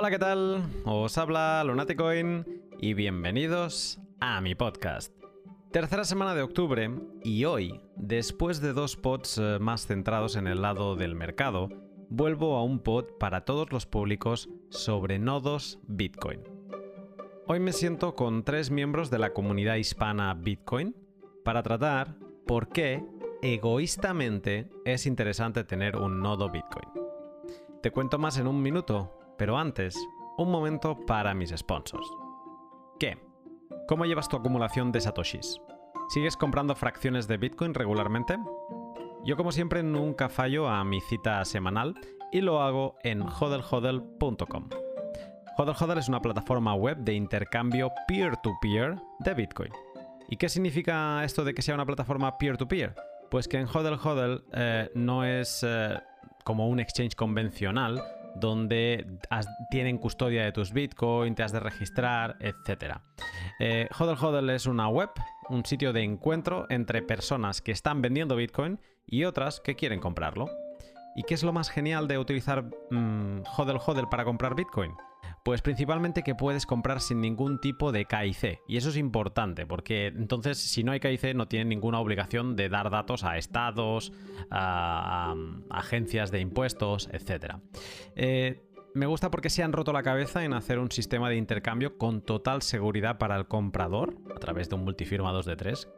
[0.00, 0.62] Hola, ¿qué tal?
[0.84, 2.46] Os habla Lunaticoin
[2.78, 5.12] y bienvenidos a mi podcast.
[5.72, 6.88] Tercera semana de octubre
[7.24, 11.68] y hoy, después de dos pods eh, más centrados en el lado del mercado,
[12.10, 16.44] vuelvo a un pod para todos los públicos sobre nodos Bitcoin.
[17.48, 20.94] Hoy me siento con tres miembros de la comunidad hispana Bitcoin
[21.44, 22.14] para tratar
[22.46, 23.04] por qué
[23.42, 26.88] egoístamente es interesante tener un nodo Bitcoin.
[27.82, 29.96] Te cuento más en un minuto, pero antes,
[30.36, 32.06] un momento para mis sponsors.
[32.98, 33.18] ¿Qué?
[33.86, 35.60] ¿Cómo llevas tu acumulación de satoshis?
[36.08, 38.36] ¿Sigues comprando fracciones de Bitcoin regularmente?
[39.24, 41.94] Yo como siempre nunca fallo a mi cita semanal
[42.32, 44.68] y lo hago en hodlhodl.com.
[45.58, 49.72] HODL es una plataforma web de intercambio peer-to-peer de Bitcoin.
[50.28, 52.94] ¿Y qué significa esto de que sea una plataforma peer-to-peer?
[53.28, 55.98] Pues que en HODL eh, no es eh,
[56.44, 58.00] como un exchange convencional,
[58.40, 59.06] donde
[59.70, 62.96] tienen custodia de tus Bitcoin, te has de registrar, etc.
[63.60, 65.10] Eh, HODL HODL es una web,
[65.48, 70.46] un sitio de encuentro entre personas que están vendiendo Bitcoin y otras que quieren comprarlo.
[71.16, 74.92] ¿Y qué es lo más genial de utilizar mmm, HODL HODL para comprar Bitcoin?
[75.44, 78.60] Pues principalmente que puedes comprar sin ningún tipo de KIC.
[78.68, 82.68] Y eso es importante, porque entonces si no hay KIC no tienen ninguna obligación de
[82.68, 84.12] dar datos a estados,
[84.50, 85.34] a,
[85.70, 87.56] agencias de impuestos, etc.
[88.14, 91.98] Eh, me gusta porque se han roto la cabeza en hacer un sistema de intercambio
[91.98, 95.88] con total seguridad para el comprador, a través de un multifirma 2 de 3,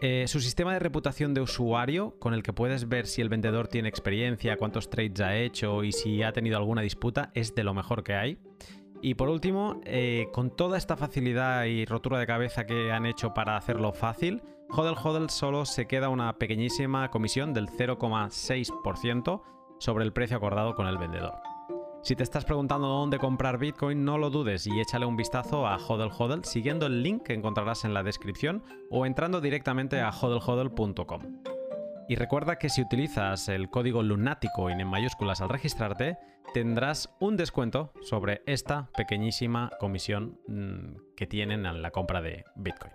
[0.00, 3.66] eh, su sistema de reputación de usuario, con el que puedes ver si el vendedor
[3.66, 7.74] tiene experiencia, cuántos trades ha hecho y si ha tenido alguna disputa, es de lo
[7.74, 8.38] mejor que hay.
[9.02, 13.34] Y por último, eh, con toda esta facilidad y rotura de cabeza que han hecho
[13.34, 19.42] para hacerlo fácil, Hodel Hodel solo se queda una pequeñísima comisión del 0,6%
[19.78, 21.57] sobre el precio acordado con el vendedor.
[22.02, 25.76] Si te estás preguntando dónde comprar Bitcoin, no lo dudes y échale un vistazo a
[25.76, 31.22] Hodel Hodel siguiendo el link que encontrarás en la descripción o entrando directamente a hodlhodl.com.
[32.08, 36.16] Y recuerda que si utilizas el código lunático en mayúsculas al registrarte,
[36.54, 42.92] tendrás un descuento sobre esta pequeñísima comisión mm, que tienen en la compra de Bitcoin.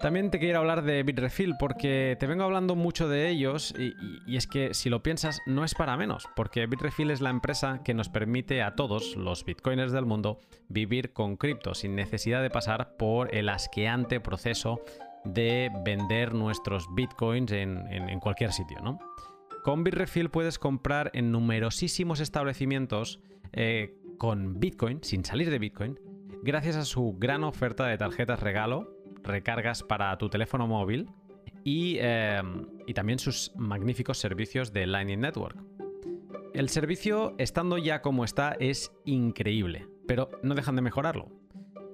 [0.00, 4.46] También te quiero hablar de Bitrefill porque te vengo hablando mucho de ellos y, es
[4.46, 8.08] que si lo piensas no es para menos, porque Bitrefill es la empresa que nos
[8.08, 10.38] permite a todos los bitcoiners del mundo
[10.68, 14.80] vivir con cripto sin necesidad de pasar por el asqueante proceso
[15.24, 19.00] de vender nuestros bitcoins en, cualquier sitio, ¿no?
[19.64, 23.20] Con Bitrefill puedes comprar en numerosísimos establecimientos
[23.52, 25.98] eh, con Bitcoin, sin salir de Bitcoin,
[26.42, 31.08] gracias a su gran oferta de tarjetas regalo recargas para tu teléfono móvil
[31.64, 32.42] eh,
[32.86, 35.58] y, también sus magníficos servicios de Lightning Network.
[36.54, 41.28] El servicio, estando ya como está, es increíble, pero no dejan de mejorarlo.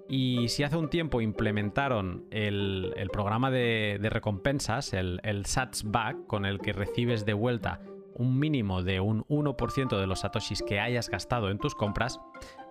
[0.08, 6.46] Y si hace un tiempo implementaron el, programa de, recompensas, el, el SATS Back, con
[6.46, 7.80] el que recibes de vuelta
[8.16, 12.20] un mínimo de un 1% de los satoshis que hayas gastado en tus compras,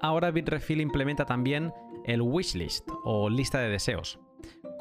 [0.01, 1.73] ahora Bitrefill implementa también
[2.05, 4.19] el wishlist o lista de deseos.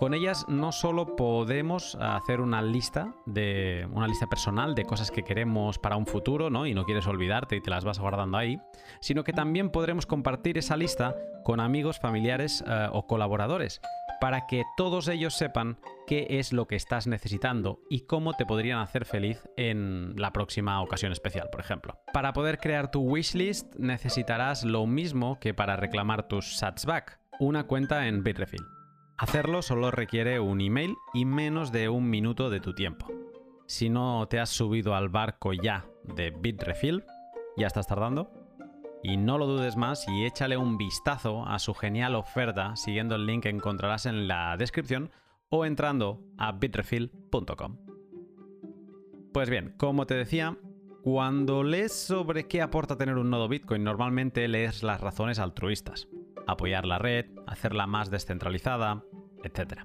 [0.03, 5.23] Con ellas no solo podemos hacer una lista de una lista personal de cosas que
[5.23, 6.67] queremos para un futuro, ¿no?
[6.67, 8.61] Y no quieres olvidarte y te las vas guardando ahí,
[9.01, 11.15] sino que también podremos compartir esa lista
[11.45, 13.81] con amigos, familiares eh, o colaboradores
[14.21, 18.81] para que todos ellos sepan qué es lo que estás necesitando y cómo te podrían
[18.81, 22.01] hacer feliz en la próxima ocasión especial, por ejemplo.
[22.13, 28.09] Para poder crear tu wishlist necesitarás lo mismo que para reclamar tus satsback, una cuenta
[28.09, 28.82] en Bitrefill.
[29.19, 33.07] Hacerlo solo requiere un email y menos de un minuto de tu tiempo.
[33.67, 37.05] Si no te has subido al barco ya de Bitrefill,
[37.57, 38.31] ya estás tardando.
[39.05, 43.27] Y no lo dudes más y échale un vistazo a su genial oferta siguiendo el
[43.27, 45.11] link que encontrarás en la descripción
[45.49, 47.79] o entrando a bitrefill.com.
[49.33, 50.57] Pues bien, como te decía,
[51.03, 56.09] cuando lees sobre qué aporta tener un nodo Bitcoin, normalmente lees las razones altruistas.
[56.47, 59.05] Apoyar la red, hacerla más descentralizada,
[59.43, 59.81] etc.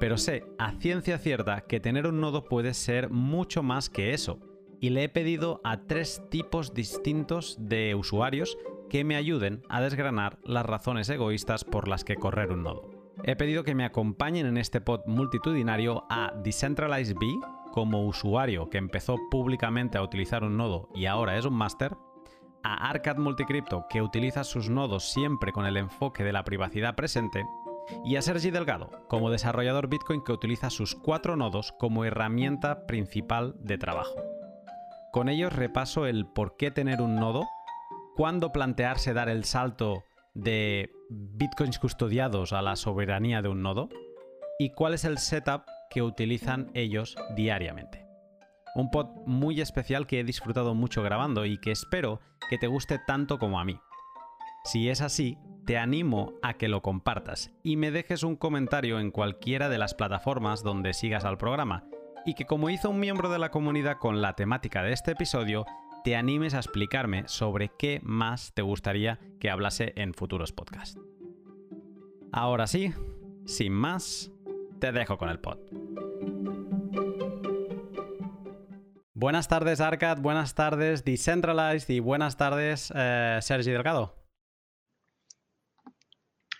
[0.00, 4.40] Pero sé a ciencia cierta que tener un nodo puede ser mucho más que eso,
[4.80, 8.56] y le he pedido a tres tipos distintos de usuarios
[8.88, 12.90] que me ayuden a desgranar las razones egoístas por las que correr un nodo.
[13.24, 17.26] He pedido que me acompañen en este pod multitudinario a Decentralized B
[17.72, 21.96] como usuario que empezó públicamente a utilizar un nodo y ahora es un máster,
[22.66, 27.46] a Arcad Multicrypto que utiliza sus nodos siempre con el enfoque de la privacidad presente
[28.04, 33.54] y a Sergi Delgado, como desarrollador Bitcoin que utiliza sus cuatro nodos como herramienta principal
[33.60, 34.16] de trabajo.
[35.12, 37.46] Con ellos repaso el por qué tener un nodo,
[38.16, 40.02] cuándo plantearse dar el salto
[40.34, 43.88] de bitcoins custodiados a la soberanía de un nodo
[44.58, 48.05] y cuál es el setup que utilizan ellos diariamente.
[48.76, 52.20] Un pod muy especial que he disfrutado mucho grabando y que espero
[52.50, 53.80] que te guste tanto como a mí.
[54.64, 59.10] Si es así, te animo a que lo compartas y me dejes un comentario en
[59.10, 61.88] cualquiera de las plataformas donde sigas al programa
[62.26, 65.64] y que como hizo un miembro de la comunidad con la temática de este episodio,
[66.04, 71.00] te animes a explicarme sobre qué más te gustaría que hablase en futuros podcasts.
[72.30, 72.92] Ahora sí,
[73.46, 74.30] sin más,
[74.80, 75.58] te dejo con el pod.
[79.18, 80.18] Buenas tardes, Arcad.
[80.18, 81.88] Buenas tardes, Decentralized.
[81.88, 84.14] Y buenas tardes, eh, Sergi Delgado.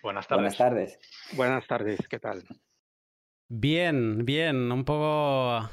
[0.01, 0.41] Buenas tardes.
[0.41, 0.99] Buenas tardes.
[1.33, 2.43] Buenas tardes, ¿qué tal?
[3.47, 4.71] Bien, bien.
[4.71, 5.69] Un poco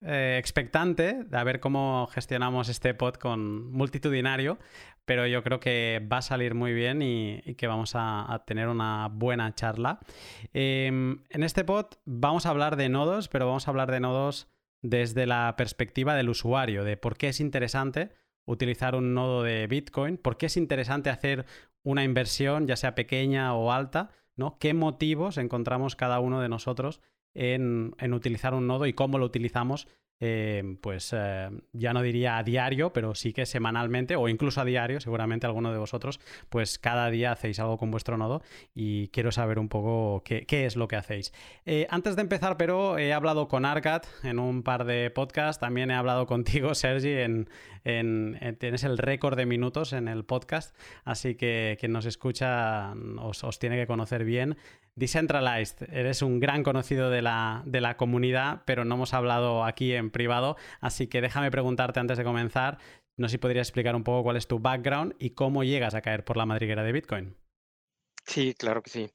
[0.00, 4.60] eh, expectante de a ver cómo gestionamos este pod con multitudinario,
[5.04, 9.08] pero yo creo que va a salir muy bien y, que vamos a, tener una
[9.10, 9.98] buena charla.
[10.52, 14.46] Em, en este pod vamos a hablar de nodos, pero vamos a hablar de nodos
[14.82, 18.10] desde la perspectiva del usuario, de por qué es interesante
[18.46, 21.44] utilizar un nodo de Bitcoin, por qué es interesante hacer
[21.82, 24.58] una inversión, ya sea pequeña o alta, ¿no?
[24.58, 27.00] ¿Qué motivos encontramos cada uno de nosotros
[27.34, 29.88] en, en utilizar un nodo y cómo lo utilizamos
[30.20, 34.64] eh, pues eh, ya no diría a diario, pero sí que semanalmente o incluso a
[34.64, 36.18] diario, seguramente alguno de vosotros,
[36.48, 38.42] pues cada día hacéis algo con vuestro nodo
[38.74, 41.32] y quiero saber un poco qué, es lo que hacéis.
[41.66, 45.90] Eh, antes de empezar, pero he hablado con Arcat en un par de podcasts, también
[45.90, 47.48] he hablado contigo, Sergi, en,
[48.58, 53.58] tienes el récord de minutos en el podcast, así que quien nos escucha os, os
[53.58, 54.56] tiene que conocer bien.
[54.98, 59.92] Decentralized, eres un gran conocido de la, de la, comunidad, pero no hemos hablado aquí
[59.94, 62.78] en privado, así que déjame preguntarte antes de comenzar,
[63.16, 66.00] no sé si podrías explicar un poco cuál es tu background y cómo llegas a
[66.00, 67.36] caer por la madriguera de Bitcoin.
[68.26, 69.10] Sí, claro que sí.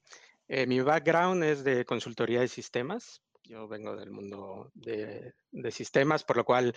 [0.47, 3.21] Eh, mi background es de consultoría de sistemas.
[3.43, 6.73] Yo vengo del mundo de, de, sistemas, por lo cual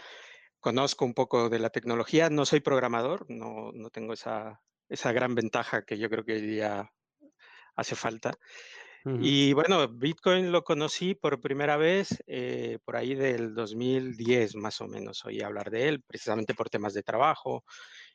[0.59, 2.29] conozco un poco de la tecnología.
[2.29, 6.41] No soy programador, no, no tengo esa, esa gran ventaja que yo creo que hoy
[6.41, 6.91] día
[7.77, 8.39] hace falta.
[9.21, 14.89] Y bueno, Bitcoin lo conocí por primera vez eh, por ahí del 2010 más o
[14.89, 15.25] menos.
[15.25, 17.65] Oí hablar de él precisamente por temas de trabajo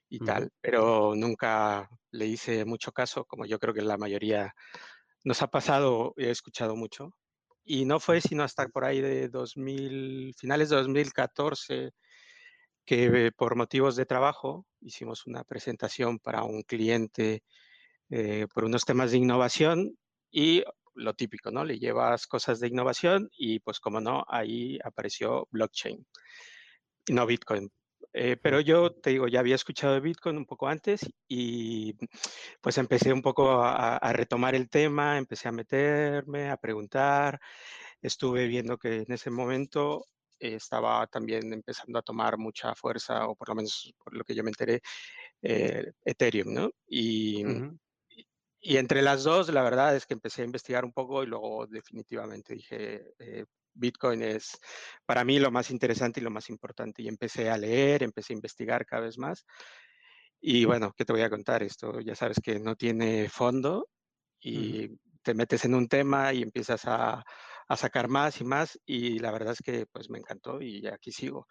[0.10, 4.54] y tal, pero nunca le hice mucho caso, como yo creo que la mayoría
[5.24, 7.16] nos ha pasado, he escuchado mucho.
[7.64, 11.92] Y no fue sino hasta por ahí de 2000, finales de 2014
[12.86, 17.44] que por motivos de trabajo hicimos una presentación para un cliente
[18.10, 19.98] eh, por unos temas de innovación
[20.32, 20.64] y
[20.96, 21.64] lo típico, ¿no?
[21.64, 26.06] Le llevas cosas de innovación y pues como no, ahí apareció blockchain,
[27.10, 27.72] no Bitcoin.
[28.14, 31.96] Eh, pero yo te digo, ya había escuchado de Bitcoin un poco antes y
[32.60, 37.40] pues empecé un poco a, retomar el tema, empecé a meterme, a preguntar.
[38.02, 40.06] Estuve viendo que en ese momento
[40.40, 44.44] estaba también empezando a tomar mucha fuerza, o por lo menos por lo que yo
[44.44, 44.82] me enteré,
[45.42, 46.72] eh, Ethereum, ¿no?
[46.88, 47.44] Y,
[48.62, 51.66] y entre las dos, la verdad es que empecé a investigar un poco y luego
[51.66, 54.60] definitivamente dije, eh, Bitcoin es
[55.06, 57.02] para mí lo más interesante y lo más importante.
[57.02, 59.46] Y empecé a leer, empecé a investigar cada vez más.
[60.40, 61.64] Y bueno, ¿qué te voy a contar?
[61.64, 63.90] Esto ya sabes que no tiene fondo
[64.40, 64.90] y
[65.24, 67.24] te metes en un tema y empiezas a,
[67.68, 68.80] a, sacar más y más.
[68.86, 71.48] Y la verdad es que pues me encantó y aquí sigo.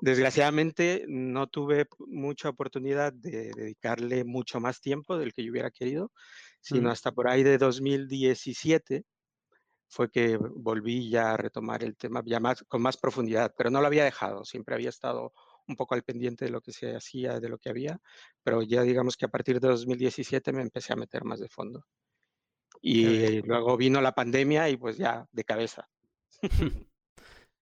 [0.00, 6.10] Desgraciadamente no tuve mucha oportunidad de dedicarle mucho más tiempo del que yo hubiera querido
[6.62, 9.04] sino hasta por ahí de 2017
[9.88, 13.80] fue que volví ya a retomar el tema ya más, con más profundidad, pero no
[13.80, 15.34] lo había dejado, siempre había estado
[15.68, 18.00] un poco al pendiente de lo que se hacía, de lo que había,
[18.42, 21.84] pero ya digamos que a partir de 2017 me empecé a meter más de fondo.
[22.80, 25.88] Y luego vino la pandemia y pues ya de cabeza.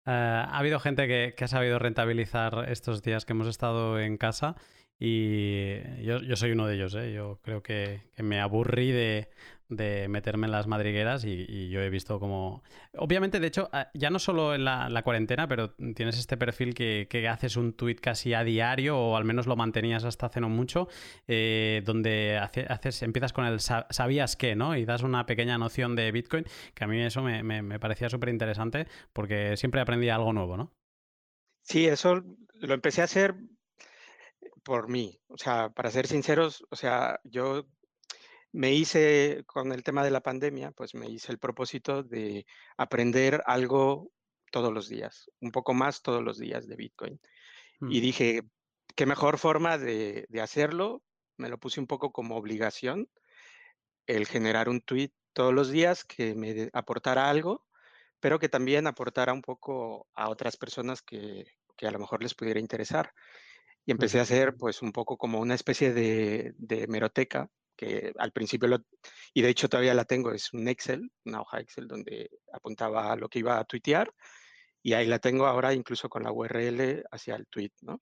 [0.10, 4.16] Eh, ha habido gente que, que, ha sabido rentabilizar estos días que hemos estado en
[4.16, 4.56] casa
[5.00, 7.14] y yo, yo, soy uno de ellos, ¿eh?
[7.14, 9.30] Yo creo que, que me aburrí de,
[9.70, 12.64] de, meterme en las madrigueras y, yo he visto como...
[12.98, 16.74] Obviamente, de hecho, ah, ya no solo en la, la cuarentena, pero tienes este perfil
[16.74, 20.42] que, que, haces un tweet casi a diario o al menos lo mantenías hasta hace
[20.42, 20.88] no mucho,
[21.28, 24.76] eh, donde haces, empiezas con el sabías qué, ¿no?
[24.76, 28.10] Y das una pequeña noción de Bitcoin, que a mí eso me, me, me parecía
[28.10, 30.74] súper interesante porque siempre aprendía algo nuevo, ¿no?
[31.62, 32.24] Sí, eso
[32.62, 33.36] lo empecé a hacer
[34.68, 35.18] por mí.
[35.30, 37.66] O sea, para ser sinceros, o sea, yo
[38.52, 42.46] me hice con el tema de la pandemia, pues me hice el propósito de
[42.76, 44.12] aprender algo
[44.52, 47.18] todos los días, un poco más todos los días de Bitcoin.
[47.80, 48.02] Y mm.
[48.02, 48.42] dije,
[48.94, 51.02] qué mejor forma de, hacerlo
[51.38, 53.08] me lo puse un poco como obligación
[54.06, 57.66] el generar un tweet todos los días que me aportara algo,
[58.20, 61.46] pero que también aportara un poco a otras personas que,
[61.78, 63.14] que a lo mejor les pudiera interesar.
[63.88, 68.32] Y empecé a hacer pues un poco como una especie de, de meroteca que al
[68.32, 68.80] principio, lo,
[69.34, 73.30] y de hecho todavía la tengo, es un Excel, una hoja Excel donde apuntaba lo
[73.30, 74.14] que iba a tuitear
[74.84, 78.02] y ahí la tengo ahora incluso con la URL hacia el tweet, ¿no?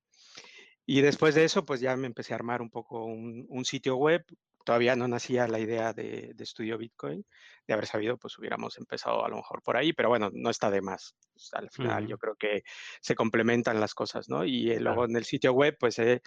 [0.87, 3.95] Y después de eso, pues ya me empecé a armar un poco un, un sitio
[3.95, 4.23] web
[4.65, 7.25] todavía no nacía la idea de, de, estudio Bitcoin.
[7.65, 10.69] De haber sabido, pues hubiéramos empezado a lo mejor por ahí, pero bueno, no está
[10.69, 11.15] de más.
[11.31, 12.09] Pues, al final uh -huh.
[12.09, 12.63] yo creo que
[12.99, 14.43] se complementan las cosas, ¿no?
[14.43, 15.09] Y eh, luego claro.
[15.11, 16.21] en el sitio web, pues he,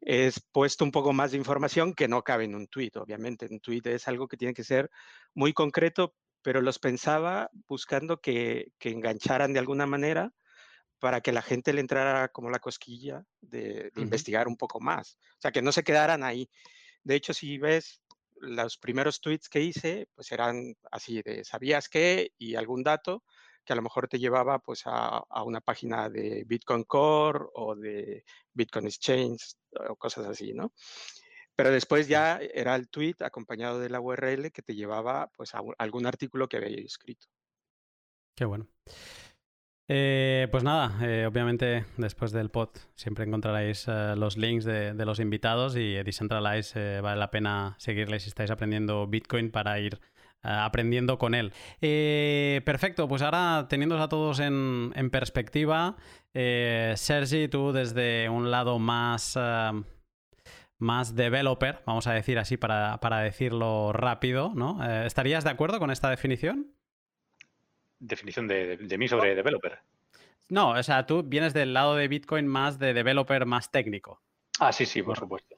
[0.00, 3.46] he, puesto un poco más de información que no cabe en un tweet, obviamente.
[3.50, 4.90] Un tweet es algo que tiene que ser
[5.34, 10.32] muy concreto, pero los pensaba buscando que, que engancharan de alguna manera
[11.00, 14.02] para que la gente le entrara como la cosquilla de, de uh -huh.
[14.02, 15.18] investigar un poco más.
[15.38, 16.48] O sea, que no se quedaran ahí.
[17.02, 18.02] De hecho, si ves
[18.36, 22.32] los primeros tweets que hice, pues eran así de ¿sabías qué?
[22.38, 23.22] y algún dato
[23.64, 27.76] que a lo mejor te llevaba pues a, a una página de Bitcoin Core o
[27.76, 29.54] de Bitcoin Exchange
[29.88, 30.72] o cosas así, ¿no?
[31.54, 35.60] Pero después ya era el tweet acompañado de la URL que te llevaba pues a
[35.76, 37.26] algún artículo que había escrito.
[38.34, 38.66] Qué bueno.
[39.92, 45.18] Eh, pues nada, eh, obviamente después del pod siempre encontraréis eh, los links de, los
[45.18, 50.00] invitados y Decentralize eh, vale la pena seguirles si estáis aprendiendo Bitcoin para ir
[50.42, 51.52] aprendiendo con él.
[52.64, 55.96] perfecto, pues ahora teniéndolos a todos en, en perspectiva,
[56.32, 59.36] Sergi, tú desde un lado más
[60.78, 64.82] más developer, vamos a decir así para, para decirlo rápido, ¿no?
[65.04, 66.79] ¿Estarías de acuerdo con esta definición?
[68.00, 69.78] Definición de, de, de, mí sobre developer.
[70.48, 74.20] No, o sea, tú vienes del lado de Bitcoin más de developer más técnico.
[74.58, 75.56] Ah, sí, sí, por supuesto.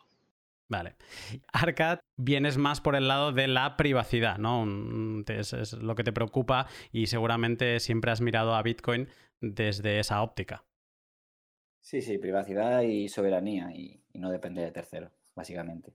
[0.69, 0.97] Vale.
[1.53, 4.67] Arcad, vienes más por el lado de la privacidad, ¿no?
[5.27, 9.09] Es, es, lo que te preocupa y seguramente siempre has mirado a Bitcoin
[9.41, 10.65] desde esa óptica.
[11.81, 15.93] Sí, sí, privacidad y soberanía y, y no depende de tercero, básicamente.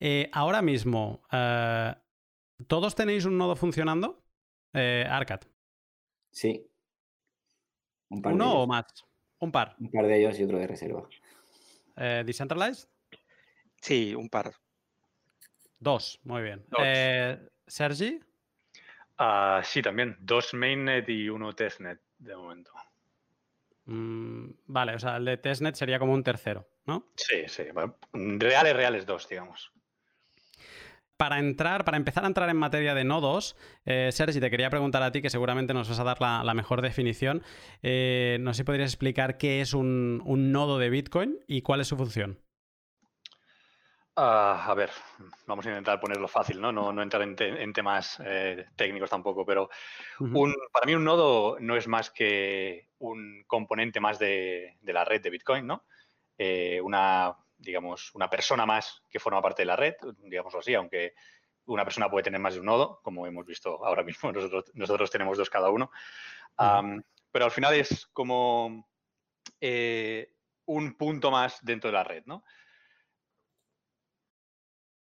[0.00, 1.94] Eh, ahora mismo, uh,
[2.66, 4.22] ¿todos tenéis un nodo funcionando?
[4.76, 5.40] Eh, Arcad.
[6.30, 6.66] Sí.
[8.10, 8.84] Un par ¿Uno o más?
[9.38, 9.74] Un par.
[9.78, 11.08] Un par de ellos y otro de reserva.
[11.96, 12.88] Eh, ¿Decentralized?
[13.80, 14.52] Sí, un par.
[15.78, 16.64] Dos, muy bien.
[16.68, 16.80] Dos.
[16.84, 18.20] Eh, ¿Sergi?
[19.18, 20.16] Uh, sí, también.
[20.20, 22.72] Dos mainnet y uno testnet de momento.
[23.86, 27.12] Mm, vale, o sea, el de testnet sería como un tercero, ¿no?
[27.16, 27.64] Sí, sí.
[28.12, 29.72] Reales, reales dos, digamos
[31.16, 35.02] para entrar, para empezar a entrar en materia de nodos, eh, Sergi, te quería preguntar
[35.02, 37.42] a ti, que seguramente nos vas a dar la, la mejor definición.
[37.82, 41.80] Eh, no sé si podrías explicar qué es un, un, nodo de Bitcoin y cuál
[41.80, 42.38] es su función.
[44.18, 44.90] Uh, a ver,
[45.46, 46.72] vamos a intentar ponerlo fácil, ¿no?
[46.72, 49.68] No, no entrar en, te en temas eh, técnicos tampoco, pero
[50.20, 50.40] uh -huh.
[50.40, 55.04] un, para mí un nodo no es más que un componente más de, de la
[55.04, 55.84] red de Bitcoin, ¿no?
[56.38, 61.14] Eh, una digamos, una persona más que forma parte de la red, digámoslo así, aunque
[61.66, 65.10] una persona puede tener más de un nodo, como hemos visto ahora mismo, nosotros, nosotros
[65.10, 65.90] tenemos dos cada uno.
[66.58, 68.88] Um, pero al final es como
[69.60, 70.32] eh,
[70.66, 72.44] un punto más dentro de la red, ¿no?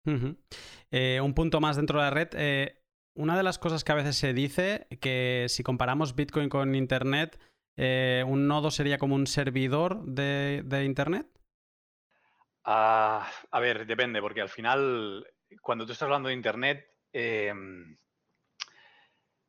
[0.06, 0.36] Uh -huh.
[0.92, 2.28] eh, un punto más dentro de la red.
[2.34, 2.82] Eh,
[3.14, 7.38] una de las cosas que a veces se dice, que si comparamos Bitcoin con Internet,
[7.76, 11.26] un nodo sería como un servidor de, de Internet.
[12.66, 15.24] Uh, a ver, depende, porque al final,
[15.62, 17.54] cuando tú estás hablando de Internet, eh,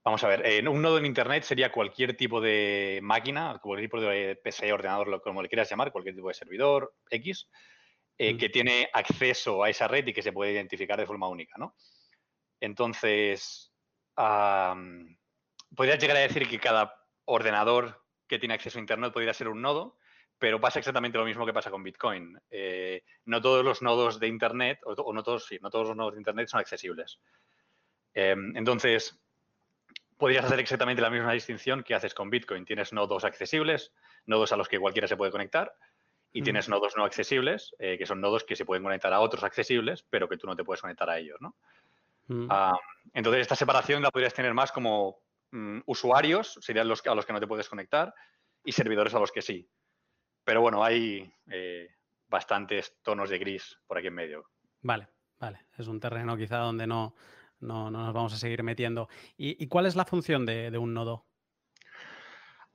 [0.06, 4.00] vamos a ver, eh, un nodo en Internet sería cualquier tipo de máquina, cualquier tipo
[4.00, 7.50] de PC, ordenador, como le quieras llamar, cualquier tipo de servidor X,
[8.20, 8.38] eh, mm.
[8.38, 11.76] que tiene acceso a esa red y que se puede identificar de forma única, ¿no?
[12.60, 13.74] Entonces,
[14.16, 15.18] um,
[15.76, 19.62] podrías llegar a decir que cada ordenador que tiene acceso a Internet podría ser un
[19.62, 19.98] nodo,
[20.40, 22.40] pero pasa exactamente lo mismo que pasa con Bitcoin.
[22.50, 25.98] Eh, no todos los nodos de Internet, o, o, no todos, sí, no todos los
[25.98, 27.20] nodos de Internet son accesibles.
[28.14, 29.20] Eh, entonces,
[30.18, 32.66] podrías hacer exactamente la misma distinción que haces con Bitcoin.
[32.66, 33.94] Tienes nodos accesibles,
[34.26, 35.74] nodos a los que cualquiera se puede conectar,
[36.34, 36.44] y mm.
[36.44, 40.06] tienes nodos no accesibles, eh, que son nodos que se pueden conectar a otros accesibles,
[40.10, 41.56] pero que tú no te puedes conectar a ellos, ¿no?
[42.28, 42.46] Mm.
[42.46, 42.78] Uh,
[43.14, 45.20] entonces, esta separación la podrías tener más como
[45.54, 48.14] um, usuarios, serían los a los que no te puedes conectar,
[48.64, 49.68] y servidores a los que sí.
[50.48, 51.90] Pero bueno, hay eh,
[52.30, 54.50] bastantes tonos de gris por aquí en medio.
[54.80, 55.66] Vale, vale.
[55.78, 57.16] Es un terreno quizá donde no,
[57.60, 59.10] no, no nos vamos a seguir metiendo.
[59.36, 61.28] ¿Y, ¿Y, cuál es la función de, de un nodo?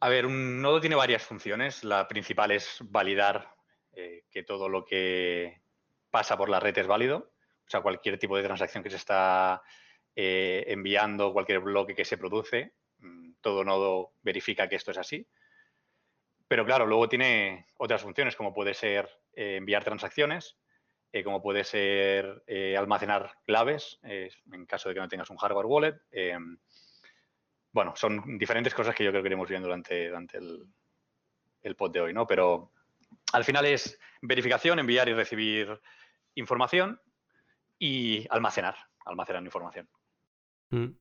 [0.01, 1.83] A ver, un nodo tiene varias funciones.
[1.83, 3.55] La principal es validar
[3.93, 5.63] eh, que todo lo que
[6.11, 7.33] pasa por la red es válido.
[7.67, 9.63] O sea, cualquier tipo de transacción que se está
[10.15, 15.27] eh, enviando, cualquier bloque que se produce, mm, todo nodo verifica que esto es así.
[16.53, 20.59] Pero claro, luego tiene otras funciones, como puede ser eh, enviar transacciones,
[21.11, 22.45] eh, como puede ser
[22.77, 25.95] almacenar claves, en caso de que no tengas un hardware wallet.
[27.73, 30.67] bueno, son diferentes cosas que yo creo que iremos viendo durante, durante el,
[31.63, 32.27] el pod de hoy, ¿no?
[32.27, 32.71] Pero
[33.33, 35.81] al final es verificación, enviar y recibir
[36.35, 37.01] información
[37.79, 39.89] y almacenar, almacenar información.
[40.73, 40.97] Mm.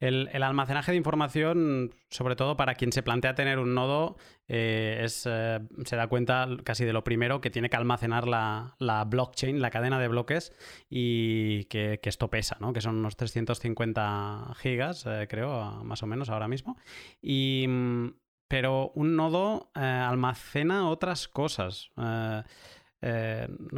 [0.00, 4.16] El, almacenaje de información, sobre todo para quien se plantea tener un nodo,
[4.48, 8.76] eh, es, eh, se da cuenta casi de lo primero que tiene que almacenar la,
[9.08, 10.52] blockchain, la cadena de bloques,
[10.90, 12.74] y que, esto pesa, ¿no?
[12.74, 16.76] que son unos 350 gigas, eh, creo, más o menos ahora mismo.
[17.22, 18.08] Y, mm,
[18.46, 21.90] pero un nodo almacena otras cosas.
[21.96, 22.44] no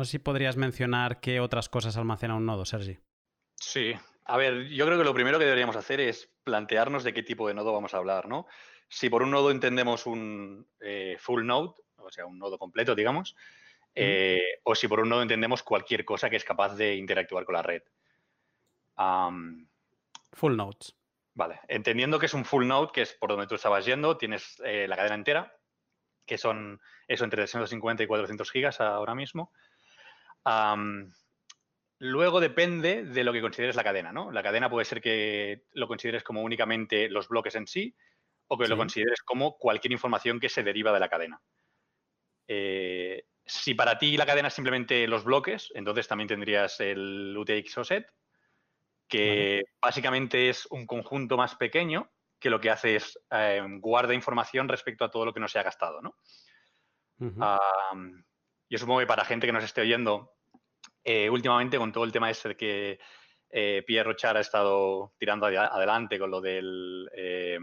[0.05, 2.99] sé si podrías mencionar qué otras cosas almacena un nodo, Sergi.
[3.55, 3.95] Sí,
[4.26, 7.47] a ver, yo creo que lo primero que deberíamos hacer es plantearnos de qué tipo
[7.47, 8.47] de nodo vamos a hablar, ¿no?
[8.88, 13.37] Si por un nodo entendemos un eh, full node, o sea, un nodo completo, digamos,
[13.95, 17.54] eh, o si por un nodo entendemos cualquier cosa que es capaz de interactuar con
[17.54, 17.83] la red.
[20.33, 20.97] full nodes.
[21.35, 24.61] Vale, entendiendo que es un full node, que es por donde tú estabas yendo, tienes
[24.64, 25.56] eh, la cadena entera,
[26.25, 29.52] que son eso entre 350 y 400 gigas ahora mismo.
[31.99, 34.31] Luego depende de lo que consideres la cadena, ¿no?
[34.31, 37.97] La cadena puede ser que lo consideres como únicamente los bloques en sí
[38.49, 41.41] o que lo consideres como cualquier información que se deriva de la cadena.
[42.47, 47.87] Eh, si para ti la cadena es simplemente los bloques, entonces también tendrías el UTX
[47.87, 48.12] set,
[49.09, 54.69] que básicamente es un conjunto más pequeño que lo que hace es eh, guarda información
[54.69, 56.17] respecto a todo lo que no se ha gastado, ¿no?
[58.69, 60.36] yo supongo que para gente que nos esté oyendo
[61.08, 62.99] eh, últimamente con todo el tema ese que
[63.50, 67.60] eh, Pierre Rochard ha estado tirando adelante con lo del eh,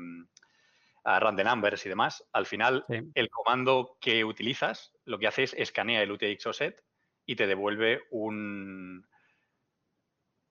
[1.03, 6.01] random numbers y demás, al final el comando que utilizas lo que hace es escanea
[6.01, 6.81] el UTXOset
[7.25, 9.05] y te devuelve un,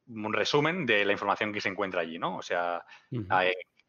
[0.09, 2.37] un resumen de la información que se encuentra allí, ¿no?
[2.37, 2.85] O sea,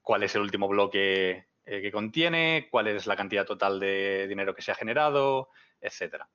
[0.01, 4.61] cuál es el último bloque que contiene, cuál es la cantidad total de dinero que
[4.61, 5.49] se ha generado,
[5.81, 6.29] etcétera.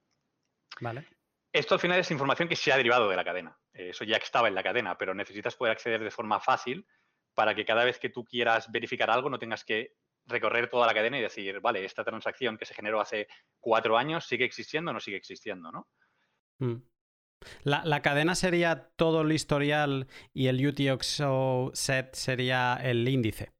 [0.83, 1.07] Vale.
[1.53, 3.59] Esto al final es información que se ha derivado de la cadena.
[3.73, 6.87] Eso ya estaba en la cadena, pero necesitas poder acceder de forma fácil
[7.35, 9.95] para que cada vez que tú quieras verificar algo no tengas que
[10.27, 13.29] recorrer toda la cadena y decir, vale, esta transacción que se generó hace
[13.61, 15.89] cuatro años sigue existiendo o no sigue existiendo, ¿no?
[16.59, 16.83] Mm.
[17.63, 23.53] La, cadena sería todo el historial y el UTXO set sería el índice.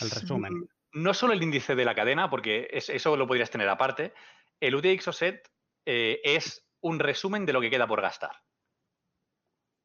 [0.00, 0.68] El resumen.
[0.92, 4.14] No solo el índice de la cadena, porque eso lo podrías tener aparte.
[4.58, 5.50] El UTXO set
[5.90, 8.42] eh, es un resumen de lo que queda por gastar.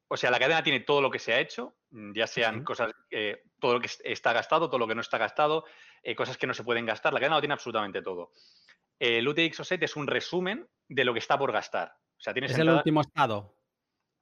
[0.06, 2.92] O sea, la cadena tiene todo lo que se ha hecho, mm, ya sean cosas,
[3.10, 5.64] eh, todo lo que está gastado, todo lo que no está gastado,
[6.02, 7.14] eh, cosas que no se pueden gastar.
[7.14, 8.32] La cadena lo tiene absolutamente todo.
[8.98, 11.96] El UTX set es un resumen de lo que está por gastar.
[12.18, 13.56] O sea, es el último estado.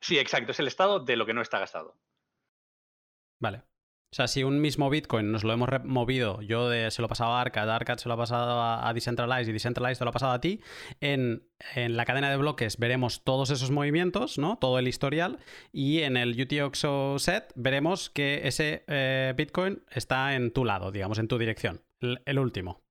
[0.01, 1.99] Sí, exacto, es el estado de lo que no está gastado.
[3.41, 3.65] Vale.
[4.13, 7.33] O sea, si un mismo Bitcoin nos lo hemos movido, yo se lo he pasado
[7.33, 10.33] a Arcad, Arcad se lo ha pasado a, Decentralized y Decentralized se lo ha pasado
[10.33, 10.61] a ti,
[11.01, 14.59] en, la cadena de bloques veremos todos esos movimientos, ¿no?
[14.59, 15.39] Todo el historial,
[15.73, 21.19] y en el UTXO set veremos que ese eh, Bitcoin está en tu lado, digamos,
[21.19, 22.83] en tu dirección, el, último.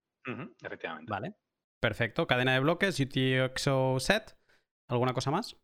[0.60, 1.12] efectivamente.
[1.12, 1.36] Vale.
[1.80, 2.26] Perfecto.
[2.26, 4.36] Cadena de bloques, UTXO set.
[4.90, 5.56] ¿Alguna cosa más?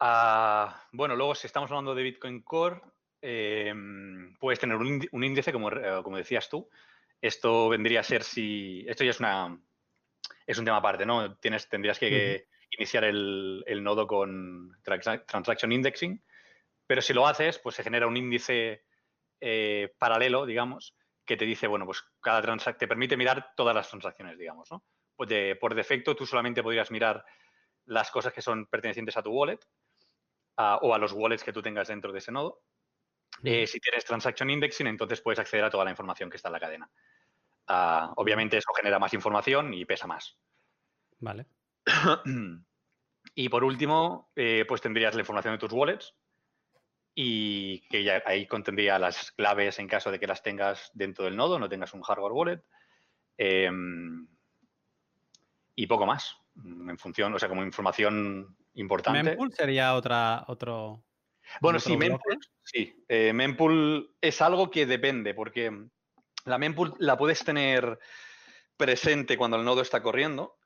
[0.00, 2.80] Ah, bueno, luego si estamos hablando de Bitcoin Core,
[3.28, 6.70] Em, puedes tener un, índice, como, eh, como, decías tú.
[7.20, 8.84] Esto vendría a ser si.
[8.86, 9.60] Esto ya es una.
[10.46, 11.36] Es un tema aparte, ¿no?
[11.38, 16.22] Tienes, tendrías que iniciar el, nodo con Transaction Indexing,
[16.86, 18.84] pero si lo haces, pues se genera un índice
[19.40, 23.90] eh, paralelo, digamos, que te dice, bueno, pues cada transacción te permite mirar todas las
[23.90, 24.84] transacciones, digamos, ¿no?
[25.16, 27.24] Pues por defecto tú solamente podrías mirar
[27.86, 29.58] las cosas que son pertenecientes a tu wallet
[30.58, 32.62] o a los wallets que tú tengas dentro de ese nodo.
[33.44, 36.52] Eh, si tienes Transaction Indexing, entonces puedes acceder a toda la información que está en
[36.52, 36.90] la cadena.
[37.68, 40.38] Ah, obviamente eso genera más información y pesa más.
[41.18, 41.46] Vale.
[43.34, 46.14] y por último, eh, pues tendrías la información de tus wallets
[47.14, 51.36] y que ya ahí contendría las claves en caso de que las tengas dentro del
[51.36, 52.62] nodo, no tengas un hardware wallet.
[53.38, 54.28] Em,
[55.74, 59.22] y poco más, en función, o sea, como información importante.
[59.22, 61.05] Mempool sería otra, otro,
[61.60, 63.04] bueno, sí, mempool, sí.
[63.08, 65.72] Eh, mempool es algo que depende, porque
[66.44, 67.98] la mempool la puedes tener
[68.76, 70.58] presente cuando el nodo está corriendo,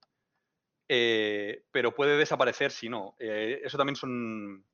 [0.88, 3.14] eh, pero puede desaparecer si no.
[3.18, 4.64] Eh, eso también son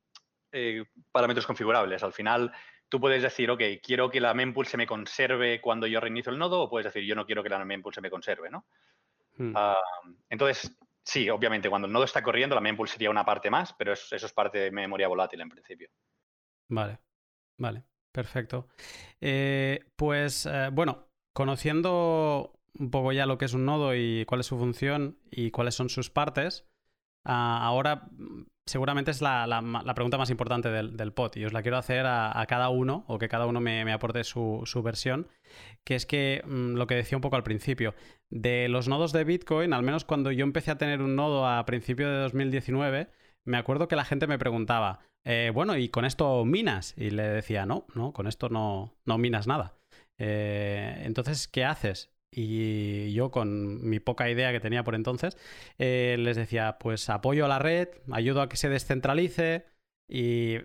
[1.13, 2.03] parámetros configurables.
[2.03, 2.51] Al final,
[2.89, 6.39] tú puedes decir, ok, quiero que la mempool se me conserve cuando yo reinicio el
[6.39, 8.65] nodo, o puedes decir, yo no quiero que la mempool se me conserve, ¿no?
[9.37, 9.53] Hmm.
[9.55, 9.77] Ah,
[10.31, 10.75] entonces,
[11.07, 14.15] sí, obviamente, cuando el nodo está corriendo, la mempool sería una parte más, pero eso,
[14.15, 15.89] es parte de memoria volátil en principio.
[16.69, 16.99] Vale,
[17.57, 18.69] vale, perfecto.
[19.97, 24.59] pues, bueno, conociendo un poco ya lo que es un nodo y cuál es su
[24.59, 26.67] función y cuáles son sus partes,
[27.27, 31.79] ahora mm, seguramente es la, pregunta más importante del, del, pod y os la quiero
[31.79, 35.29] hacer a, cada uno o que cada uno me, aporte su, versión,
[35.85, 37.95] que es que mm, lo que decía un poco al principio,
[38.31, 41.65] de los nodos de Bitcoin, al menos cuando yo empecé a tener un nodo a
[41.65, 43.09] principio de 2019,
[43.45, 46.95] me acuerdo que la gente me preguntaba, eh, bueno, ¿y con esto minas?
[46.97, 49.77] Y le decía, no, no, con esto no, no minas nada.
[50.19, 52.11] Eh, entonces, ¿qué haces?
[52.33, 55.39] Y yo, con mi poca idea que tenía por entonces,
[55.79, 59.67] eh, les decía, pues apoyo a la red, ayudo a que se descentralice
[60.09, 60.59] y,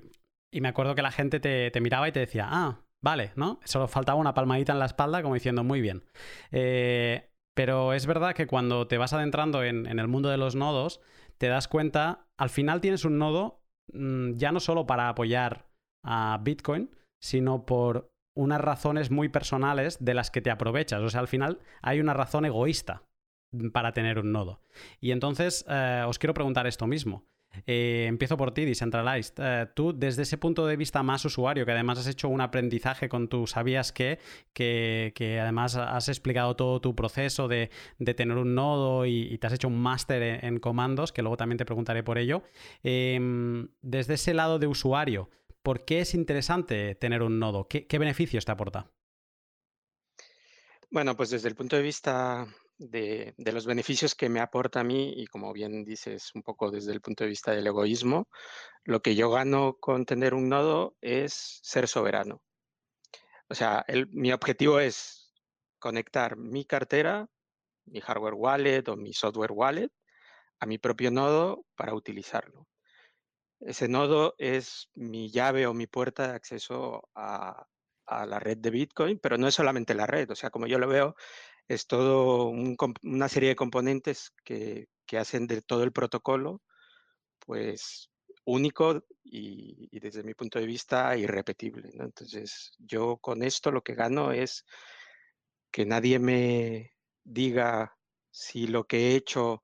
[0.52, 3.60] me acuerdo que la gente te, miraba y te decía, ah, vale, ¿no?
[3.63, 6.04] Solo faltaba una palmadita en la espalda como diciendo, muy bien.
[6.52, 10.56] Eh, pero es verdad que cuando te vas adentrando en, en, el mundo de los
[10.56, 11.00] nodos,
[11.38, 15.67] te das cuenta, al final tienes un nodo mm, ya no solo para apoyar
[16.04, 21.02] a Bitcoin, sino por unas razones muy personales de las que te aprovechas.
[21.02, 23.04] O sea, al final hay una razón egoísta
[23.74, 24.62] para tener un nodo.
[25.00, 27.26] Y entonces eh, os quiero preguntar esto mismo.
[27.67, 29.34] Eh, empiezo por ti, Decentralized.
[29.38, 33.10] Eh, tú, desde ese punto de vista más usuario, que además has hecho un aprendizaje
[33.10, 34.20] con tu sabías que,
[34.54, 37.70] que, además has explicado todo tu proceso de,
[38.15, 41.58] tener un nodo y, te has hecho un máster en, en, comandos, que luego también
[41.58, 42.44] te preguntaré por ello.
[42.84, 45.30] Em, desde ese lado de usuario,
[45.63, 47.67] ¿Por qué es interesante tener un nodo?
[47.67, 48.91] ¿Qué, beneficios te aporta?
[50.89, 52.47] Bueno, pues desde el punto de vista
[52.80, 56.91] de, los beneficios que me aporta a mí, y como bien dices, un poco desde
[56.91, 58.28] el punto de vista del egoísmo,
[58.84, 62.41] lo que yo gano con tener un nodo es ser soberano.
[63.47, 65.32] O sea, mi objetivo es
[65.78, 67.28] conectar mi cartera,
[67.86, 69.91] mi hardware wallet o mi software wallet
[70.60, 72.67] a mi propio nodo para utilizarlo.
[73.62, 77.67] Ese nodo es mi llave o mi puerta de acceso a,
[78.08, 80.88] la red de Bitcoin, pero no es solamente la red, o sea, como yo lo
[80.88, 81.15] veo,
[81.69, 82.50] es todo
[83.04, 86.62] una serie de componentes que, hacen de todo el protocolo,
[87.39, 88.10] pues
[88.45, 91.89] único y, desde mi punto de vista irrepetible.
[91.93, 94.65] Entonces, yo con esto lo que gano es
[95.71, 96.93] que nadie me
[97.24, 97.97] diga
[98.30, 99.62] si lo que he hecho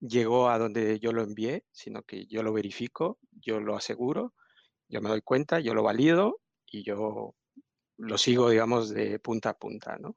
[0.00, 4.34] llegó a donde yo lo envié, sino que yo lo verifico, yo lo aseguro,
[4.88, 7.34] yo me doy cuenta, yo lo valido y yo
[7.96, 10.16] lo sigo, digamos, de punta a punta, ¿no?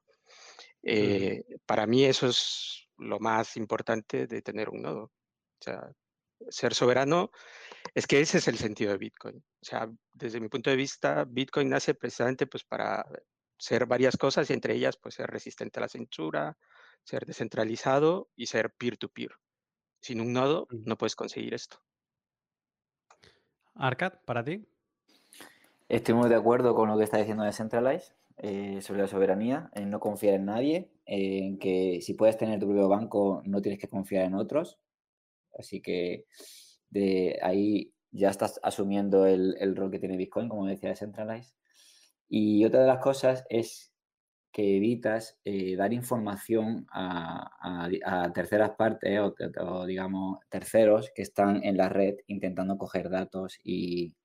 [0.84, 5.04] Eh, para mí eso es lo más importante de tener un nodo.
[5.04, 5.92] O sea,
[6.50, 7.32] ser soberano
[7.94, 9.38] es que ese es el sentido de Bitcoin.
[9.38, 13.06] O sea, desde mi punto de vista, Bitcoin nace precisamente pues para
[13.58, 16.58] ser varias cosas y entre ellas pues ser resistente a la censura,
[17.04, 19.32] ser descentralizado y ser peer-to-peer.
[20.08, 21.82] Sin un nodo no puedes conseguir esto.
[23.76, 24.66] Arcad, para ti.
[25.90, 29.90] Estoy muy de acuerdo con lo que está diciendo Decentralize eh, sobre la soberanía, en
[29.90, 33.90] no confiar en nadie, en que si puedes tener tu propio banco no tienes que
[33.90, 34.80] confiar en otros.
[35.60, 36.24] Así que
[36.90, 41.54] de ahí ya estás asumiendo el, el rol que tiene Bitcoin, como decía Decentralize.
[42.30, 43.92] Y otra de las cosas es
[44.58, 49.20] que evitas eh, dar información a, terceras partes
[49.60, 54.16] o, digamos, terceros que están en la red intentando coger datos y,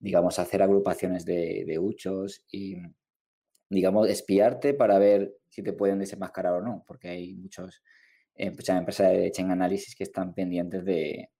[0.00, 2.74] digamos, hacer agrupaciones de, de huchos y,
[3.70, 7.80] digamos, espiarte para ver si te pueden desenmascarar o no, porque hay muchos
[8.34, 11.30] empresas de chain análisis que están pendientes de,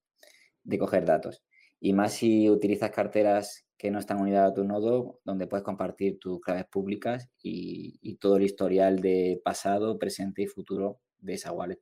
[0.63, 1.43] de coger datos.
[1.81, 6.19] Y más si utilizas carteras que no están unidas a tu nodo, donde puedes compartir
[6.19, 11.81] tus claves públicas y, todo el historial de pasado, presente y futuro de esa wallet.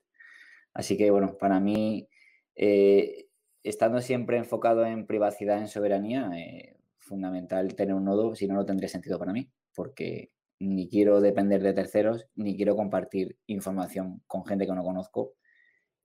[0.75, 2.09] Así que, bueno, para mí,
[2.55, 3.29] eh,
[3.63, 8.67] estando siempre enfocado en privacidad, en soberanía, eh, fundamental tener un nodo, si no, no
[8.67, 14.45] tendría sentido para mí, porque ni quiero depender de terceros, ni quiero compartir información con
[14.45, 15.35] gente que no conozco,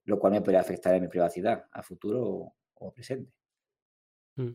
[0.04, 3.30] lo cual me puede afectar en mi privacidad a futuro o, presente.
[4.36, 4.52] Mm.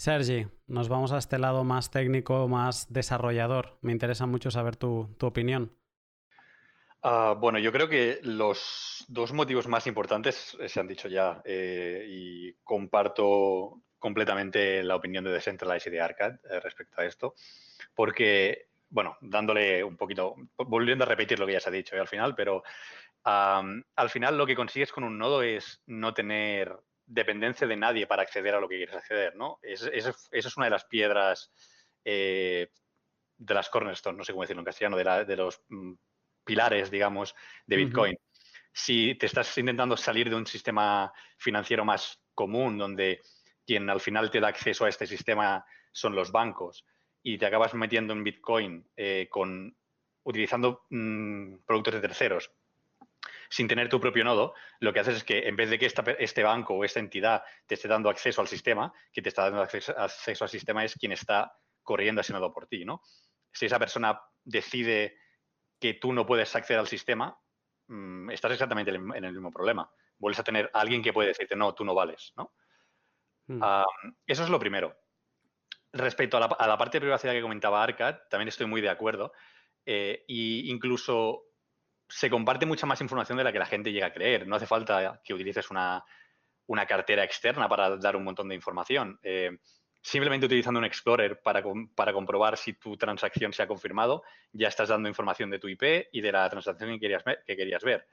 [0.00, 3.76] Sergi, nos vamos a este lado más técnico, más desarrollador.
[3.82, 5.76] Me interesa mucho saber tu, opinión.
[7.02, 12.06] Ah, bueno, yo creo que los dos motivos más importantes se han dicho ya eh,
[12.08, 17.34] y comparto completamente la opinión de Decentralize y de Arcad eh, respecto a esto,
[17.94, 22.00] porque, bueno, dándole un poquito, volviendo a repetir lo que ya se ha dicho eh,
[22.00, 22.62] al final, pero
[23.22, 26.74] al final lo que consigues con un nodo es no tener
[27.10, 29.58] dependencia de nadie para acceder a lo que quieres acceder, ¿no?
[29.62, 29.90] Esa
[30.30, 31.52] es, una de las piedras
[32.04, 32.70] eh,
[33.36, 35.94] de las cornerstones, no sé cómo decirlo en castellano, de, los mm,
[36.44, 37.34] pilares, digamos,
[37.66, 38.16] de Bitcoin.
[38.72, 43.20] Si te estás intentando salir de un sistema financiero más común, donde
[43.66, 46.84] quien al final te da acceso a este sistema son los bancos,
[47.22, 49.76] y te acabas metiendo en Bitcoin eh, con,
[50.22, 52.52] utilizando mm, productos de terceros,
[53.50, 56.42] sin tener tu propio nodo, lo que haces es que en vez de que este
[56.44, 59.94] banco o esta entidad te esté dando acceso al sistema, que te está dando acceso,
[59.98, 63.02] al sistema es quien está corriendo ese nodo por ti, ¿no?
[63.52, 65.18] Si esa persona decide
[65.80, 67.36] que tú no puedes acceder al sistema,
[67.88, 69.90] mm, estás exactamente en el mismo problema.
[70.16, 72.54] Vuelves a tener a alguien que puede decirte, no, tú no vales, ¿no?
[73.48, 73.60] Hmm.
[74.26, 74.96] eso es lo primero.
[75.92, 79.32] Respecto a la, parte de privacidad que comentaba Arcad, también estoy muy de acuerdo.
[79.84, 81.49] e incluso
[82.10, 84.46] se comparte mucha más información de la que la gente llega a creer.
[84.46, 86.04] No hace falta que utilices una,
[86.86, 89.18] cartera externa para dar un montón de información.
[89.22, 89.58] Eh,
[90.02, 91.62] simplemente utilizando un Explorer para,
[92.12, 96.20] comprobar si tu transacción se ha confirmado, ya estás dando información de tu IP y
[96.20, 98.06] de la transacción que querías, que querías ver.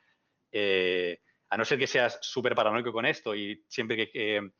[0.51, 4.51] Eh, a no ser que seas súper paranoico con esto y siempre que,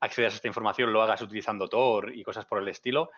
[0.00, 3.10] accedas a esta información lo hagas utilizando Tor y cosas por el estilo,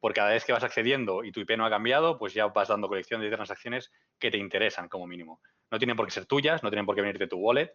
[0.00, 2.68] por cada vez que vas accediendo y tu IP no ha cambiado, pues ya vas
[2.68, 5.40] dando colección de transacciones que te interesan como mínimo.
[5.70, 7.74] No tienen por qué ser tuyas, no tienen por qué venir de tu wallet,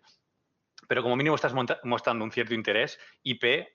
[0.88, 3.68] pero como mínimo estás mostrando un cierto interés IP,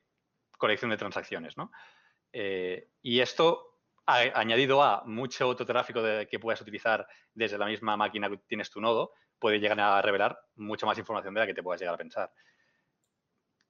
[0.58, 1.70] colección de transacciones, ¿no?
[2.32, 8.28] Eh, y esto, añadido a mucho otro tráfico que puedas utilizar desde la misma máquina
[8.28, 11.62] que tienes tu nodo, puede llegar a revelar mucha más información de la que te
[11.62, 12.32] puedas llegar a pensar.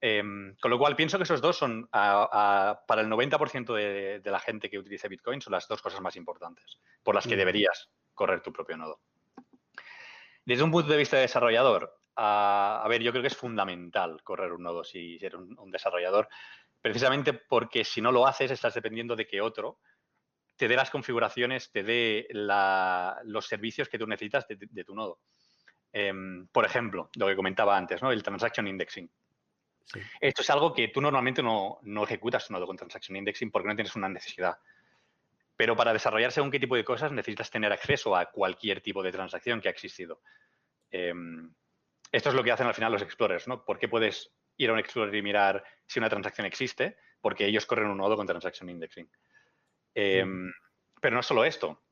[0.01, 4.69] Em, con lo cual, pienso que esos dos son, para el 90% de, la gente
[4.69, 8.51] que utiliza Bitcoin, son las dos cosas más importantes por las que deberías correr tu
[8.51, 8.99] propio nodo.
[10.45, 14.51] Desde un punto de vista de desarrollador, a, ver, yo creo que es fundamental correr
[14.51, 16.29] un nodo si eres un, desarrollador,
[16.81, 19.79] precisamente porque si no lo haces, estás dependiendo de que otro
[20.55, 25.19] te dé las configuraciones, te dé los servicios que tú necesitas de, tu nodo.
[25.91, 28.11] Em, por ejemplo, lo que comentaba antes, ¿no?
[28.11, 29.09] el transaction indexing.
[30.19, 33.75] Esto es algo que tú normalmente no, ejecutas un nodo con Transaction Indexing porque no
[33.75, 34.57] tienes una necesidad.
[35.55, 39.11] Pero para desarrollar según qué tipo de cosas necesitas tener acceso a cualquier tipo de
[39.11, 40.21] transacción que ha existido.
[40.91, 41.53] Em,
[42.11, 43.63] esto es lo que hacen al final los explorers, ¿no?
[43.63, 46.97] ¿Por qué puedes ir a un explorer y mirar si una transacción existe?
[47.21, 49.09] Porque ellos corren un nodo con Transaction Indexing.
[49.93, 50.51] Em,
[50.99, 51.83] pero no solo esto.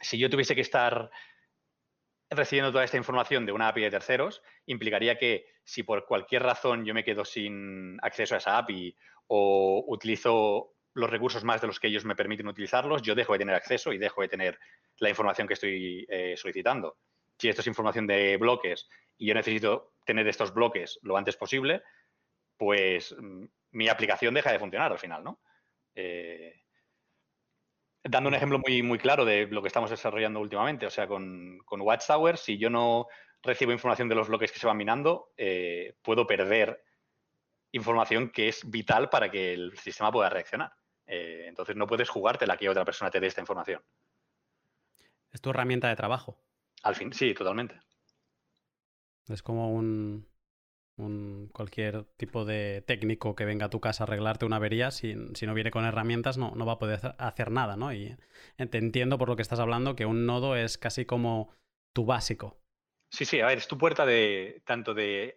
[0.00, 1.10] Si yo tuviese que estar
[2.30, 6.84] recibiendo toda esta información de una API de terceros, implicaría que si por cualquier razón
[6.84, 8.92] yo me quedo sin acceso a esa API
[9.28, 13.38] o utilizo los recursos más de los que ellos me permiten utilizarlos, yo dejo de
[13.38, 14.58] tener acceso y dejo de tener
[14.98, 16.98] la información que estoy eh, solicitando.
[17.38, 21.84] Si esto es información de bloques y yo necesito tener estos bloques lo antes posible,
[22.56, 25.40] pues mm, mi aplicación deja de funcionar al final, ¿no?
[25.94, 26.64] Eh,
[28.02, 31.58] dando un ejemplo muy, muy claro de lo que estamos desarrollando últimamente, o sea, con,
[31.64, 33.06] con Watchtower, si yo no
[33.42, 36.84] recibo información de los bloques que se van minando, eh, puedo perder
[37.72, 40.72] información que es vital para que el sistema pueda reaccionar.
[41.06, 43.82] Eh, entonces no puedes jugártela que otra persona te dé esta información.
[45.32, 46.38] Es tu herramienta de trabajo.
[46.82, 47.80] Al fin, sí, totalmente.
[49.28, 50.26] Es como un,
[51.52, 55.54] cualquier tipo de técnico que venga a tu casa a arreglarte una avería, si, no
[55.54, 57.92] viene con herramientas no, no, va a poder hacer nada, ¿no?
[57.92, 58.16] Y
[58.56, 61.54] te entiendo por lo que estás hablando que un nodo es casi como
[61.92, 62.59] tu básico.
[63.10, 65.36] Sí, sí, a ver, es tu puerta de tanto de,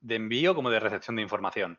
[0.00, 1.78] de envío como de recepción de información.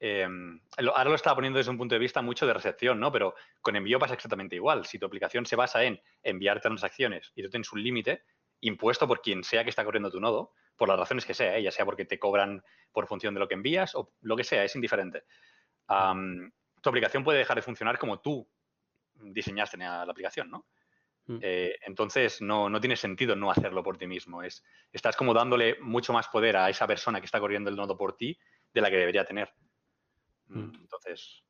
[0.00, 3.12] Em, ahora lo estaba poniendo desde un punto de vista mucho de recepción, ¿no?
[3.12, 4.84] Pero con envío pasa exactamente igual.
[4.84, 8.24] Si tu aplicación se basa en enviar transacciones y tú tienes un límite
[8.60, 11.62] impuesto por quien sea que está corriendo tu nodo, por las razones que sea, ¿eh?
[11.62, 14.64] ya sea porque te cobran por función de lo que envías o lo que sea,
[14.64, 15.22] es indiferente.
[15.86, 18.48] tu aplicación puede dejar de funcionar como tú
[19.14, 20.66] diseñaste la aplicación, ¿no?
[21.26, 21.38] Mm.
[21.40, 24.42] Eh, entonces, no, no, tiene sentido no hacerlo por ti mismo.
[24.42, 27.96] Es, estás como dándole mucho más poder a esa persona que está corriendo el nodo
[27.96, 28.38] por ti
[28.72, 29.50] de la que debería tener.
[30.46, 30.74] Mm, mm.
[30.80, 31.44] Entonces.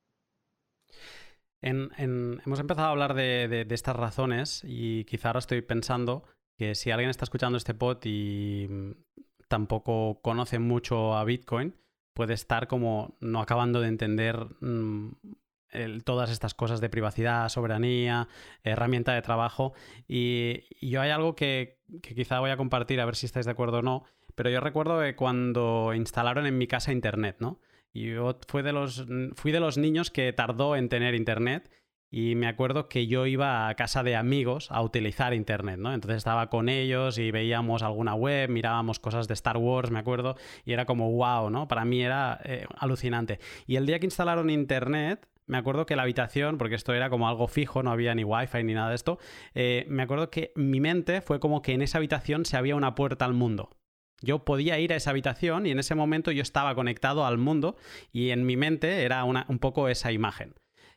[1.60, 6.24] hemos empezado a hablar de, estas razones y quizá ahora estoy pensando
[6.56, 8.68] que si alguien está escuchando este pod y
[9.48, 11.74] tampoco conoce mucho a Bitcoin,
[12.14, 14.46] puede estar como no acabando de entender
[16.04, 18.28] todas estas cosas de privacidad, soberanía,
[18.62, 19.72] herramienta de trabajo.
[20.08, 23.78] Y, yo hay algo que, quizá voy a compartir, a ver si estáis de acuerdo
[23.78, 24.04] o no,
[24.34, 27.60] pero yo recuerdo que cuando instalaron en mi casa Internet, ¿no?
[27.94, 31.70] Yo fui de los, fui de los niños que tardó en tener Internet
[32.14, 35.94] y me acuerdo que yo iba a casa de amigos a utilizar Internet, ¿no?
[35.94, 40.36] Entonces estaba con ellos y veíamos alguna web, mirábamos cosas de Star Wars, me acuerdo,
[40.66, 41.68] y era como wow, ¿no?
[41.68, 43.40] Para mí era eh, alucinante.
[43.66, 47.28] Y el día que instalaron Internet, me acuerdo que la habitación, porque esto era como
[47.28, 49.18] algo fijo, no había ni wifi ni nada de esto,
[49.54, 52.94] eh, me acuerdo que mi mente fue como que en esa habitación se había una
[52.94, 53.68] puerta al mundo.
[54.22, 57.76] Yo podía ir a esa habitación y en ese momento yo estaba conectado al mundo
[58.12, 60.54] y en mi mente era un poco esa imagen.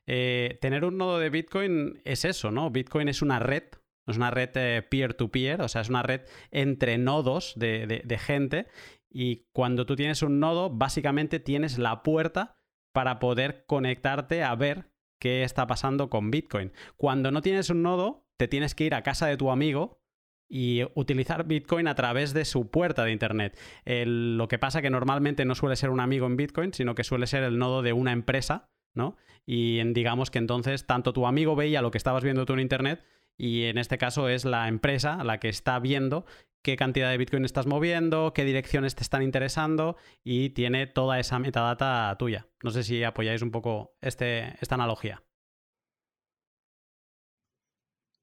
[0.07, 2.69] Eh, tener un nodo de Bitcoin es eso, ¿no?
[2.69, 3.63] Bitcoin es una red,
[4.07, 8.67] es una red eh, peer-to-peer, o sea, es una red entre nodos de, de gente
[9.11, 12.54] y cuando tú tienes un nodo, básicamente tienes la puerta
[12.95, 16.71] para poder conectarte a ver qué está pasando con Bitcoin.
[16.97, 20.01] Cuando no tienes un nodo, te tienes que ir a casa de tu amigo
[20.49, 23.59] y utilizar Bitcoin a través de su puerta de Internet.
[23.85, 27.27] lo que pasa que normalmente no suele ser un amigo en Bitcoin, sino que suele
[27.27, 29.17] ser el nodo de una empresa ¿no?
[29.45, 33.03] Y digamos que entonces tanto tu amigo veía lo que estabas viendo tú en Internet
[33.37, 36.25] y en este caso es la empresa la que está viendo
[36.65, 41.37] qué cantidad de Bitcoin estás moviendo, qué direcciones te están interesando y tiene toda esa
[41.37, 42.47] metadata tuya.
[42.63, 45.23] No sé si apoyáis un poco este, esta analogía.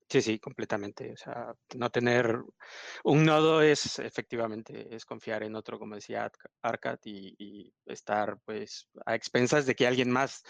[0.08, 1.12] Sí, sí, completamente.
[1.12, 2.42] O sea, no tener
[3.04, 6.28] un nodo es efectivamente es confiar en otro, como decía
[6.62, 10.42] Arcad, y, estar pues a expensas de que alguien más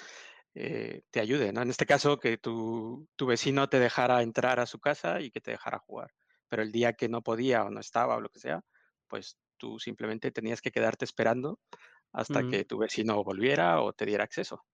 [0.54, 1.52] eh, te ayude.
[1.52, 1.62] ¿no?
[1.62, 5.40] En este caso, que tu, tu, vecino te dejara entrar a su casa y que
[5.40, 6.10] te dejara jugar.
[6.48, 8.62] Pero el día que no podía o no estaba o lo que sea,
[9.08, 11.60] pues tú simplemente tenías que quedarte esperando
[12.12, 14.64] hasta que tu vecino volviera o te diera acceso.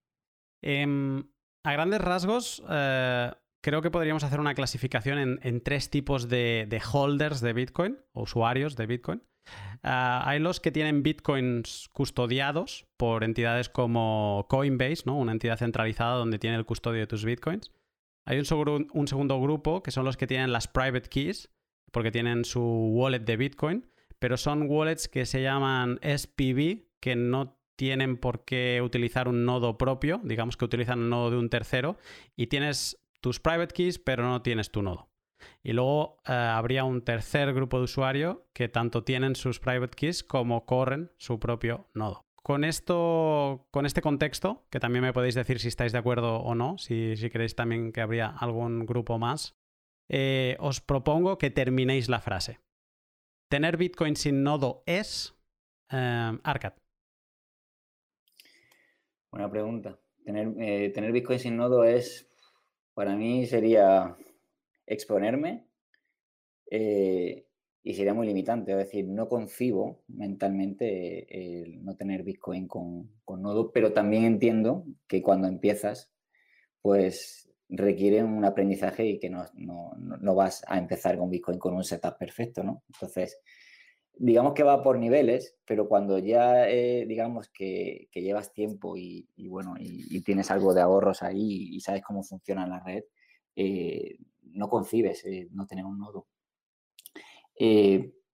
[0.61, 1.23] Em,
[1.62, 7.41] a grandes rasgos, eh, creo que podríamos hacer una clasificación en, tres tipos de, holders
[7.41, 9.23] de Bitcoin, o usuarios de Bitcoin.
[9.83, 15.17] Ah, hay los que tienen bitcoins custodiados por entidades como Coinbase, ¿no?
[15.17, 17.71] una entidad centralizada donde tiene el custodio de tus bitcoins.
[18.25, 21.49] Hay un, un segundo grupo que son los que tienen las private keys,
[21.91, 23.87] porque tienen su wallet de Bitcoin,
[24.19, 29.79] pero son wallets que se llaman SPV, que no tienen por qué utilizar un nodo
[29.79, 31.97] propio, digamos que utilizan un nodo de un tercero,
[32.37, 35.08] y tienes tus private keys, pero no tienes tu nodo.
[35.62, 40.22] Y luego eh, habría un tercer grupo de usuario que tanto tienen sus private keys
[40.24, 42.24] como corren su propio nodo.
[42.35, 46.55] Con esto, con este contexto, que también me podéis decir si estáis de acuerdo o
[46.55, 49.57] no, si, si creéis también que habría algún grupo más,
[50.09, 52.61] eh, os propongo que terminéis la frase.
[53.48, 55.35] Tener Bitcoin sin nodo es.
[55.90, 56.74] Eh, Arcad.
[59.31, 59.98] Buena pregunta.
[60.24, 62.29] Tener, tener Bitcoin sin nodo es
[62.98, 64.16] para mí sería
[64.88, 65.66] exponerme
[66.70, 67.46] eh,
[67.83, 68.72] y sería muy limitante.
[68.72, 75.22] Es decir, no concibo mentalmente el no tener Bitcoin con, nodo, pero también entiendo que
[75.22, 76.12] cuando empiezas,
[76.83, 82.18] pues requiere un aprendizaje y que no, vas a empezar con Bitcoin con un setup
[82.18, 82.83] perfecto, ¿no?
[82.92, 83.38] Entonces,
[84.14, 89.77] digamos que va por niveles, pero cuando ya eh, digamos que, llevas tiempo y, bueno,
[89.79, 93.05] y, tienes algo de ahorros ahí y sabes cómo funciona la red,
[93.61, 96.27] eh, no concibes eh, no tener un nodo.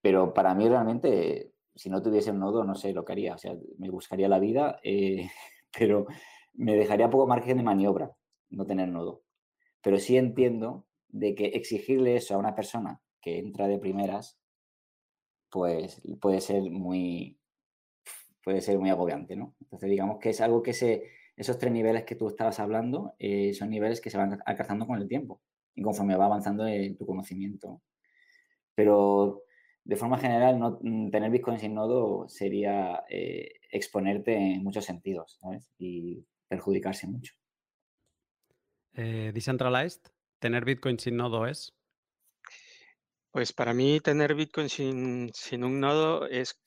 [0.00, 3.34] pero para mí realmente, si no tuviese un nodo, no sé lo que haría.
[3.34, 4.78] O sea, me buscaría la vida,
[5.78, 6.06] pero
[6.52, 8.12] me dejaría poco margen de maniobra
[8.50, 9.22] no tener nodo.
[9.82, 14.38] Pero sí entiendo de que exigirle eso a una persona que entra de primeras
[15.54, 17.38] pues puede ser muy,
[18.42, 19.54] puede ser muy agobiante, ¿no?
[19.60, 21.04] Entonces, digamos que es algo que se,
[21.36, 25.00] esos tres niveles que tú estabas hablando eh, son niveles que se van alcanzando con
[25.00, 25.42] el tiempo
[25.74, 27.82] y conforme va avanzando en tu conocimiento.
[28.74, 29.42] Pero
[29.84, 35.38] de forma general, no, mm, tener Bitcoin sin nodo sería eh, exponerte en muchos sentidos,
[35.40, 35.70] ¿sabes?
[35.78, 37.34] Y perjudicarse mucho.
[38.94, 40.02] Eh, decentralized,
[40.38, 41.74] tener Bitcoin sin nodo es
[43.34, 46.60] pues para mí tener Bitcoin sin, un nodo es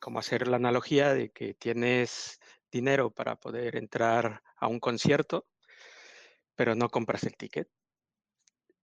[0.00, 2.37] como hacer la analogía de que tienes
[2.70, 5.46] dinero para poder entrar a un concierto,
[6.54, 7.68] pero no compras el ticket.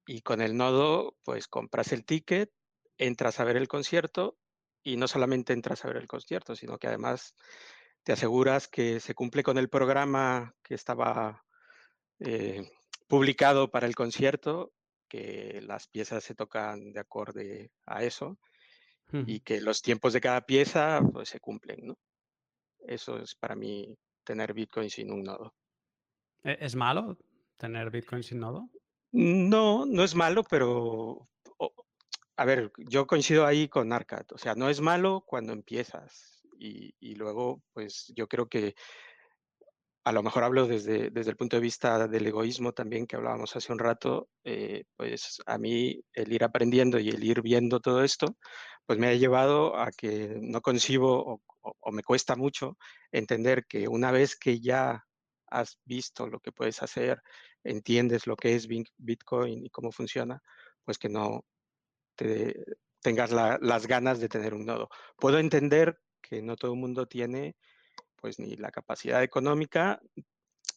[0.07, 2.51] Y con el nodo, pues compras el ticket,
[2.97, 4.37] entras a ver el concierto
[4.83, 7.33] y no solamente entras a ver el concierto, sino que además
[8.03, 11.43] te aseguras que se cumple con el programa que estaba
[12.19, 12.69] eh,
[13.07, 14.71] publicado para el concierto
[15.07, 18.37] que las piezas se tocan de acorde a eso
[19.27, 21.97] y que los tiempos de cada pieza pues, se cumplen, ¿no?
[22.87, 25.53] Eso es para mí tener Bitcoin sin un nodo.
[26.43, 27.17] ¿E-, ¿Es malo
[27.57, 28.69] tener Bitcoin sin nodo?
[29.11, 31.29] No, no es malo, pero
[32.37, 34.25] a ver, yo coincido ahí con Arcad.
[34.33, 38.75] O sea, no es malo cuando empiezas y, y luego, pues yo creo que
[40.05, 43.55] a lo mejor hablo desde, desde el punto de vista del egoísmo también que hablábamos
[43.55, 48.03] hace un rato, eh, pues a mí el ir aprendiendo y el ir viendo todo
[48.03, 48.37] esto,
[48.85, 51.41] pues me ha llevado a que no concibo o,
[51.91, 52.77] me cuesta mucho
[53.11, 55.05] entender que una vez que ya
[55.47, 57.21] has visto lo que puedes hacer,
[57.63, 60.41] entiendes lo que es Bitcoin y cómo funciona,
[60.83, 61.45] pues que no
[62.15, 62.63] te,
[63.01, 64.89] tengas las ganas de tener un nodo.
[65.17, 67.55] Puedo entender que no todo el mundo tiene
[68.15, 70.01] pues ni la capacidad económica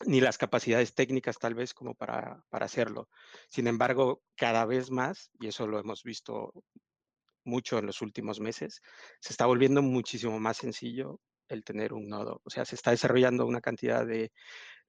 [0.06, 3.08] ni las capacidades técnicas tal vez como para, para hacerlo.
[3.48, 6.52] Sin embargo, cada vez más, y eso lo hemos visto
[7.48, 8.80] mucho en los últimos meses,
[9.20, 12.40] se está volviendo muchísimo más sencillo el tener un nodo.
[12.44, 14.30] O sea, se está desarrollando una cantidad de,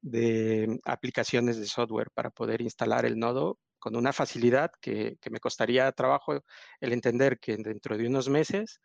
[0.01, 5.39] de aplicaciones de software para poder instalar el nodo con una facilidad que, que, me
[5.39, 6.43] costaría trabajo
[6.81, 8.81] el entender que dentro de unos meses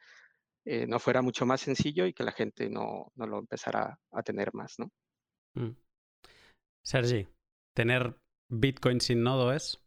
[0.64, 4.22] eh, no fuera mucho más sencillo y que la gente no, no lo empezara a
[4.22, 4.90] tener más, ¿no?
[5.54, 5.76] Mm.
[6.82, 7.26] Sergi,
[7.74, 8.16] ¿tener
[8.48, 9.80] Bitcoin sin nodo es?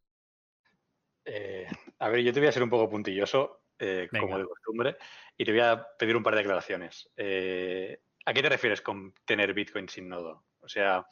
[1.26, 1.68] Eh,
[2.00, 4.98] a ver, yo te voy a ser un poco puntilloso, eh, como de costumbre,
[5.38, 7.10] y te voy a pedir un par de aclaraciones.
[7.16, 10.44] ¿A qué te refieres con tener Bitcoin sin nodo?
[10.60, 11.06] O sea,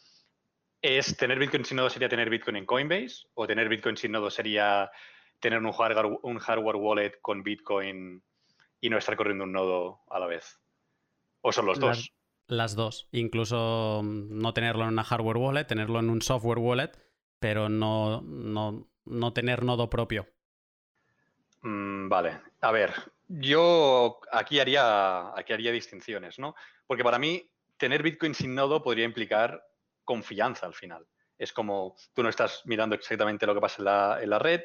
[0.81, 3.27] ¿es tener Bitcoin sin nodo sería tener Bitcoin en Coinbase?
[3.35, 4.91] ¿O tener Bitcoin sin nodo sería
[5.39, 8.21] tener un hardware, un hardware wallet con Bitcoin
[8.81, 10.59] y no estar corriendo un nodo a la vez?
[11.41, 12.11] ¿O son los dos?
[12.47, 13.07] Las, dos.
[13.11, 16.91] Incluso mm, no tenerlo en una hardware wallet, tenerlo en un software wallet,
[17.39, 20.27] pero no, no, tener nodo propio.
[21.65, 22.41] Mm, vale.
[22.61, 22.93] A ver,
[23.27, 26.53] yo aquí haría, aquí haría distinciones, ¿no?
[26.85, 29.65] Porque para mí, tener Bitcoin sin nodo podría implicar
[30.03, 31.07] confianza al final.
[31.39, 34.61] Es como tú no estás mirando exactamente lo que pasa en la, en la red,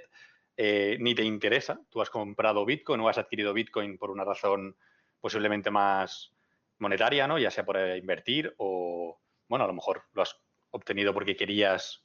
[0.59, 1.81] eh, ni te interesa.
[1.89, 4.77] Tú has comprado Bitcoin o has adquirido Bitcoin por una razón
[5.21, 6.35] posiblemente más
[6.81, 7.39] monetaria, ¿no?
[7.39, 10.37] Ya sea por invertir o, bueno, a lo mejor lo has
[10.71, 12.05] obtenido porque querías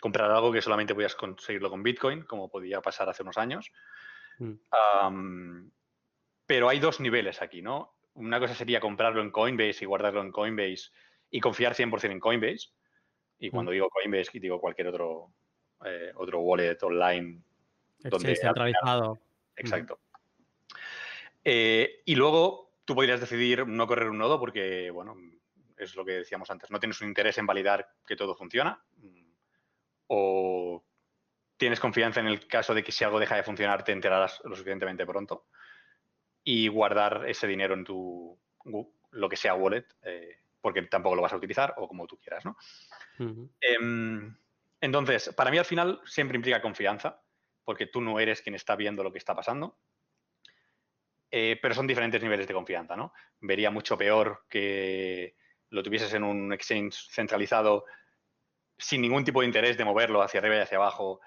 [0.00, 3.72] comprar algo que solamente podías conseguirlo con Bitcoin, como podía pasar hace unos años.
[4.38, 5.70] Mm.
[6.46, 7.96] pero hay dos niveles aquí, ¿no?
[8.14, 10.90] Una cosa sería comprarlo en Coinbase y guardarlo en Coinbase
[11.30, 12.68] y confiar 100% en Coinbase.
[13.38, 13.74] Y cuando mm.
[13.74, 15.32] digo Coinbase, digo cualquier otro,
[15.84, 17.42] eh, otro wallet online
[17.98, 19.18] donde centralizado.
[19.56, 20.00] Exacto.
[21.44, 25.16] Eh, y luego tú podrías decidir no correr un nodo porque, bueno,
[25.76, 28.82] es lo que decíamos antes, no tienes un interés en validar que todo funciona
[30.08, 30.84] o
[31.58, 34.54] tienes confianza en el caso de que si algo deja de funcionar te enterarás lo
[34.54, 35.46] suficientemente pronto
[36.44, 38.38] y guardar ese dinero en tu,
[39.10, 42.44] lo que sea wallet, eh, porque tampoco lo vas a utilizar o como tú quieras,
[42.44, 42.56] ¿no?
[43.60, 44.34] Em,
[44.80, 47.20] entonces, para mí al final siempre implica confianza
[47.64, 49.78] porque tú no eres quien está viendo lo que está pasando.
[51.30, 53.12] Eh, pero son diferentes niveles de confianza, ¿no?
[53.40, 55.36] Vería mucho peor que
[55.68, 57.84] lo tuvieses en un exchange centralizado
[58.78, 61.20] sin ningún tipo de interés de moverlo hacia arriba y hacia abajo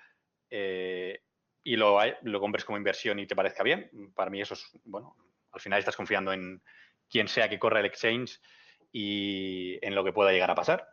[0.52, 1.24] eh,
[1.64, 3.89] y lo, lo compres como inversión y te parezca bien.
[4.14, 5.16] Para mí eso es, bueno,
[5.52, 6.62] al final estás confiando en
[7.10, 8.39] quien sea que corra el exchange
[8.91, 10.88] y en lo que pueda llegar a pasar.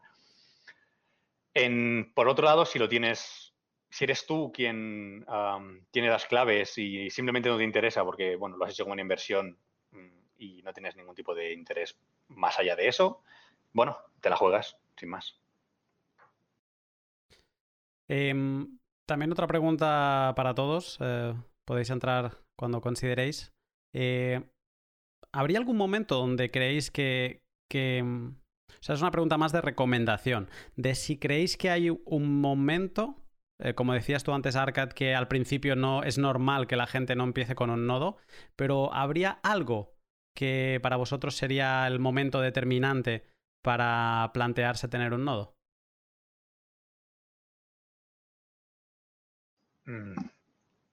[2.14, 3.48] por otro lado, si lo tienes
[3.90, 5.24] si eres tú quien
[5.90, 9.02] tiene las claves y simplemente no te interesa porque, bueno, lo has hecho como una
[9.02, 9.58] inversión
[9.92, 11.98] mm, y no tienes ningún tipo de interés
[12.28, 13.22] más allá de eso,
[13.72, 15.40] bueno, te la juegas, sin más.
[18.08, 18.77] Em,
[19.08, 21.34] también otra pregunta para todos, eh,
[21.66, 23.52] podéis entrar cuando consideréis.
[23.94, 24.42] Eh,
[25.32, 27.42] ¿Habría algún momento donde creéis que.
[27.72, 28.28] Mm,
[28.68, 33.16] o sea, es una pregunta más de recomendación, de si creéis que hay un momento
[33.60, 37.16] eh, como decías tú antes, Arcad, que al principio no es normal que la gente
[37.16, 38.18] no empiece con un nodo,
[38.54, 39.96] pero ¿habría algo
[40.36, 43.24] que para vosotros sería el momento determinante
[43.64, 45.57] para plantearse tener un nodo?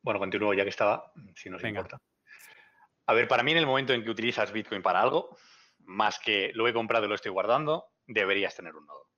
[0.02, 1.98] Bueno, continúo ya que estaba, si no importa.
[3.08, 5.38] A ver, para mí en el momento en que utilizas Bitcoin para algo,
[5.80, 9.10] más que lo he comprado y lo estoy guardando, deberías tener un nodo.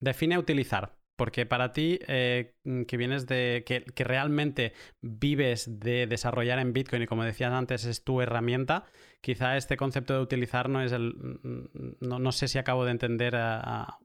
[0.00, 1.00] Define utilizar.
[1.20, 3.62] Porque para ti, eh, mm, que vienes de.
[3.66, 4.72] Que, realmente
[5.02, 8.86] vives de desarrollar en Bitcoin y como decías antes, es tu herramienta,
[9.20, 11.12] quizá este concepto de utilizar no es el.
[11.12, 13.98] Mm, mm, no, sé si acabo de entender a,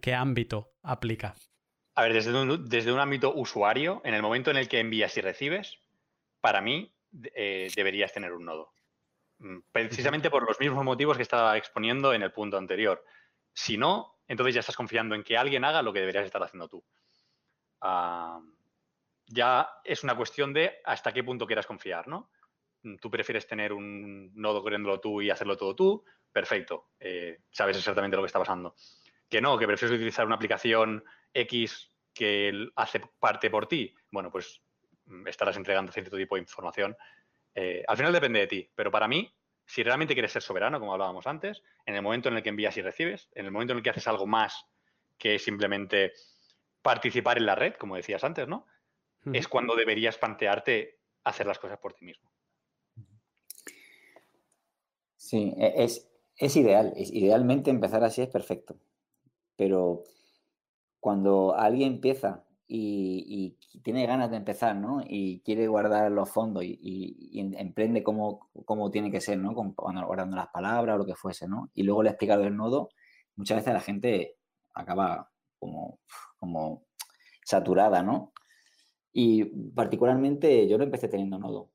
[0.00, 1.34] qué ámbito aplica.
[1.94, 5.16] A ver, desde un, desde un, ámbito usuario, en el momento en el que envías
[5.16, 5.78] y recibes,
[6.40, 6.90] para mí
[7.34, 8.72] eh, deberías tener un nodo.
[9.72, 13.04] Precisamente por los mismos motivos que estaba exponiendo en el punto anterior.
[13.52, 16.68] Si no, entonces ya estás confiando en que alguien haga lo que deberías estar haciendo
[16.68, 16.82] tú.
[17.80, 18.40] Ah,
[19.26, 22.30] ya es una cuestión de hasta qué punto quieras confiar, ¿no?
[23.00, 26.88] Tú prefieres tener un nodo corriéndolo tú y hacerlo todo tú, perfecto,
[27.50, 28.74] sabes exactamente lo que está pasando.
[29.28, 31.04] Que no, que prefieres utilizar una aplicación
[31.34, 34.62] X que hace parte por ti, bueno, pues
[35.06, 36.96] mm, estarás entregando cierto tipo de información.
[37.54, 39.32] Eh, al final depende de ti, pero para mí,
[39.66, 42.76] si realmente quieres ser soberano, como hablábamos antes, en el momento en el que envías
[42.76, 44.66] y recibes, en el momento en el que haces algo más
[45.18, 46.12] que simplemente
[46.82, 48.66] participar en la red, como decías antes, ¿no?
[49.32, 52.28] Es cuando deberías plantearte hacer las cosas por ti mismo.
[55.14, 56.92] Sí, e, es, es ideal.
[56.96, 58.74] Idealmente empezar así es perfecto.
[59.54, 60.02] Pero
[61.02, 65.02] cuando alguien empieza y, tiene ganas de empezar, ¿no?
[65.04, 68.50] Y quiere guardar los fondos y, emprende cómo,
[68.92, 69.52] tiene que ser, ¿no?
[69.52, 71.72] guardando las palabras o lo que fuese, ¿no?
[71.74, 72.90] Y luego le he explicado el nodo,
[73.34, 74.36] muchas veces la gente
[74.74, 75.28] acaba
[75.58, 75.98] como,
[76.38, 76.84] como
[77.44, 78.32] saturada, ¿no?
[79.12, 81.72] Y particularmente yo lo empecé teniendo nodo,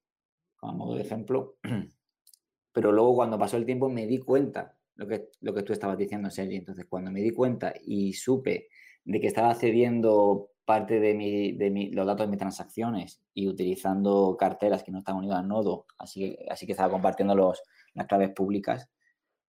[0.56, 1.58] como modo de ejemplo,
[2.72, 5.98] pero luego cuando pasó el tiempo me di cuenta, lo que, lo que tú estabas
[5.98, 8.70] diciendo, Sergi, entonces cuando me di cuenta y supe
[9.08, 14.84] de que estaba cediendo parte de, mi, los datos de mis transacciones y utilizando carteras
[14.84, 18.90] que no estaban unidas al nodo, así, así que estaba compartiendo los, las claves públicas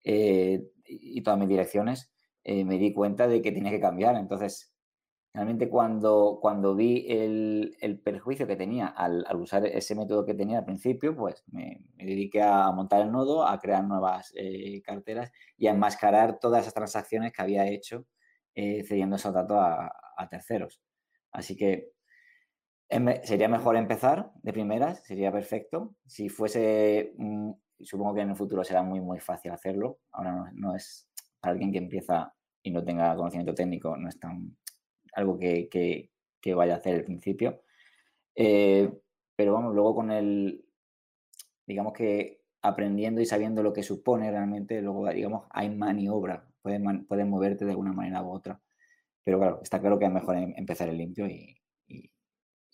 [0.04, 2.12] eh, y todas mis direcciones,
[2.44, 4.16] eh, me di cuenta de que tenía que cambiar.
[4.16, 4.74] Entonces,
[5.36, 10.66] realmente cuando, cuando vi el, perjuicio que tenía al, usar ese método que tenía al
[10.66, 15.74] principio, pues me, dediqué a montar el nodo, a crear nuevas eh, carteras y a
[15.74, 18.08] enmascarar todas esas transacciones que había hecho
[18.56, 20.82] eh, cediendo esos datos a, terceros.
[21.32, 21.92] Así que
[23.24, 25.96] sería mejor empezar de primeras, sería perfecto.
[26.06, 27.14] Si fuese,
[27.80, 30.00] supongo que en el futuro será muy, muy fácil hacerlo.
[30.12, 34.56] Ahora no, es para alguien que empieza y no tenga conocimiento técnico, no es tan
[35.14, 36.10] algo que,
[36.56, 37.62] vaya a hacer al principio.
[38.36, 38.92] Eh,
[39.36, 40.64] pero vamos, luego con el,
[41.66, 47.66] digamos que aprendiendo y sabiendo lo que supone realmente, luego, digamos, hay maniobra puedes, moverte
[47.66, 48.60] de alguna manera u otra.
[49.24, 51.60] Pero claro, está claro que es mejor em, empezar el limpio y,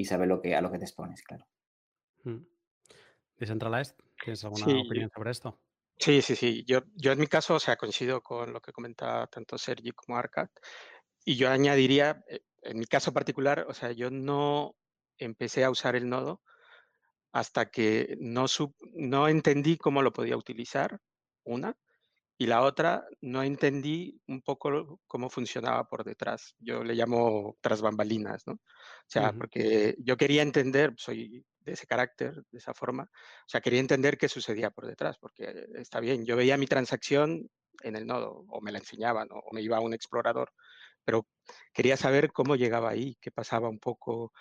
[0.05, 1.45] saber lo que, a lo que te expones, claro.
[2.23, 2.45] Mm.
[3.37, 3.95] ¿Decentralized?
[4.23, 5.59] ¿Tienes alguna opinión sobre esto?
[5.97, 6.63] Sí, sí, sí.
[6.65, 10.17] Yo, yo en mi caso, o sea, coincido con lo que comenta tanto Sergi como
[10.17, 10.47] Arcad.
[11.25, 14.75] Y yo añadiría, eh, en mi caso particular, o sea, yo no
[15.17, 16.41] empecé a usar el nodo
[17.31, 18.45] hasta que no,
[18.93, 20.99] no entendí cómo lo podía utilizar,
[21.43, 21.75] una,
[22.41, 26.55] y la otra, no entendí un poco cómo funcionaba por detrás.
[26.57, 28.53] Yo le llamo tras bambalinas, ¿no?
[28.53, 33.59] O sea, porque yo quería entender, soy de ese carácter, de esa forma, o sea,
[33.59, 37.49] quería entender qué sucedía por detrás, porque está bien, yo veía mi transacción
[37.83, 40.53] en el nodo, o me la enseñaban, o me iba a un explorador,
[41.03, 41.27] pero
[41.73, 44.31] quería saber cómo llegaba ahí, qué pasaba un poco.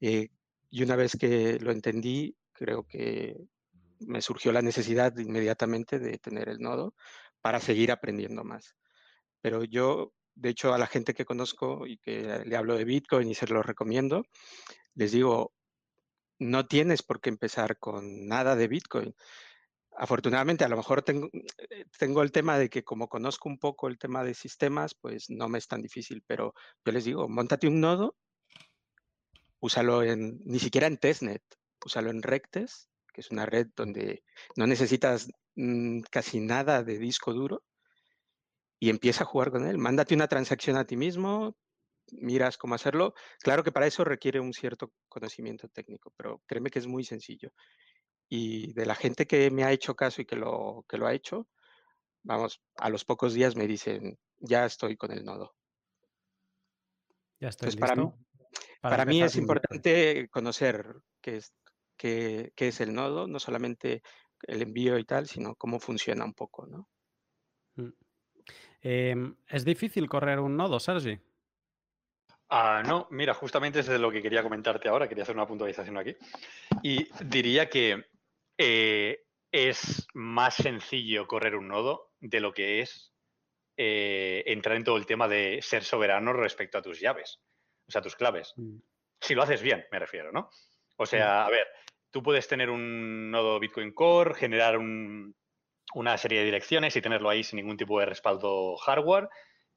[0.00, 0.28] Eh,
[0.70, 3.36] y una vez que lo entendí, creo que
[4.06, 6.94] me surgió la necesidad inmediatamente de tener el nodo
[7.42, 8.76] para seguir aprendiendo más.
[9.42, 13.28] Pero yo, de hecho, a la gente que conozco y que le hablo de Bitcoin
[13.28, 14.24] y se lo recomiendo,
[14.94, 15.52] les digo,
[16.38, 19.14] no tienes por qué empezar con nada de Bitcoin.
[19.94, 21.28] Afortunadamente, a lo mejor tengo,
[21.68, 25.48] eh, el tema de que como conozco un poco el tema de sistemas, pues no
[25.48, 28.16] me es tan difícil, pero yo les digo, montate un nodo,
[29.60, 31.42] úsalo en, ni siquiera en testnet,
[31.84, 34.24] úsalo en Rectes, que es una red donde
[34.56, 37.62] no necesitas Mm, casi nada de disco duro
[38.80, 39.78] y empieza a jugar con él.
[39.78, 41.56] Mándate una transacción a ti mismo,
[42.10, 43.14] miras cómo hacerlo.
[43.40, 47.50] Claro que para eso requiere un cierto conocimiento técnico, pero créeme que es muy sencillo.
[48.28, 51.14] Y de la gente que me ha hecho caso y que lo, que lo ha
[51.14, 51.48] hecho,
[52.22, 55.54] vamos, a los pocos días me dicen, ya estoy con el nodo.
[57.40, 58.10] Ya estoy Para mí,
[58.80, 61.52] para, mí es importante conocer qué es,
[61.96, 64.02] qué, qué es el nodo, no solamente
[64.42, 66.88] el envío y tal, sino cómo funciona un poco, ¿no?
[67.76, 67.92] Mm.
[68.82, 71.18] Em, ¿Es difícil correr un nodo, Sergi?
[72.48, 75.96] Ah, no, mira, justamente es de lo que quería comentarte ahora, quería hacer una puntualización
[75.96, 76.14] aquí.
[76.82, 78.04] Y diría que
[78.58, 83.14] eh, es más sencillo correr un nodo de lo que es
[83.78, 87.40] eh, entrar en todo el tema de ser soberano respecto a tus llaves,
[87.88, 88.52] o sea, tus claves.
[88.56, 88.78] Mm.
[89.20, 90.50] Si lo haces bien, me refiero, ¿no?
[90.96, 91.66] O sea, a ver,
[92.12, 97.42] tú puedes tener un nodo Bitcoin Core, generar una serie de direcciones y tenerlo ahí
[97.42, 99.28] sin ningún tipo de respaldo hardware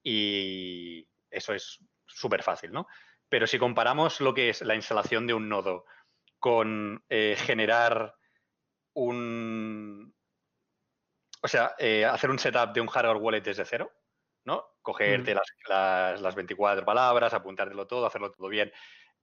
[0.04, 2.88] y eso es súper fácil, ¿no?
[3.30, 5.86] Pero si comparamos lo que es la instalación de un nodo
[6.38, 8.14] con eh, generar
[8.94, 10.14] un...
[11.42, 13.92] O sea, eh, hacer un setup de un hardware wallet desde cero,
[14.44, 14.66] ¿no?
[14.82, 18.72] Cogerte las, las, 24 palabras, apuntártelo todo, hacerlo todo bien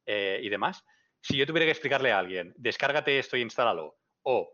[0.07, 0.85] eh, y demás
[1.23, 4.53] si yo tuviera que explicarle a alguien, descárgate esto y instálalo, o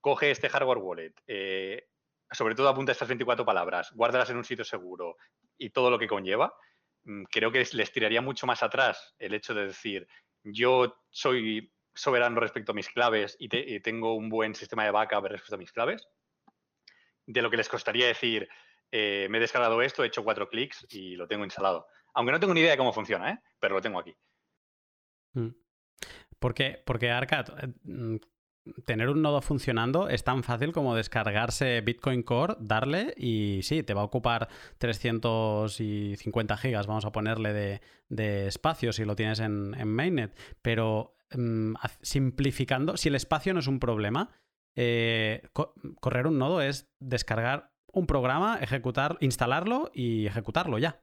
[0.00, 1.88] coge este hardware wallet, eh,
[2.30, 5.16] sobre todo apunta estas 24 palabras, guárdalas en un sitio seguro
[5.56, 6.54] y todo lo que conlleva,
[7.04, 10.06] mm, creo que les tiraría mucho más atrás el hecho de decir,
[10.44, 13.48] yo soy soberano respecto a mis claves y,
[13.80, 16.06] tengo un buen sistema de backup respecto a mis claves,
[17.26, 18.48] de lo que les costaría decir,
[18.92, 21.86] eh, me he descargado esto, he hecho cuatro clics y lo tengo instalado.
[22.14, 23.38] Aunque no tengo ni idea de cómo funciona, ¿eh?
[23.58, 24.14] pero lo tengo aquí.
[25.32, 25.48] Mm.
[26.38, 28.16] Porque, porque Arcad, eh, mm,
[28.84, 33.94] tener un nodo funcionando es tan fácil como descargarse Bitcoin Core, darle y sí, te
[33.94, 34.48] va a ocupar
[34.78, 42.96] 350 gigas, vamos a ponerle de, espacio si lo tienes en, Mainnet, pero mm, simplificando,
[42.96, 44.30] si el espacio no es un problema,
[44.76, 45.42] eh,
[46.00, 51.02] correr un nodo es descargar un programa, ejecutar, instalarlo y ejecutarlo ya.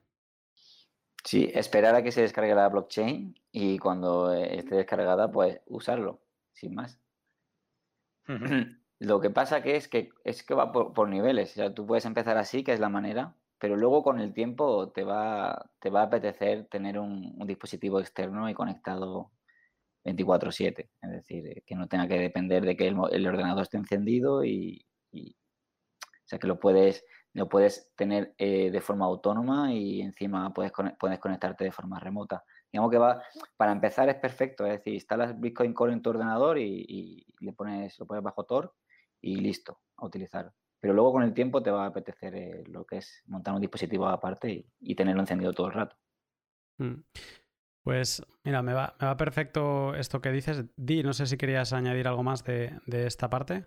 [1.24, 6.20] Sí, esperar a que se descargue la blockchain y cuando eh, esté descargada, pues usarlo,
[6.52, 7.00] sin más.
[9.00, 11.52] Lo que pasa que es que es que va por, niveles.
[11.52, 14.90] O sea, tú puedes empezar así, que es la manera, pero luego con el tiempo
[14.90, 19.30] te va, te va a apetecer tener un, dispositivo externo y conectado
[20.04, 20.88] 24/7.
[21.02, 24.84] Es decir, eh, que no tenga que depender de que el, ordenador esté encendido y,
[25.12, 25.18] o
[26.24, 27.04] sea, que lo puedes,
[27.34, 32.44] lo puedes tener eh, de forma autónoma y encima puedes, puedes conectarte de forma remota.
[32.72, 33.22] Digamos que va,
[33.56, 37.98] para empezar es perfecto, es decir, instalas Bitcoin Core en tu ordenador y, le pones,
[37.98, 38.74] lo pones bajo Tor
[39.20, 40.52] y listo, a utilizar.
[40.80, 43.60] Pero luego con el tiempo te va a apetecer eh, lo que es montar un
[43.60, 45.96] dispositivo aparte y, tenerlo encendido todo el rato.
[46.78, 47.02] Mm.
[47.82, 50.66] Pues mira, me va, me va, perfecto esto que dices.
[50.76, 53.66] Di, no sé si querías añadir algo más de, esta parte.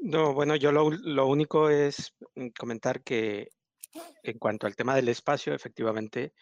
[0.00, 3.50] No, bueno, yo lo, lo, único es mm, comentar que
[4.22, 6.32] en cuanto al tema del espacio, efectivamente,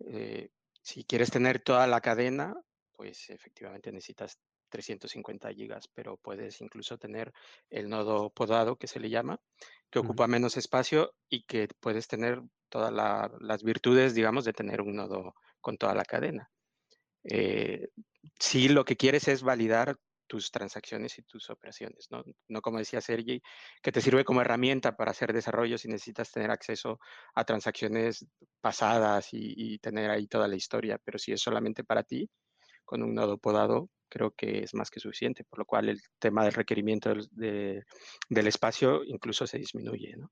[0.00, 0.50] eh,
[0.82, 2.54] si quieres tener toda la cadena,
[2.92, 7.32] pues efectivamente necesitas 350 gigas, pero puedes incluso tener
[7.70, 9.40] el nodo podado, que se le llama,
[9.90, 12.92] que ocupa menos espacio y que puedes tener todas
[13.40, 16.50] las virtudes, digamos, de tener un nodo con toda la cadena.
[17.22, 17.88] Eh,
[18.38, 19.96] si lo que quieres es validar
[20.26, 22.24] tus transacciones y tus operaciones, ¿no?
[22.48, 23.42] No como decía Sergi,
[23.82, 26.98] que te sirve como herramienta para hacer desarrollo si necesitas tener acceso
[27.34, 28.26] a transacciones
[28.60, 32.30] pasadas y, tener ahí toda la historia, pero si es solamente para ti,
[32.84, 36.44] con un nodo podado, creo que es más que suficiente, por lo cual el tema
[36.44, 37.84] del requerimiento del,
[38.30, 40.30] espacio incluso se disminuye, ¿no?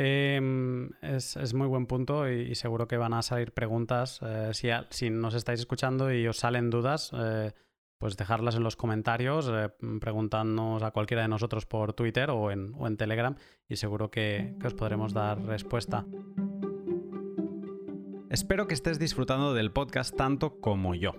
[0.00, 4.20] Em, es, muy buen punto y, seguro que van a salir preguntas.
[4.22, 4.52] Eh,
[4.90, 7.50] si, nos estáis escuchando y os salen dudas, eh,
[7.98, 9.70] pues dejarlas en los comentarios, eh,
[10.00, 13.34] preguntándonos a cualquiera de nosotros por Twitter o en, o en Telegram
[13.68, 16.06] y seguro que, que os podremos dar respuesta.
[18.30, 21.14] Espero que estés disfrutando del podcast tanto como yo.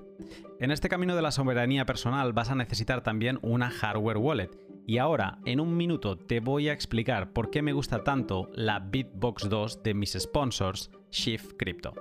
[0.62, 4.98] En este camino de la soberanía personal vas a necesitar también una hardware wallet y
[4.98, 9.48] ahora, en un minuto, te voy a explicar por qué me gusta tanto la Bitbox
[9.48, 11.94] 2 de mis sponsors, Shift Crypto.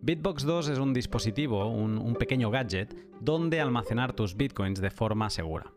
[0.00, 5.70] Bitbox 2 es un dispositivo, un, pequeño gadget, donde almacenar tus bitcoins de forma segura.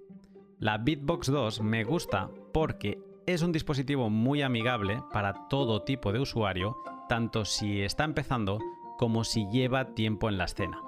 [0.57, 6.21] La Bitbox 2 me gusta porque es un dispositivo muy amigable para todo tipo de
[6.21, 6.77] usuario,
[7.09, 8.59] tanto si está empezando
[8.97, 10.81] como si lleva tiempo en la escena.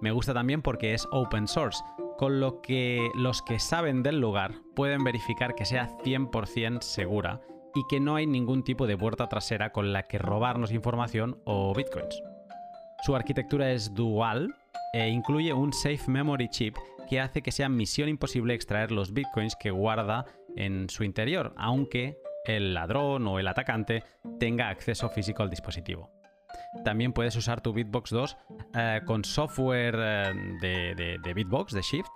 [0.00, 1.82] Me gusta también porque es open source,
[2.16, 7.40] con lo que los que saben del lugar pueden verificar que sea 100% segura
[7.74, 11.74] y que no hay ningún tipo de puerta trasera con la que robarnos información o
[11.74, 12.22] bitcoins.
[13.02, 14.54] Su arquitectura es dual
[14.92, 16.76] e incluye un Safe Memory Chip
[17.08, 20.24] que hace que sea misión imposible extraer los bitcoins que guarda
[20.56, 24.02] en su interior, aunque el ladrón o el atacante
[24.38, 26.19] tenga acceso físico al dispositivo.
[26.84, 28.36] También puedes usar tu Bitbox 2
[28.74, 32.10] eh, con software eh, de, Bitbox, de Shift,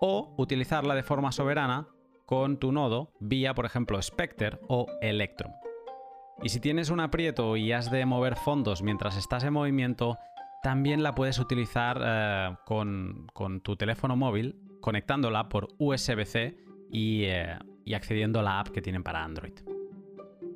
[0.00, 1.88] o utilizarla de forma soberana
[2.26, 5.52] con tu nodo vía, por ejemplo, Spectre o Electrum.
[6.42, 10.18] Y si tienes un aprieto y has de mover fondos mientras estás en movimiento,
[10.62, 16.56] también la puedes utilizar eh, con, tu teléfono móvil, conectándola por USB-C
[16.90, 17.26] y
[17.94, 19.77] accediendo a la app que tienen para Android.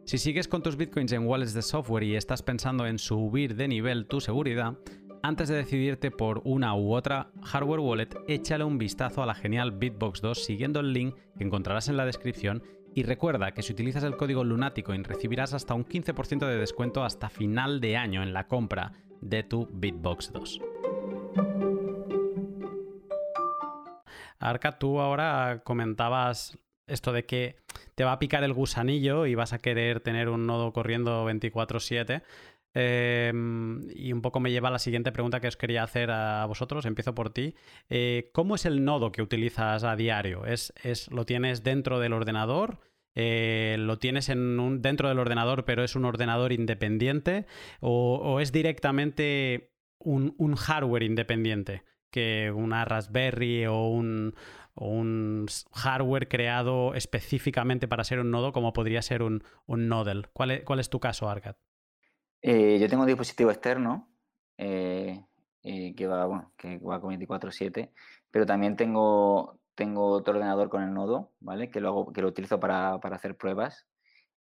[0.05, 3.69] Si sigues con tus bitcoins en wallets de software y estás pensando en subir de
[3.69, 4.77] nivel tu seguridad,
[5.23, 9.71] antes de decidirte por una u otra hardware wallet, échale un vistazo a la genial
[9.71, 14.03] Bitbox 2 siguiendo el link que encontrarás en la descripción y recuerda que si utilizas
[14.03, 18.49] el código Lunaticoin recibirás hasta un 15% de descuento hasta final de año en la
[18.49, 20.61] compra de tu Bitbox 2.
[24.41, 27.62] Arca, tú ahora comentabas esto de que
[27.95, 32.23] te va a picar el gusanillo y vas a querer tener un nodo corriendo 24/7.
[32.75, 36.47] Em, y un poco me lleva a la siguiente pregunta que os quería hacer a
[36.47, 36.87] vosotros.
[36.87, 37.55] Empiezo por ti.
[37.91, 40.47] Eh, ¿Cómo es el nodo que utilizas a diario?
[40.47, 40.73] ¿Es,
[41.11, 42.81] ¿Lo tienes dentro del ordenador?
[43.15, 47.47] Eh, ¿Lo tienes en un, dentro del ordenador, pero es un ordenador independiente?
[47.81, 51.83] ¿O, es directamente un, un, hardware independiente?
[52.11, 54.35] Que una Raspberry o un,
[54.75, 60.29] o un hardware creado específicamente para ser un nodo, como podría ser un, un Nodel.
[60.33, 61.57] ¿Cuál es, ¿Cuál es tu caso, Arcad?
[62.43, 64.09] Eh, yo tengo un dispositivo externo
[64.59, 65.25] eh,
[65.63, 67.93] eh, que, va, bueno, que va con 24/7,
[68.31, 71.71] pero también tengo, tengo otro ordenador con el nodo, ¿vale?
[71.71, 73.87] Que lo, hago, que lo utilizo para, para hacer pruebas.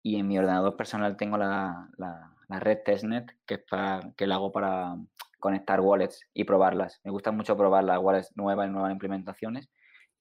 [0.02, 4.36] Y en mi ordenador personal tengo la, la, red testnet, que, es para, que la
[4.36, 4.96] hago para
[5.40, 7.00] conectar wallets y probarlas.
[7.02, 9.68] Me gusta mucho probar las wallets nuevas y nuevas implementaciones.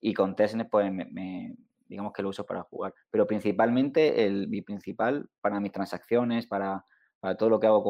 [0.00, 1.54] Y con testnet, pues me,
[1.86, 2.94] digamos que lo uso para jugar.
[3.10, 6.84] Pero principalmente, el, mi principal para mis transacciones, para
[7.20, 7.82] para todo lo que hago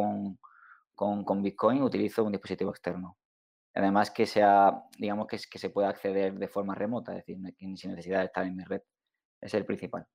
[0.94, 3.18] con, Bitcoin utilizo un dispositivo externo.
[3.74, 7.36] Además que sea, digamos que, que se pueda acceder de forma remota, es decir,
[7.76, 8.80] sin necesidad de estar en mi red.
[9.40, 10.06] Es el principal.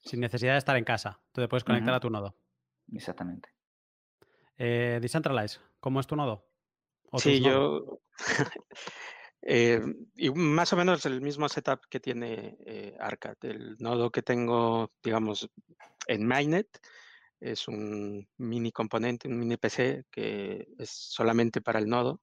[0.00, 1.20] Sin necesidad de estar en casa.
[1.32, 2.34] Tú te puedes conectar a tu nodo.
[2.90, 3.50] Exactamente.
[4.56, 6.48] Eh, Decentralize, ¿cómo es tu nodo?
[7.18, 8.00] sí, yo.
[9.44, 9.80] Eh,
[10.16, 13.36] y más o menos el mismo setup que tiene eh, Arcad.
[13.42, 15.48] El nodo que tengo, digamos,
[16.06, 16.68] en Mainnet
[17.40, 22.22] es un mini componente, un mini PC que es solamente para el nodo.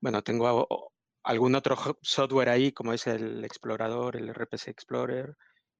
[0.00, 0.68] Bueno, tengo
[1.24, 5.36] algún otro software ahí, como es el explorador, el RPC Explorer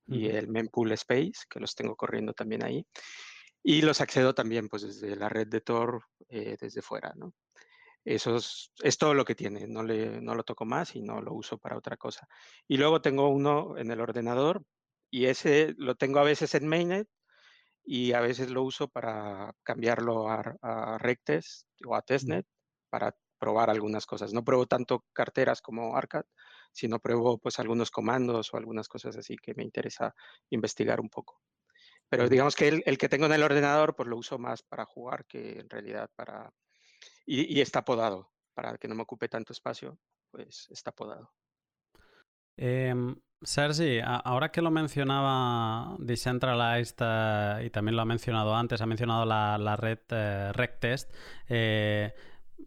[0.08, 2.84] y el Mempool Space, que los tengo corriendo también ahí.
[3.62, 7.34] Y los accedo también pues desde la red de Tor, eh, desde fuera, ¿no?
[8.06, 11.20] Eso es, es, todo lo que tiene, no, le, no lo toco más y no
[11.20, 12.28] lo uso para otra cosa.
[12.68, 14.62] Y luego tengo uno en el ordenador
[15.10, 17.08] y ese lo tengo a veces en mainnet
[17.84, 22.46] y a veces lo uso para cambiarlo a, a Rectest o a Testnet
[22.90, 24.32] para probar algunas cosas.
[24.32, 26.24] No pruebo tanto carteras como Arcad,
[26.72, 30.14] sino pruebo pues algunos comandos o algunas cosas así que me interesa
[30.50, 31.40] investigar un poco.
[32.08, 35.26] Pero digamos que el, que tengo en el ordenador pues lo uso más para jugar
[35.26, 36.52] que en realidad para...
[37.26, 39.98] Y, está podado, para que no me ocupe tanto espacio,
[40.30, 41.32] pues está podado.
[42.56, 42.94] Eh,
[43.42, 49.76] Sergi, ahora que lo mencionaba Decentralized y también lo ha mencionado antes, ha mencionado la,
[49.76, 51.12] red eh, Rectest,
[51.48, 52.14] eh,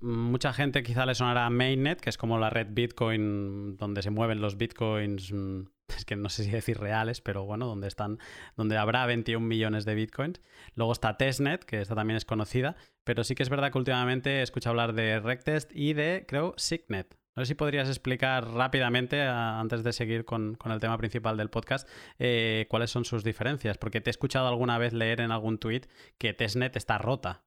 [0.01, 4.41] mucha gente quizá le sonará Mainnet, que es como la red Bitcoin donde se mueven
[4.41, 5.61] los Bitcoins, mm,
[5.97, 8.19] es que no sé si decir reales, pero bueno, donde están,
[8.55, 10.41] donde habrá 21 millones de Bitcoins.
[10.75, 14.39] Luego está Testnet, que esta también es conocida, pero sí que es verdad que últimamente
[14.39, 17.17] he escuchado hablar de Rectest y de, creo, Signet.
[17.35, 21.87] No sé si podrías explicar rápidamente, antes de seguir con, el tema principal del podcast,
[22.17, 25.85] eh, cuáles son sus diferencias, porque te he escuchado alguna vez leer en algún tuit
[26.17, 27.43] que Testnet está rota.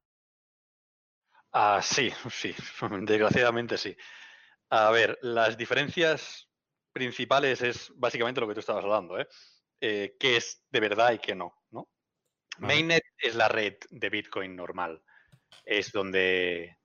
[1.53, 2.55] Ah, sí, sí,
[3.03, 3.95] desgraciadamente sí.
[4.71, 6.49] A ver, las diferencias
[6.93, 9.27] principales es básicamente lo que tú estabas hablando, ¿eh?
[9.81, 11.89] eh qué es de verdad y qué no, ¿no?
[12.59, 15.03] Mainnet es la red de Bitcoin normal.
[15.65, 16.77] Es donde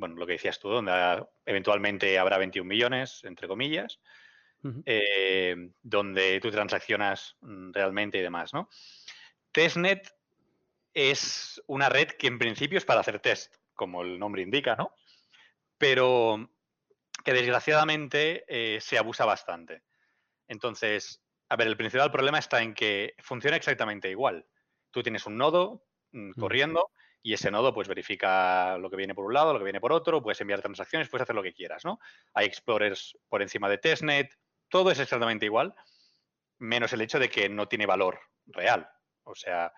[0.00, 4.00] bueno, lo que decías tú, donde eventualmente habrá 21 millones, entre comillas,
[4.86, 8.68] eh, donde tú transaccionas mm, realmente y demás, ¿no?
[9.52, 10.10] Testnet
[10.94, 14.94] es una red que en principio es para hacer test, como el nombre indica, ¿no?
[15.76, 16.50] Pero
[17.24, 19.82] que desgraciadamente eh, se abusa bastante.
[20.48, 24.46] Entonces, a ver, el principal problema está en que funciona exactamente igual.
[24.90, 26.90] Tú tienes un nodo mm, corriendo
[27.22, 29.92] y ese nodo pues verifica lo que viene por un lado, lo que viene por
[29.92, 31.98] otro, puedes enviar transacciones, puedes hacer lo que quieras, ¿no?
[32.34, 34.34] Hay explorers por encima de testnet,
[34.68, 35.74] todo es exactamente igual,
[36.58, 38.88] menos el hecho de que no tiene valor real.
[39.24, 39.72] O sea,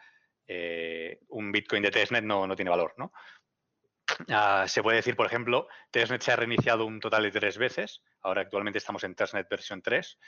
[0.46, 3.12] eh, un Bitcoin de testnet no, no tiene valor, ¿no?
[4.28, 8.02] Ah, se puede decir, por ejemplo, testnet se ha reiniciado un total de tres veces,
[8.20, 10.18] ahora actualmente estamos en testnet versión 3,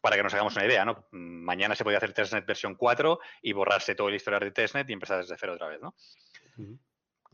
[0.00, 1.06] para que nos hagamos una idea, ¿no?
[1.12, 4.92] Mañana se puede hacer testnet versión 4 y borrarse todo el historial de testnet y
[4.92, 5.94] empezar desde cero otra vez, ¿no?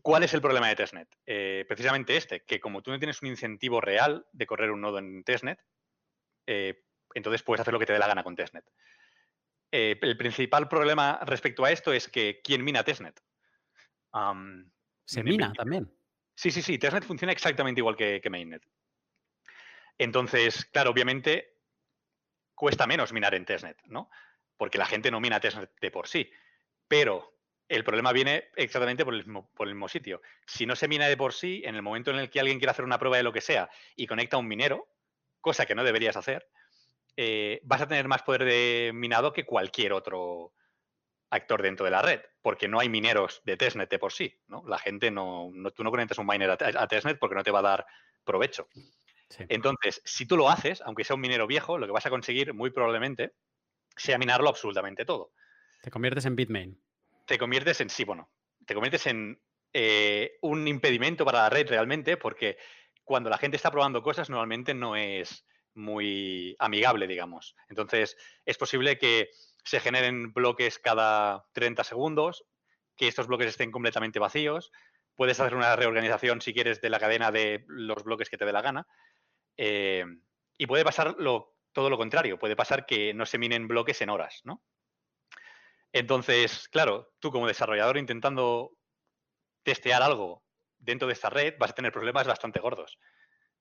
[0.02, 1.08] ¿Cuál es el problema de testnet?
[1.26, 4.98] Eh, precisamente este, que como tú no tienes un incentivo real de correr un nodo
[4.98, 5.58] en testnet,
[6.46, 8.64] eh, entonces puedes hacer lo que te dé la gana con testnet.
[9.72, 13.20] Eh, el principal problema respecto a esto es que ¿quién mina testnet?
[15.04, 15.90] ¿Se mina también?
[16.34, 16.78] Sí, sí, sí.
[16.78, 18.62] Testnet funciona exactamente igual que, que mainnet.
[19.98, 21.58] Entonces, claro, obviamente
[22.54, 24.10] cuesta menos minar en testnet, ¿no?
[24.56, 26.30] Porque la gente no mina testnet de por sí.
[26.88, 27.40] Pero
[27.70, 30.20] el problema viene exactamente por el, mismo, sitio.
[30.44, 32.72] Si no se mina de por sí, en el momento en el que alguien quiere
[32.72, 34.88] hacer una prueba de lo que sea y conecta un minero,
[35.40, 36.48] cosa que no deberías hacer,
[37.16, 40.52] eh, vas a tener más poder de minado que cualquier otro
[41.30, 44.64] actor dentro de la red, porque no hay mineros de testnet de por sí, ¿no?
[44.66, 47.62] La gente no, tú no conectas un miner a, testnet porque no te va a
[47.62, 47.86] dar
[48.24, 48.68] provecho.
[49.48, 52.52] Entonces, si tú lo haces, aunque sea un minero viejo, lo que vas a conseguir
[52.52, 53.32] muy probablemente
[53.96, 55.32] sea minarlo absolutamente todo.
[55.82, 56.82] Te conviertes en Bitmain.
[57.26, 58.28] Te conviertes en, sí, bueno,
[58.66, 59.40] te conviertes en
[59.72, 62.58] eh, un impedimento para la red realmente, porque
[63.04, 67.54] cuando la gente está probando cosas normalmente no es muy amigable, digamos.
[67.68, 69.30] Entonces, es posible que
[69.64, 72.44] se generen bloques cada 30 segundos,
[72.96, 74.70] que estos bloques estén completamente vacíos.
[75.14, 78.52] Puedes hacer una reorganización, si quieres, de la cadena de los bloques que te dé
[78.52, 78.86] la gana.
[79.56, 80.04] Eh,
[80.56, 81.16] y puede pasar
[81.72, 82.38] todo lo contrario.
[82.38, 84.62] Puede pasar que no se minen bloques en horas, ¿no?
[85.92, 88.76] Entonces, claro, tú como desarrollador intentando
[89.62, 90.44] testear algo
[90.78, 92.98] dentro de esta red vas a tener problemas bastante gordos.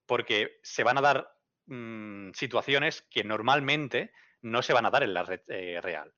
[0.05, 1.31] Porque se van a dar
[1.65, 4.11] mm, situaciones que normalmente
[4.41, 6.13] no se van a dar en la red eh, real.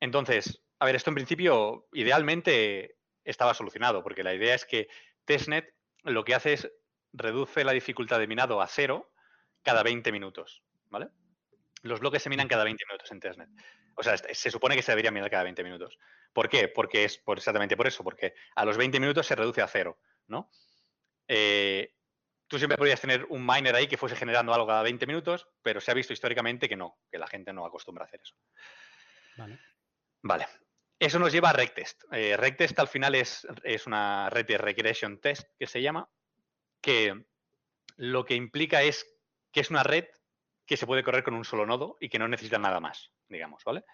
[0.00, 4.88] Entonces, a ver, esto en principio idealmente estaba solucionado, porque la idea es que
[5.24, 6.72] testnet lo que hace es
[7.12, 9.12] reduce la dificultad de minado a cero
[9.62, 11.08] cada 20 minutos, ¿vale?
[11.82, 13.48] Los bloques se minan cada 20 minutos en testnet.
[13.96, 15.98] O sea, se supone que se debería minar cada 20 minutos.
[16.32, 16.68] ¿Por qué?
[16.68, 19.98] Porque es por, exactamente por eso, porque a los 20 minutos se reduce a cero,
[20.28, 20.50] ¿no?
[21.28, 21.95] Eh,
[22.48, 25.80] tú siempre podrías tener un miner ahí que fuese generando algo cada 20 minutos, pero
[25.80, 28.34] se ha visto históricamente que no, que la gente no acostumbra a hacer eso.
[29.36, 29.58] Vale.
[30.22, 30.46] Vale.
[30.98, 32.04] Eso nos lleva a Rectest.
[32.12, 36.08] Eh, Rectest al final es, es, una red de regression test que se llama,
[36.80, 37.26] que
[37.96, 39.06] lo que implica es
[39.52, 40.06] que es una red
[40.64, 43.62] que se puede correr con un solo nodo y que no necesita nada más, digamos,
[43.64, 43.84] ¿vale?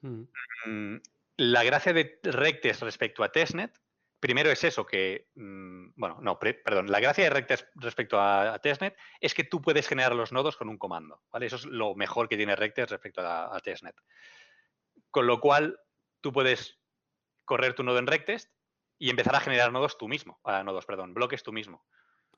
[0.00, 0.22] Mm.
[0.64, 1.00] Mm,
[1.36, 3.78] la gracia de Rectest respecto a testnet
[4.20, 8.96] primero es eso, que, mm, bueno, no, perdón, la gracia de Rectest respecto a, testnet
[9.20, 11.46] es que tú puedes generar los nodos con un comando, ¿vale?
[11.46, 13.96] Eso es lo mejor que tiene Rectest respecto a, testnet.
[15.10, 15.78] Con lo cual,
[16.20, 16.80] tú puedes
[17.44, 18.50] correr tu nodo en Rectest
[18.98, 21.84] y empezar a generar nodos tú mismo, ah, nodos, perdón, bloques tú mismo.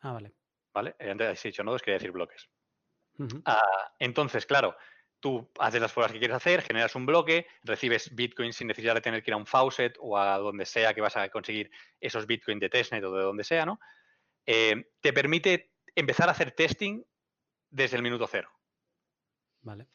[0.00, 0.34] Ah, vale.
[0.74, 0.96] ¿Vale?
[1.00, 2.48] Antes he dicho nodos, quería decir bloques.
[3.44, 4.76] Ah, entonces, claro,
[5.20, 9.00] Tú haces las pruebas que quieres hacer, generas un bloque, recibes Bitcoin sin necesidad de
[9.00, 12.26] tener que ir a un faucet o a donde sea que vas a conseguir esos
[12.26, 13.80] Bitcoin de testnet o de donde sea, ¿no?
[14.46, 17.02] Eh, te permite empezar a hacer testing
[17.70, 18.50] desde el minuto cero.
[19.60, 19.88] Vale.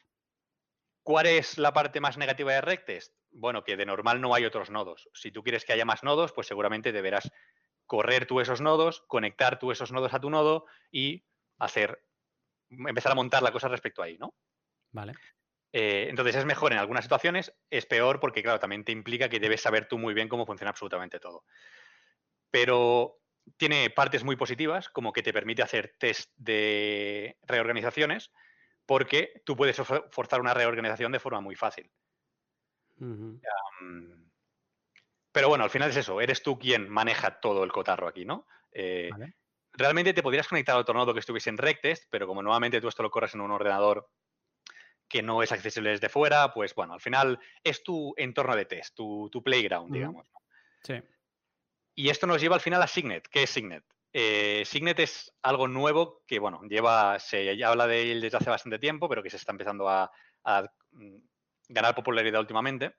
[1.02, 3.14] ¿Cuál es la parte más negativa de Rectest?
[3.30, 5.10] Bueno, que de normal no hay otros nodos.
[5.12, 7.30] Si tú quieres que haya más nodos, pues seguramente deberás
[7.86, 11.26] correr tú esos nodos, conectar tú esos nodos a tu nodo y
[11.58, 12.06] hacer,
[12.70, 14.34] empezar a montar la cosa respecto a ahí, ¿no?
[14.94, 15.12] Vale.
[15.72, 19.40] Eh, entonces es mejor en algunas situaciones, es peor porque, claro, también te implica que
[19.40, 21.44] debes saber tú muy bien cómo funciona absolutamente todo.
[22.50, 23.18] Pero
[23.56, 28.32] tiene partes muy positivas, como que te permite hacer test de reorganizaciones,
[28.86, 29.76] porque tú puedes
[30.12, 31.90] forzar una reorganización de forma muy fácil.
[35.32, 38.46] pero bueno, al final es eso, eres tú quien maneja todo el cotarro aquí, ¿no?
[38.70, 39.10] Eh,
[39.72, 42.86] realmente te podrías conectar a otro nodo que estuviese en Rectest, pero como nuevamente tú
[42.86, 44.08] esto lo corres en un ordenador
[45.08, 48.94] que no es accesible desde fuera, pues bueno, al final es tu entorno de test,
[48.94, 50.30] tu, playground, digamos.
[50.82, 50.94] Sí.
[51.94, 53.28] Y esto nos lleva al final a Signet.
[53.28, 53.84] ¿Qué es Signet?
[54.12, 58.78] Eh, Signet es algo nuevo que, bueno, lleva, se habla de él desde hace bastante
[58.78, 60.10] tiempo, pero que se está empezando a,
[60.92, 61.16] mm,
[61.68, 62.94] ganar popularidad últimamente.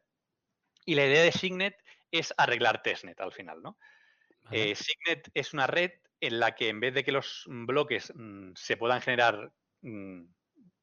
[0.85, 1.75] Y la idea de Signet
[2.11, 3.77] es arreglar testnet al final, ¿no?
[4.51, 8.51] Eh, Signet es una red en la que en vez de que los bloques mm,
[8.55, 9.51] se puedan generar
[9.81, 10.23] mm,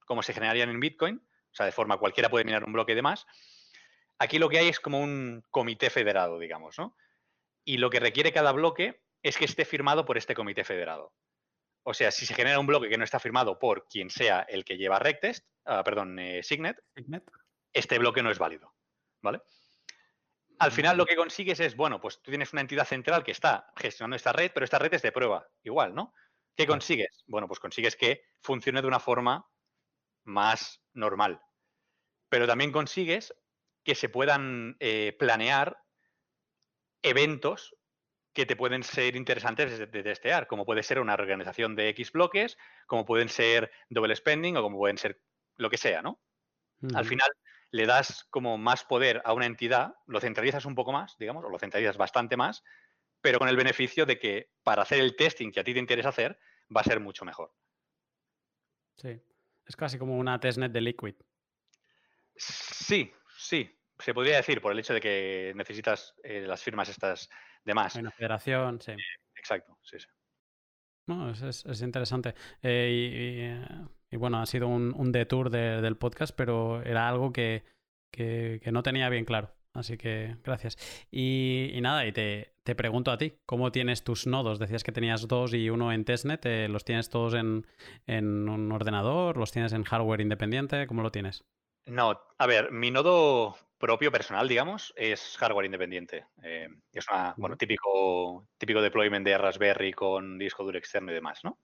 [0.06, 3.02] como se generarían en Bitcoin, o sea, de forma cualquiera puede minar un bloque de
[3.02, 3.26] más.
[4.18, 6.96] Aquí lo que hay es como un comité federado, digamos, ¿no?
[7.64, 11.14] Y lo que requiere cada bloque es que esté firmado por este comité federado.
[11.84, 14.64] O sea, si se genera un bloque que no está firmado por quien sea el
[14.64, 16.76] que lleva Rectest, ah, perdón, eh, Signet,
[17.72, 18.74] este bloque no es válido,
[19.20, 19.40] ¿vale?
[20.58, 23.72] Al final lo que consigues es, bueno, pues tú tienes una entidad central que está
[23.76, 26.14] gestionando esta red, pero esta red es de prueba, igual, ¿no?
[26.54, 27.24] ¿Qué consigues?
[27.26, 29.44] Bueno, pues consigues que funcione de una forma
[30.24, 31.42] más normal.
[32.28, 33.34] Pero también consigues
[33.84, 35.78] que se puedan eh, planear
[37.02, 37.76] eventos
[38.32, 42.56] que te pueden ser interesantes de, testear, como puede ser una organización de X bloques,
[42.86, 45.20] como pueden ser double spending o como pueden ser
[45.56, 46.20] lo que sea, ¿no?
[46.94, 47.28] Al final
[47.70, 51.48] le das como más poder a una entidad, lo centralizas un poco más, digamos, o
[51.48, 52.64] lo centralizas bastante más,
[53.20, 56.08] pero con el beneficio de que para hacer el testing que a ti te interesa
[56.08, 56.38] hacer
[56.74, 57.54] va a ser mucho mejor.
[58.96, 59.22] Sí.
[59.66, 61.14] Es casi como una testnet de Liquid.
[62.36, 63.70] Sí, sí.
[63.98, 67.28] Se podría decir por el hecho de que necesitas eh, las firmas estas
[67.64, 67.94] de más.
[67.96, 68.92] Una federación, sí.
[69.36, 70.06] exacto, sí, sí.
[71.06, 72.34] No, es, interesante.
[72.62, 77.64] Eh, y, bueno, ha sido un, detour del podcast, pero era algo que,
[78.10, 79.52] que, no tenía bien claro.
[79.74, 80.76] Así que gracias.
[81.10, 84.58] Y, nada, y te, pregunto a ti, ¿cómo tienes tus nodos?
[84.58, 86.44] Decías que tenías dos y uno en testnet.
[86.44, 87.64] Eh, ¿Los tienes todos en,
[88.06, 89.36] un ordenador?
[89.36, 90.86] ¿Los tienes en hardware independiente?
[90.86, 91.44] ¿Cómo lo tienes?
[91.86, 96.26] No, a ver, mi nodo propio, personal, digamos, es hardware independiente.
[96.42, 101.40] Eh, es una, bueno, típico, típico deployment de Raspberry con disco duro externo y demás,
[101.42, 101.58] ¿no?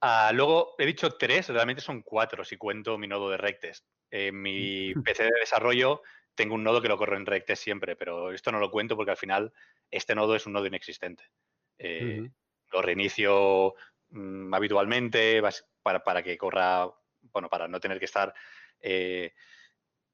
[0.00, 3.86] Ah, luego he dicho tres, realmente son cuatro si cuento mi nodo de Rectest.
[4.10, 6.02] En mi PC de desarrollo
[6.34, 9.12] tengo un nodo que lo corro en Rectest siempre, pero esto no lo cuento porque
[9.12, 9.52] al final
[9.90, 11.24] este nodo es un nodo inexistente.
[11.78, 12.28] Eh,
[12.72, 13.74] lo reinicio
[14.10, 15.42] mm, habitualmente
[15.82, 16.88] para, que corra,
[17.32, 18.34] bueno, para no tener que estar
[18.80, 19.34] eh,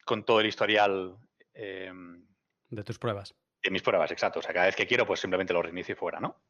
[0.05, 1.17] con todo el historial.
[1.55, 2.27] Em,
[2.69, 3.35] de tus pruebas.
[3.63, 4.39] De mis pruebas, exacto.
[4.39, 6.43] O sea, cada vez que quiero, pues simplemente lo reinicio fuera, ¿no?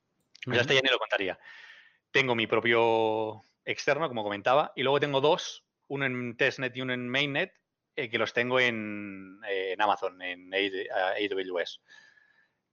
[0.47, 1.39] Ya está, ya ni lo contaría
[2.11, 6.93] tengo mi propio externo, como comentaba, y luego tengo dos, uno en testnet y uno
[6.93, 7.55] en mainnet,
[7.97, 9.39] eh, que los tengo en,
[9.79, 11.81] Amazon, en AWS.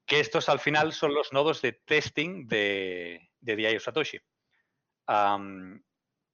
[0.06, 4.20] Que estos al final son los nodos de testing de, de DI Satoshi.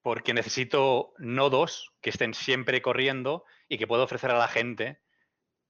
[0.01, 5.01] porque necesito nodos que estén siempre corriendo y que puedo ofrecer a la gente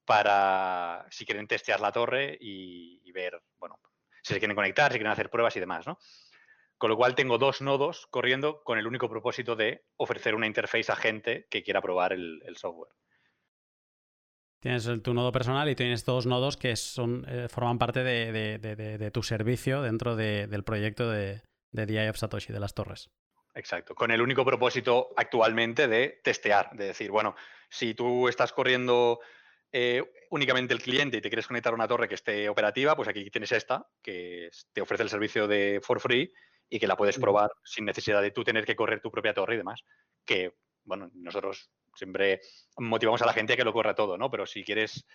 [0.06, 3.80] para si quieren testear la torre y, y ver, bueno,
[4.22, 5.98] si se quieren conectar, si quieren hacer pruebas y demás, ¿no?
[6.84, 10.92] Con lo cual tengo dos nodos corriendo con el único propósito de ofrecer una interface
[10.92, 12.92] a gente que quiera probar el, software.
[14.60, 19.24] Tienes tu nodo personal y tienes dos nodos que son, eh, forman parte de, tu
[19.24, 23.10] servicio dentro del proyecto de, DI of Satoshi, de las torres.
[23.56, 27.34] Exacto, con el único propósito actualmente de testear, de decir, bueno,
[27.70, 29.22] si tú estás corriendo
[29.72, 33.08] eh, únicamente el cliente y te quieres conectar a una torre que esté operativa, pues
[33.08, 36.34] aquí tienes esta, que te ofrece el servicio de for free
[36.70, 39.56] y que la puedes probar sin necesidad de tú tener que correr tu propia torre
[39.56, 39.82] y demás.
[40.26, 40.54] Que,
[40.84, 42.42] bueno, nosotros siempre
[42.78, 44.30] motivamos a la gente a que lo corra todo, ¿no?
[44.32, 45.06] Pero si quieres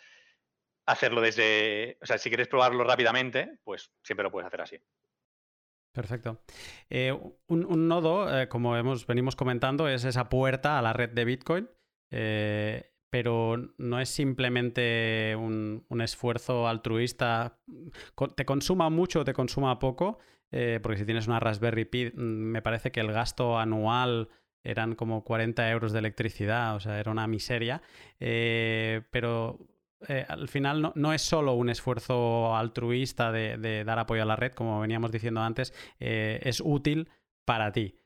[0.87, 4.79] hacerlo desde, o sea, si quieres probarlo rápidamente, pues siempre lo puedes hacer así.
[5.93, 6.41] Perfecto.
[6.89, 7.13] Eh,
[7.49, 11.69] un, nodo, eh, como hemos, venimos comentando, es esa puerta a la red de Bitcoin.
[12.11, 17.59] Eh, pero no es simplemente un, un, esfuerzo altruista.
[18.37, 20.19] Te consuma mucho o te consuma poco.
[20.51, 24.29] Eh, porque si tienes una Raspberry Pi, mm, me parece que el gasto anual
[24.63, 27.83] eran como 40 euros de electricidad, o sea, era una miseria.
[28.21, 29.59] Eh, pero
[30.09, 34.53] eh, al final no, es solo un esfuerzo altruista de, dar apoyo a la red,
[34.53, 37.09] como veníamos diciendo antes, es útil
[37.45, 37.97] para ti.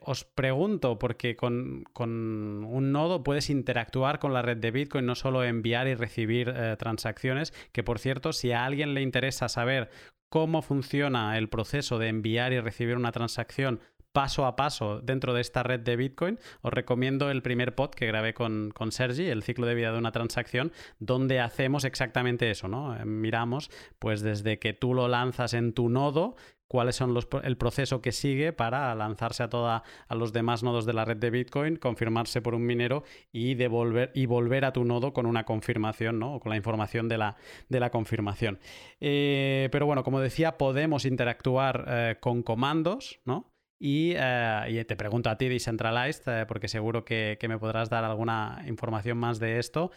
[0.00, 5.44] os pregunto, porque con, un nodo puedes interactuar con la red de Bitcoin, no solo
[5.44, 9.90] enviar y recibir transacciones, que por cierto, si a alguien le interesa saber
[10.28, 13.80] cómo funciona el proceso de enviar y recibir una transacción
[14.16, 18.06] paso a paso dentro de esta red de Bitcoin, os recomiendo el primer pod que
[18.06, 22.66] grabé con, con, Sergi, el ciclo de vida de una transacción, donde hacemos exactamente eso,
[22.66, 22.96] ¿no?
[23.04, 26.36] Miramos, pues desde que tú lo lanzas en tu nodo,
[26.68, 30.86] cuáles son los, el proceso que sigue para lanzarse a toda a los demás nodos
[30.86, 34.84] de la red de Bitcoin, confirmarse por un minero y devolver y volver a tu
[34.84, 36.34] nodo con una confirmación, ¿no?
[36.34, 37.36] O con la información de la,
[37.68, 38.58] de la confirmación.
[39.00, 43.52] Eh, pero bueno, como decía, podemos interactuar eh, con comandos, ¿no?
[43.78, 49.18] Y, eh, te pregunto a ti, Decentralized, porque seguro que, me podrás dar alguna información
[49.18, 49.90] más de esto.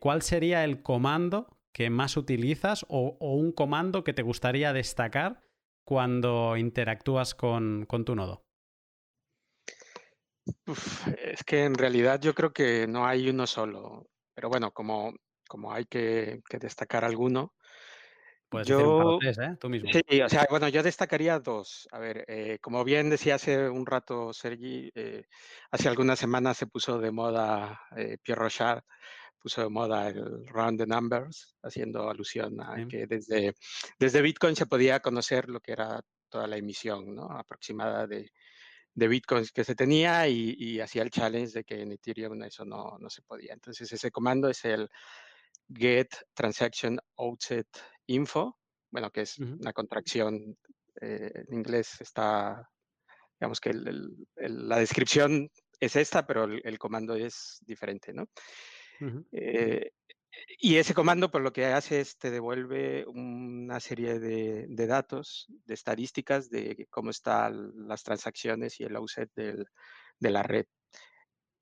[0.00, 5.42] ¿Cuál sería el comando que más utilizas o, o un comando que te gustaría destacar
[5.84, 8.44] cuando interactúas con, tu nodo?
[11.18, 15.14] es que en realidad yo creo que no hay uno solo, pero bueno, como,
[15.48, 17.54] como hay que, destacar alguno.
[18.48, 19.56] Puedes yo, decir ¿eh?
[19.58, 19.88] Tú mismo.
[19.90, 21.88] Sí, o sea, bueno, yo destacaría dos.
[21.90, 25.24] A ver, eh, como bien decía hace un rato Sergi, eh,
[25.70, 27.80] hace algunas semanas se puso de moda
[28.22, 28.84] Pierre Rochard
[29.42, 33.54] puso de moda el round the numbers, haciendo alusión a que desde,
[33.98, 37.30] desde Bitcoin se podía conocer lo que era toda la emisión ¿no?
[37.30, 38.30] aproximada de,
[38.94, 42.96] de bitcoins que se tenía y, hacía el challenge de que en Ethereum eso no,
[42.98, 43.52] no, se podía.
[43.52, 44.88] Entonces ese comando es el
[45.72, 47.68] get transaction outset
[48.06, 48.58] info,
[48.90, 50.56] bueno, que es una contracción,
[51.00, 52.68] eh, en inglés está,
[53.40, 53.72] digamos que
[54.36, 58.28] la descripción es esta, pero el, el, comando es diferente, ¿no?
[59.32, 59.90] Eh,
[60.58, 65.74] y ese comando, por lo que hace es te devuelve una serie de, datos, de
[65.74, 70.66] estadísticas de cómo están las transacciones y el offset de la red.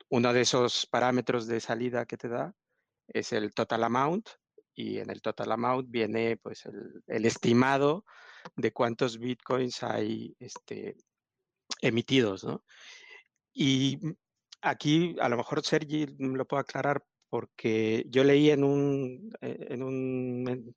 [0.09, 2.53] Uno de esos parámetros de salida que te da
[3.07, 4.29] es el total amount
[4.75, 6.65] y en el total amount viene pues
[7.07, 8.05] el, estimado
[8.57, 10.97] de cuántos bitcoins hay este,
[11.81, 12.65] emitidos, ¿no?
[13.53, 13.99] Y
[14.63, 19.83] aquí a lo mejor Sergi lo puedo aclarar porque yo leí en un, eh, en
[19.83, 20.75] un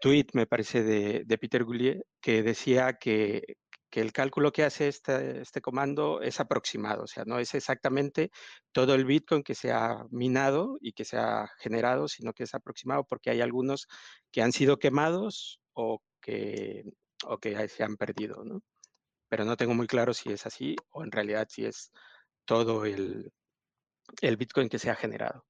[0.00, 3.56] tweet, me parece, de, de Peter Goulier, que decía que,
[3.92, 8.30] que el cálculo que hace este, este, comando es aproximado, o sea, no es exactamente
[8.72, 12.54] todo el Bitcoin que se ha minado y que se ha generado, sino que es
[12.54, 13.86] aproximado porque hay algunos
[14.30, 16.84] que han sido quemados o que,
[17.26, 18.62] o que se han perdido, ¿no?
[19.28, 21.92] Pero no tengo muy claro si es así o en realidad si es
[22.46, 23.30] todo el,
[24.22, 25.44] el Bitcoin que se ha generado.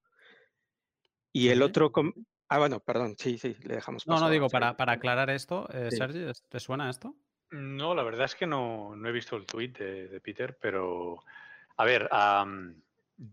[1.33, 1.91] Y el otro...
[2.47, 4.07] Ah, bueno, perdón, sí, sí, le dejamos.
[4.07, 7.15] No, no digo, para, para aclarar esto, eh, Sergi, ¿te suena esto?
[7.49, 11.23] No, la verdad es que no, he visto el tweet de, Peter, pero
[11.77, 12.09] a ver,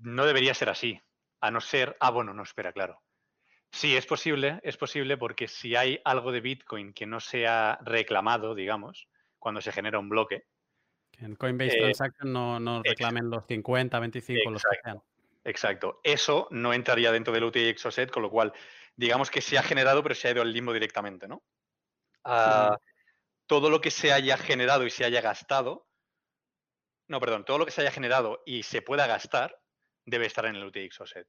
[0.03, 1.01] no debería ser así,
[1.41, 3.01] a no ser, ah, bueno, no, espera, claro.
[3.73, 8.55] Sí, es posible, es posible porque si hay algo de Bitcoin que no sea reclamado,
[8.55, 9.07] digamos,
[9.39, 10.45] cuando se genera un bloque.
[11.19, 15.01] en Coinbase eh, Transaction no, reclamen los 50, 25, los que sean.
[15.45, 16.01] Exacto.
[16.03, 18.53] Eso no entraría dentro del UTXO set, con lo cual,
[18.97, 21.43] digamos que se ha generado, pero se ha ido al limbo directamente, ¿no?
[22.25, 22.79] Ah,
[23.47, 25.89] todo lo que se haya generado y se haya gastado,
[27.09, 29.59] no, perdón, todo lo que se haya generado y se pueda gastar
[30.05, 31.27] debe estar en el UTXO set.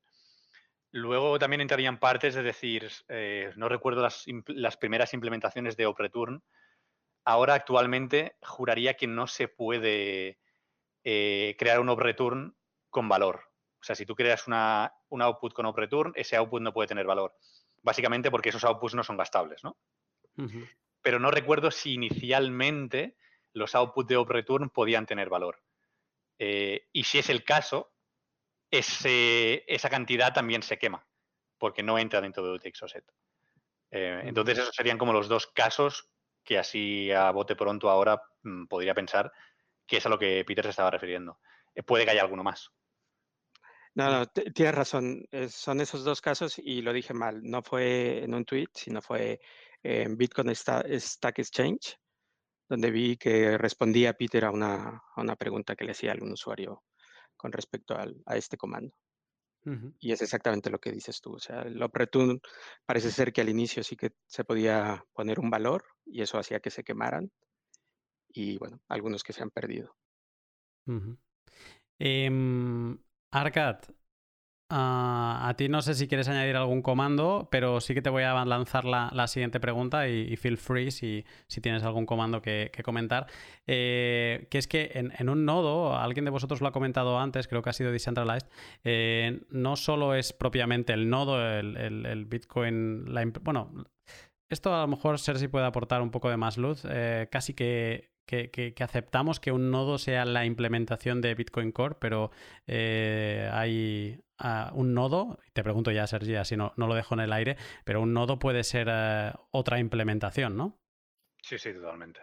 [0.91, 6.43] Luego también entrarían partes, es decir, eh, no recuerdo las, primeras implementaciones de OpReturn.
[7.23, 10.37] Ahora actualmente juraría que no se puede
[11.03, 12.55] eh, crear un OpReturn
[12.89, 13.50] con valor.
[13.81, 17.07] O sea, si tú creas una, un output con OpReturn, ese output no puede tener
[17.07, 17.35] valor.
[17.81, 19.77] Básicamente porque esos outputs no son gastables, ¿no?
[21.01, 23.17] pero no recuerdo si inicialmente
[23.53, 25.61] los outputs de OpReturn podían tener valor.
[26.39, 27.91] Eh, y si es el caso,
[28.69, 31.05] esa cantidad también se quema,
[31.57, 33.03] porque no entra dentro de UTXOSET.
[33.91, 36.09] Eh, entonces, esos serían como los dos casos
[36.43, 39.31] que así a bote pronto ahora mm, podría pensar
[39.85, 41.39] que es a lo que Peter se estaba refiriendo.
[41.75, 42.71] Eh, puede que haya alguno más.
[43.93, 45.25] No, no, tienes razón.
[45.49, 47.41] son esos dos casos y lo dije mal.
[47.43, 49.41] No fue en un tweet, sino fue
[49.83, 51.97] en Bitcoin Stack Exchange,
[52.69, 56.83] donde vi que respondía Peter a una, pregunta que le hacía algún usuario
[57.35, 58.95] con respecto a este comando.
[59.99, 61.35] Y es exactamente lo que dices tú.
[61.35, 62.41] O sea, el OpReturn
[62.85, 66.59] parece ser que al inicio sí que se podía poner un valor y eso hacía
[66.59, 67.31] que se quemaran.
[68.29, 69.95] Y bueno, algunos que se han perdido.
[73.31, 73.77] Arcad,
[74.73, 78.23] Ah, a ti no sé si quieres añadir algún comando, pero sí que te voy
[78.23, 81.25] a lanzar la, siguiente pregunta y, feel free si,
[81.61, 83.27] tienes algún comando que, comentar.
[83.67, 87.61] Eh, que es que en, un nodo, alguien de vosotros lo ha comentado antes, creo
[87.61, 88.47] que ha sido Decentralized,
[88.85, 93.73] eh, no solo es propiamente el nodo, el, Bitcoin, la, bueno,
[94.49, 98.10] esto a lo mejor Sergi puede aportar un poco de más luz, eh, casi que
[98.31, 102.31] que, aceptamos que un nodo sea la implementación de Bitcoin Core, pero
[102.65, 107.19] eh, hay ah, un nodo, te pregunto ya, Sergi, así no, no lo dejo en
[107.19, 110.79] el aire, pero un nodo puede ser eh, otra implementación, ¿no?
[111.41, 112.21] Sí, sí, totalmente.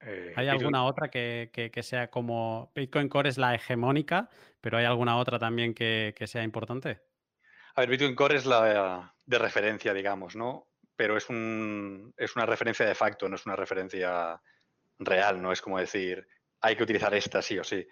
[0.00, 4.30] Eh, ¿Hay alguna otra que, sea como Bitcoin Core es la hegemónica,
[4.60, 7.00] pero hay alguna otra también que, sea importante?
[7.74, 10.66] A ver, Bitcoin Core es la de referencia, digamos, ¿no?
[10.96, 14.40] Pero es, un, es una referencia de facto, no es una referencia
[14.98, 16.26] real, no es como decir,
[16.60, 17.86] hay que utilizar esta sí o sí.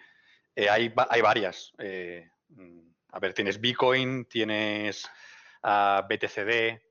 [0.55, 1.73] Eh, hay, hay, varias.
[1.77, 2.79] Eh, mm,
[3.11, 5.09] a ver, tienes Bitcoin, tienes uh,
[5.63, 6.81] ah, BTCD,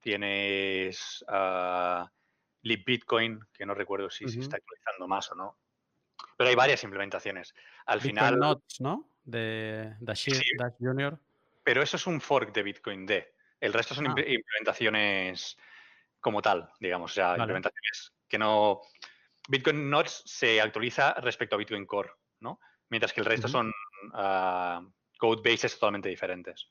[0.00, 2.06] tienes uh,
[2.62, 5.58] Bitcoin, que no recuerdo si se está actualizando más o no.
[6.36, 7.54] Pero hay varias implementaciones.
[7.86, 8.38] Al final.
[8.38, 9.10] Notes, ¿no?
[9.24, 10.28] De Dash,
[10.78, 11.18] Junior.
[11.64, 13.34] Pero eso es un fork de Bitcoin D.
[13.60, 14.14] El resto son ah.
[14.16, 15.56] implementaciones
[16.20, 17.12] como tal, digamos.
[17.12, 18.82] O sea, implementaciones que no.
[19.48, 22.60] Bitcoin Nodes se actualiza respecto a Bitcoin Core, ¿no?
[22.90, 23.72] Mientras que el resto son
[24.12, 26.70] uh, code bases totalmente diferentes.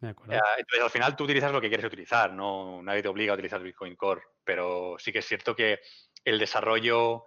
[0.00, 3.62] entonces, al final tú utilizas lo que quieres utilizar, no nadie te obliga a utilizar
[3.62, 5.80] Bitcoin Core, pero sí que es cierto que
[6.24, 7.24] el desarrollo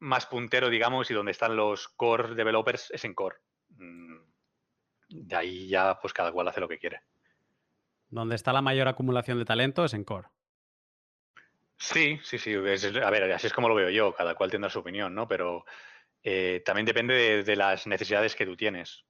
[0.00, 3.36] más puntero, digamos, y donde están los core developers es en core.
[3.68, 4.16] Mm,
[5.10, 7.02] de ahí ya, pues cada cual hace lo que quiere.
[8.08, 10.28] Donde está la mayor acumulación de talento es en core.
[11.80, 12.54] Sí, sí, sí.
[12.54, 14.14] a ver, así es como lo veo yo.
[14.14, 15.26] Cada cual tendrá su opinión, ¿no?
[15.26, 15.64] Pero
[16.22, 19.06] eh, también depende de, las necesidades que tú tienes.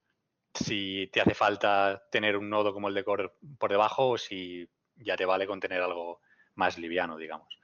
[0.53, 4.69] Si te hace falta tener un nodo como el de Core por debajo o si
[4.95, 6.21] ya te vale con tener algo
[6.55, 7.59] más liviano, digamos.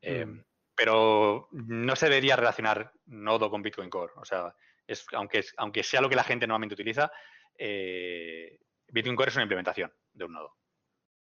[0.00, 0.44] Eh, mm.
[0.76, 4.12] Pero no se debería relacionar nodo con Bitcoin Core.
[4.16, 4.54] O sea,
[4.86, 7.10] es, aunque, aunque sea lo que la gente normalmente utiliza,
[7.58, 10.56] eh, Bitcoin Core es una implementación de un nodo.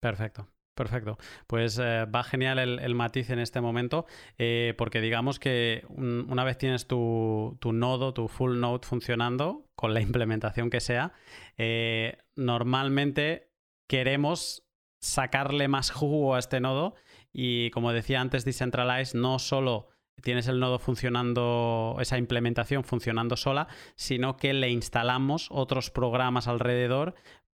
[0.01, 0.54] Perfecto.
[0.75, 1.19] Perfecto.
[1.47, 4.07] Pues eh, va genial el, matiz en este momento,
[4.39, 10.01] eh, porque digamos que una vez tienes tu, nodo, tu full node funcionando, con la
[10.01, 11.13] implementación que sea,
[11.59, 13.53] eh, normalmente
[13.89, 14.67] queremos
[15.01, 16.95] sacarle más jugo a este nodo
[17.33, 19.89] y como decía antes, Decentralize no solo
[20.23, 27.15] tienes el nodo funcionando, esa implementación funcionando sola, sino que le instalamos otros programas alrededor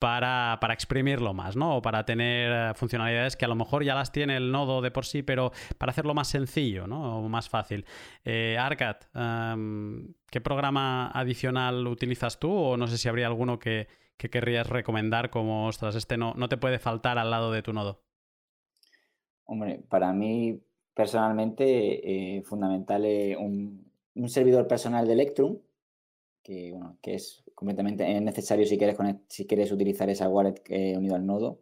[0.06, 1.78] para, exprimirlo más, ¿no?
[1.78, 4.92] O para tener eh, funcionalidades que a lo mejor ya las tiene el nodo de
[4.92, 7.18] por sí, pero para hacerlo más sencillo, ¿no?
[7.18, 7.86] O más fácil.
[8.24, 12.52] Eh, Arcad, em, ¿qué programa adicional utilizas tú?
[12.52, 13.88] O no sé si habría alguno que,
[14.18, 18.04] querrías recomendar como, ostras, este no, no te puede faltar al lado de tu nodo.
[19.46, 20.62] Hombre, para mí
[20.94, 25.58] personalmente eh, fundamental es un, un servidor personal de Electrum,
[26.44, 28.98] que, bueno, que es completamente necesario si quieres,
[29.30, 31.62] si quieres utilizar esa wallet eh, unido al nodo,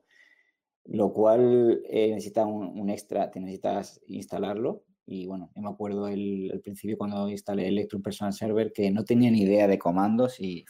[0.86, 4.84] lo cual eh, necesita un, extra, te necesitas instalarlo.
[5.06, 9.04] Y bueno, yo me acuerdo el, al principio cuando instalé Electrum Personal Server que no
[9.04, 10.66] tenía ni idea de comandos y,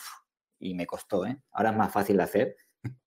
[0.59, 1.25] y me costó.
[1.25, 1.39] ¿eh?
[1.51, 2.55] Ahora es más fácil de hacer.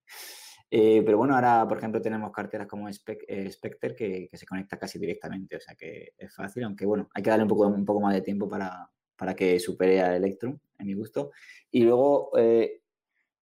[0.69, 4.99] Eh, pero bueno, ahora, por ejemplo, tenemos carteras como Spectre que, que, se conecta casi
[4.99, 8.01] directamente, o sea que es fácil, aunque bueno, hay que darle un poco, un poco
[8.01, 11.33] más de tiempo para, para que supere a Electrum, en mi gusto.
[11.71, 12.83] Y luego, eh,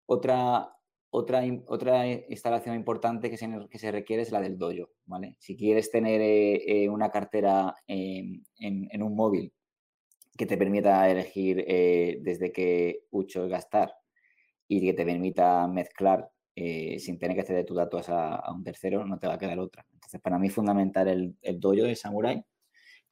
[0.06, 0.74] otra,
[1.10, 5.36] otra, otra instalación importante que se, que se requiere es la del dojo, ¿vale?
[5.38, 9.52] Si quieres tener eh, eh, una cartera en, en, un móvil
[10.36, 11.56] que te permita elegir
[12.22, 13.92] desde qué ucho gastar
[14.66, 19.18] y que te permita mezclar sin tener que ceder tus datos a, un tercero, no
[19.18, 19.86] te va a quedar otra.
[19.92, 22.42] Entonces, para mí es fundamental el, el dojo de Samurai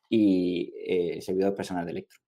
[0.08, 2.22] y el servidor personal de Electrum.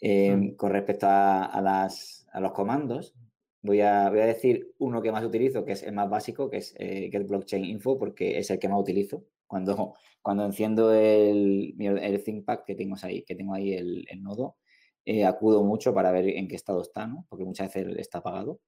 [0.00, 3.14] Em, con respecto a, las, a, los comandos,
[3.62, 6.58] voy a, voy a, decir uno que más utilizo, que es el más básico, que
[6.58, 9.24] es eh, Get Blockchain Info, porque es el que más utilizo.
[9.46, 14.56] Cuando, cuando enciendo el, el ThinkPad que tengo ahí, que tengo ahí el, nodo,
[15.04, 17.24] eh, acudo mucho para ver en qué estado está, ¿no?
[17.28, 18.60] porque muchas veces está apagado.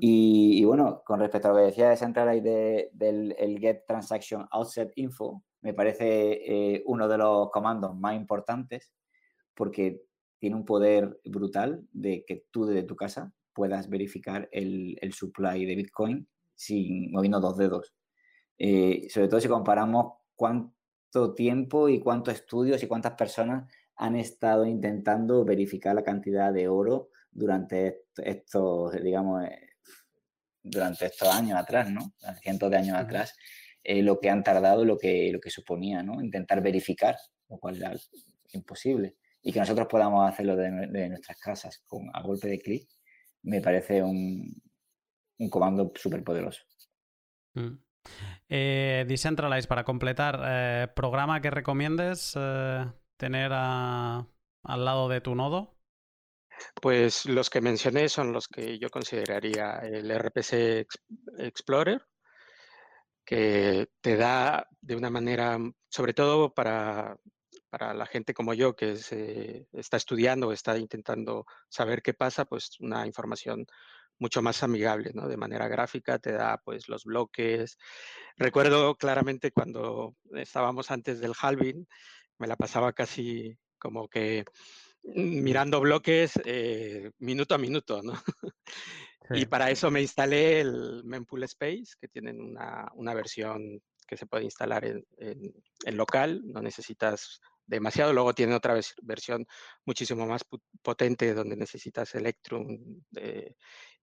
[0.00, 4.92] y, bueno, con respecto a lo que decía de Centralize del el Get Transaction Outset
[4.96, 8.92] Info, me parece eh, uno de los comandos más importantes
[9.54, 10.02] porque
[10.38, 15.74] tiene un poder brutal de que tú desde tu casa puedas verificar el, supply de
[15.74, 17.94] Bitcoin sin moviendo dos dedos.
[18.56, 24.64] Eh, sobre todo si comparamos cuánto tiempo y cuántos estudios y cuántas personas han estado
[24.64, 29.70] intentando verificar la cantidad de oro durante estos, digamos, eh,
[30.62, 32.14] durante estos años atrás, ¿no?
[32.40, 33.34] Cientos de años atrás,
[33.82, 36.22] eh, lo que han tardado, lo que, lo que suponía, ¿no?
[36.22, 37.16] Intentar verificar,
[37.48, 37.92] lo cual era
[38.52, 42.88] imposible y que nosotros podamos hacerlo de, nuestras casas con, a golpe de clic,
[43.42, 44.60] me parece un,
[45.50, 46.62] comando súper poderoso.
[47.54, 47.78] Mm.
[48.48, 52.86] Eh, Decentralize, para completar, eh, ¿programa que recomiendes eh,
[53.16, 54.26] tener al
[54.64, 55.76] lado de tu nodo?
[56.80, 60.86] Pues los que mencioné son los que yo consideraría el RPC
[61.38, 62.02] Explorer,
[63.24, 65.58] que te da de una manera,
[65.88, 67.16] sobre todo para
[67.70, 68.92] para la gente como yo que
[69.72, 73.66] está estudiando, está intentando saber qué pasa, pues una información
[74.18, 75.28] mucho más amigable, ¿no?
[75.28, 77.78] De manera gráfica te da pues los bloques.
[78.36, 81.86] Recuerdo claramente cuando estábamos antes del halving,
[82.38, 84.44] me la pasaba casi como que
[85.02, 88.12] mirando bloques eh, minuto a minuto, ¿no?
[89.30, 94.26] Y para eso me instalé el Mempool Space, que tienen una, una versión que se
[94.26, 98.12] puede instalar en, en, local, no necesitas demasiado.
[98.12, 99.46] Luego tiene otra versión
[99.84, 100.42] muchísimo más
[100.82, 103.54] potente donde necesitas Electrum eh,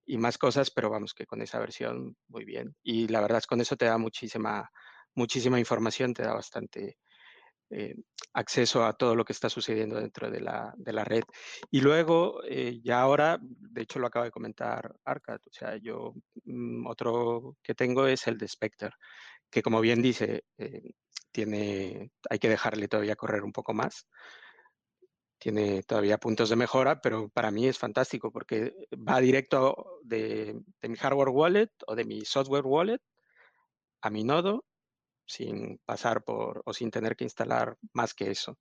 [0.06, 2.76] y más cosas, pero vamos que con esa versión muy bien.
[2.84, 4.70] Y la verdad es con eso te da muchísima,
[5.16, 6.98] muchísima información, te da bastante
[7.72, 7.96] eh,
[8.34, 11.24] acceso a todo lo que está sucediendo dentro de la, de la red.
[11.72, 16.14] Y luego, eh, ya ahora, de hecho lo acaba de comentar Arcad, o sea, yo
[16.44, 18.92] mm, otro que tengo es el de Spectre,
[19.50, 20.44] que como bien dice,
[21.32, 24.08] tiene, hay que dejarle todavía correr un poco más.
[25.38, 30.96] Tiene todavía puntos de mejora, pero para mí es fantástico porque va directo de, mi
[30.96, 33.02] hardware wallet o de mi software wallet
[34.02, 34.64] a mi nodo
[35.28, 38.58] sin pasar por o sin tener que instalar más que eso.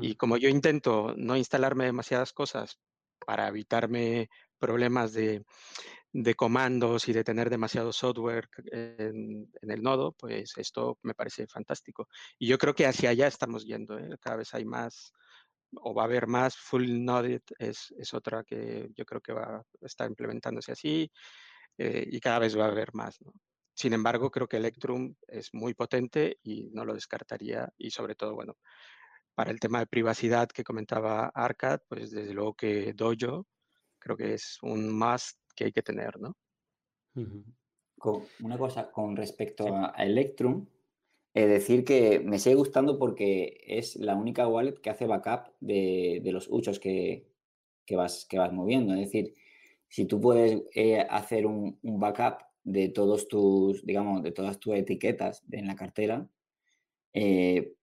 [0.00, 0.14] Y mm.
[0.14, 2.78] como yo intento no instalarme demasiadas cosas
[3.26, 4.28] para evitarme
[4.58, 5.44] problemas de,
[6.36, 12.08] comandos y de tener demasiado software en, el nodo, pues esto me parece fantástico.
[12.38, 13.98] Y yo creo que hacia allá estamos yendo.
[13.98, 14.16] ¿eh?
[14.20, 15.12] Cada vez hay más
[15.74, 16.56] o va a haber más.
[16.56, 21.10] Full Noded es, es otra que yo creo que va a estar implementándose así
[21.78, 23.18] eh, y cada vez va a haber más.
[23.74, 27.72] Sin embargo, creo que Electrum es muy potente y no lo descartaría.
[27.78, 28.58] Y sobre todo, bueno,
[29.34, 33.46] para el tema de privacidad que comentaba Arcad, pues desde luego que Dojo
[33.98, 36.36] creo que es un más que hay que tener, ¿no?
[38.40, 40.66] una cosa con respecto a Electrum,
[41.34, 46.20] es decir que me sigue gustando porque es la única wallet que hace backup de,
[46.24, 47.26] los uchos que,
[47.90, 48.92] vas, que vas moviendo.
[48.94, 49.34] Es decir,
[49.88, 55.42] si tú puedes eh, hacer un, backup de todos tus, digamos, de todas tus etiquetas
[55.50, 56.28] en la cartera,
[57.14, 57.74] eh,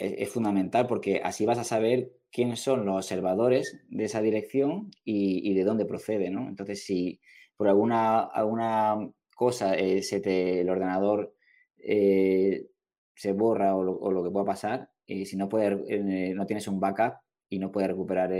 [0.00, 5.54] es, fundamental porque así vas a saber quiénes son los observadores de esa dirección y,
[5.54, 6.48] de dónde procede, ¿no?
[6.48, 7.20] Entonces, si
[7.56, 11.34] por alguna, alguna cosa eh, se te, el ordenador
[11.78, 12.66] eh,
[13.14, 17.14] se borra o lo, que pueda pasar, y si no, puede, no tienes un backup
[17.48, 18.32] y no puedes recuperar,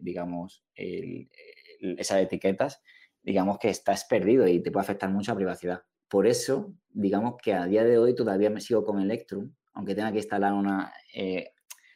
[0.00, 2.82] digamos, esas etiquetas,
[3.22, 5.82] digamos que estás perdido y te puede afectar mucho privacidad.
[6.08, 10.12] Por eso, digamos que a día de hoy todavía me sigo con Electrum, aunque tenga
[10.12, 11.52] que instalar una, eh,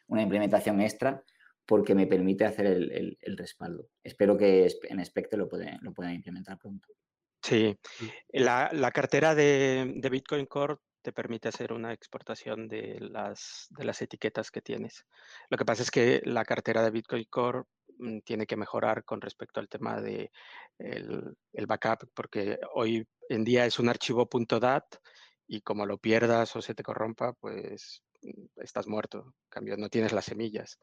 [0.09, 1.23] una implementación extra,
[1.67, 3.89] porque me permite hacer el, respaldo.
[4.03, 6.89] Espero que en Spectre lo, pueden, lo puedan implementar pronto.
[7.43, 8.39] Sí, mm.
[8.41, 14.51] la, cartera de, Bitcoin Core te permite hacer una exportación de las, de las etiquetas
[14.51, 15.05] que tienes.
[15.51, 17.63] Lo que pasa es que la cartera de Bitcoin Core
[17.99, 20.31] mm, tiene que mejorar con respecto al tema de
[20.79, 24.29] el, el, backup, porque hoy en día es un archivo
[24.61, 24.97] .dat
[25.47, 29.35] y como lo pierdas o se te corrompa, pues mm, estás muerto.
[29.45, 30.79] En cambio, no tienes las semillas.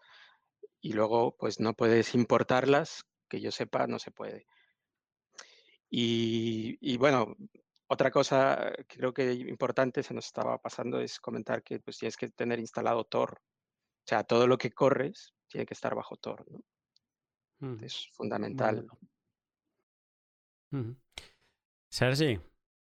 [0.81, 4.47] Y luego, pues no puedes importarlas, que yo sepa, no se puede.
[5.95, 7.35] Y, bueno,
[7.87, 12.17] otra cosa que creo que importante se nos estaba pasando es comentar que pues tienes
[12.17, 13.39] que tener instalado Tor.
[13.39, 16.63] O sea, todo lo que corres tiene que estar bajo Tor, ¿no?
[17.59, 18.87] Mm, es fundamental.
[21.89, 22.52] Sergi, Mm,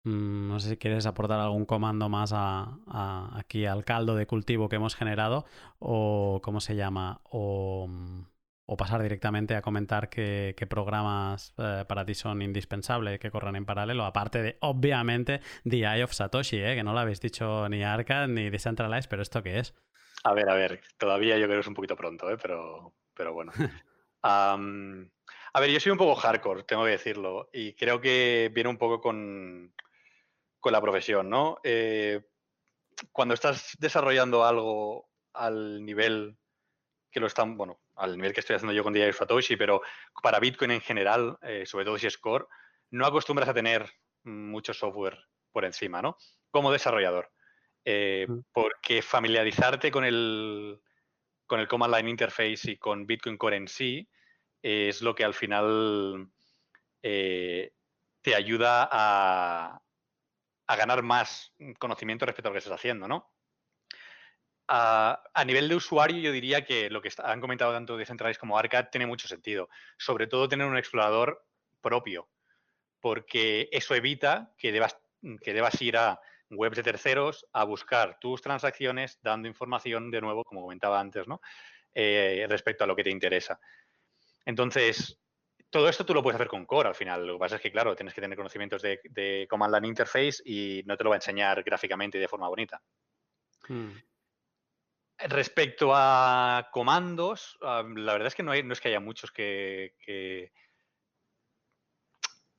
[0.07, 4.95] no sé si quieres aportar algún comando más aquí al caldo de cultivo que hemos
[4.95, 5.47] generado
[5.81, 7.89] o cómo se llama o,
[8.79, 14.05] pasar directamente a comentar qué, programas eh, para ti son indispensables que corran en paralelo,
[14.05, 18.29] aparte de obviamente The Eye of Satoshi, eh, que no lo habéis dicho ni Arcad
[18.29, 19.75] ni Decentralized, pero ¿esto qué es?
[20.23, 23.33] A ver, a ver, todavía yo creo que es un poquito pronto, eh, pero, pero
[23.33, 23.51] bueno.
[24.23, 24.57] a
[25.61, 29.01] ver, yo soy un poco hardcore, tengo que decirlo, y creo que viene un poco
[29.01, 29.73] con,
[30.67, 31.59] con la profesión, ¿no?
[31.63, 32.21] Eh,
[33.13, 36.37] cuando estás desarrollando algo al nivel
[37.09, 39.81] que lo están, bueno, al nivel que estoy haciendo yo con DJI Satoshi, pero
[40.21, 42.47] para Bitcoin en general, eh, sobre todo si es core,
[42.91, 43.89] no acostumbras a tener
[44.25, 45.17] mucho software
[45.53, 46.17] por encima, ¿no?
[46.51, 47.31] Como desarrollador.
[47.85, 48.41] Eh, mm.
[48.53, 50.81] porque familiarizarte con el,
[51.47, 54.09] con el Command Line Interface y con Bitcoin Core en sí
[54.63, 56.29] es lo que al final
[57.01, 59.81] te ayuda a,
[60.67, 63.31] a ganar más conocimiento respecto a lo que estás haciendo, ¿no?
[64.69, 68.89] a nivel de usuario, yo diría que lo que han comentado tanto Decentralized como Arcad
[68.91, 69.69] tiene mucho sentido.
[69.97, 71.47] Sobre todo tener un explorador
[71.81, 72.29] propio,
[73.01, 74.99] porque eso evita que debas,
[75.41, 76.21] que debas ir a
[76.51, 81.41] webs de terceros a buscar tus transacciones, dando información de nuevo, como comentaba antes, ¿no?
[81.95, 83.59] Eh, respecto a lo que te interesa.
[84.45, 85.19] Entonces,
[85.71, 87.27] todo esto tú lo puedes hacer con Core al final.
[87.27, 90.83] Lo que pasa es que, claro, tienes que tener conocimientos de, Command Line Interface y
[90.87, 92.81] no te lo va a enseñar gráficamente y de forma bonita.
[93.69, 93.93] Hmm.
[95.19, 100.53] Respecto a comandos, la verdad es que no, no es que haya muchos que,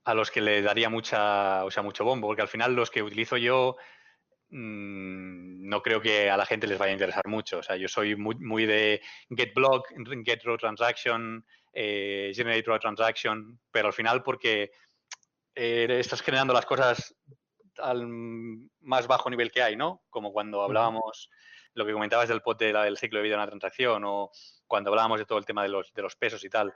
[0.03, 3.03] a los que le daría mucha, o sea, mucho bombo, porque al final los que
[3.03, 3.77] utilizo yo
[4.49, 7.59] mm, no creo que a la gente les vaya a interesar mucho.
[7.59, 9.01] O sea, yo soy muy, muy de
[9.35, 9.87] get block,
[10.25, 14.71] get row transaction, eh, generate a transaction, pero al final porque
[15.55, 17.15] eh, estás generando las cosas
[17.77, 20.03] al más bajo nivel que hay, ¿no?
[20.09, 21.29] Como cuando hablábamos,
[21.73, 24.31] lo que comentabas del pot del ciclo de vida de una transacción o
[24.65, 26.73] cuando hablábamos de todo el tema de los, de los pesos y tal,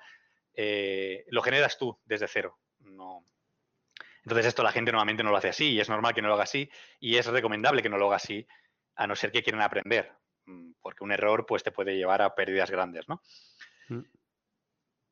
[0.54, 2.60] eh, lo generas tú desde cero.
[2.80, 3.26] No.
[4.24, 6.36] Entonces esto la gente normalmente no lo hace así y es normal que no lo
[6.36, 6.70] haga así
[7.00, 8.46] y es recomendable que no lo haga así
[8.96, 10.12] a no ser que quieran aprender,
[10.46, 13.22] mm, porque un error pues te puede llevar a pérdidas grandes, ¿no?
[13.90, 14.02] Mm.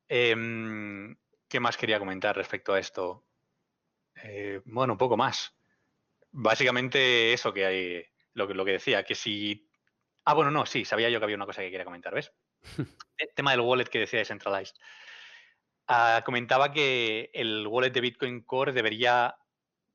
[0.10, 1.18] Em,
[1.48, 3.26] ¿Qué más quería comentar respecto a esto?
[4.23, 5.56] Eh, bueno, un poco más.
[6.31, 9.68] Básicamente eso que hay, lo que, lo que decía, que si...
[10.26, 12.31] Ah, bueno, no, sí, sabía yo que había una cosa que quería comentar, ¿ves?
[13.18, 14.76] el tema del wallet que decía Decentralized.
[15.91, 19.36] Ah, comentaba que el wallet de Bitcoin Core debería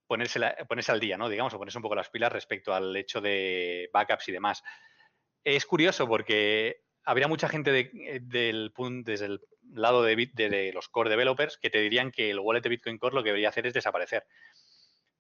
[0.08, 1.28] ponerse, ponerse al día, ¿no?
[1.28, 4.64] Digamos, o ponerse un poco las pilas respecto al hecho de backups y demás.
[5.44, 8.72] Es curioso porque habría mucha gente eh, del,
[9.04, 9.40] desde el
[9.72, 13.14] lado de, de, los core developers que te dirían que el wallet de Bitcoin Core
[13.14, 14.26] lo que debería hacer es desaparecer.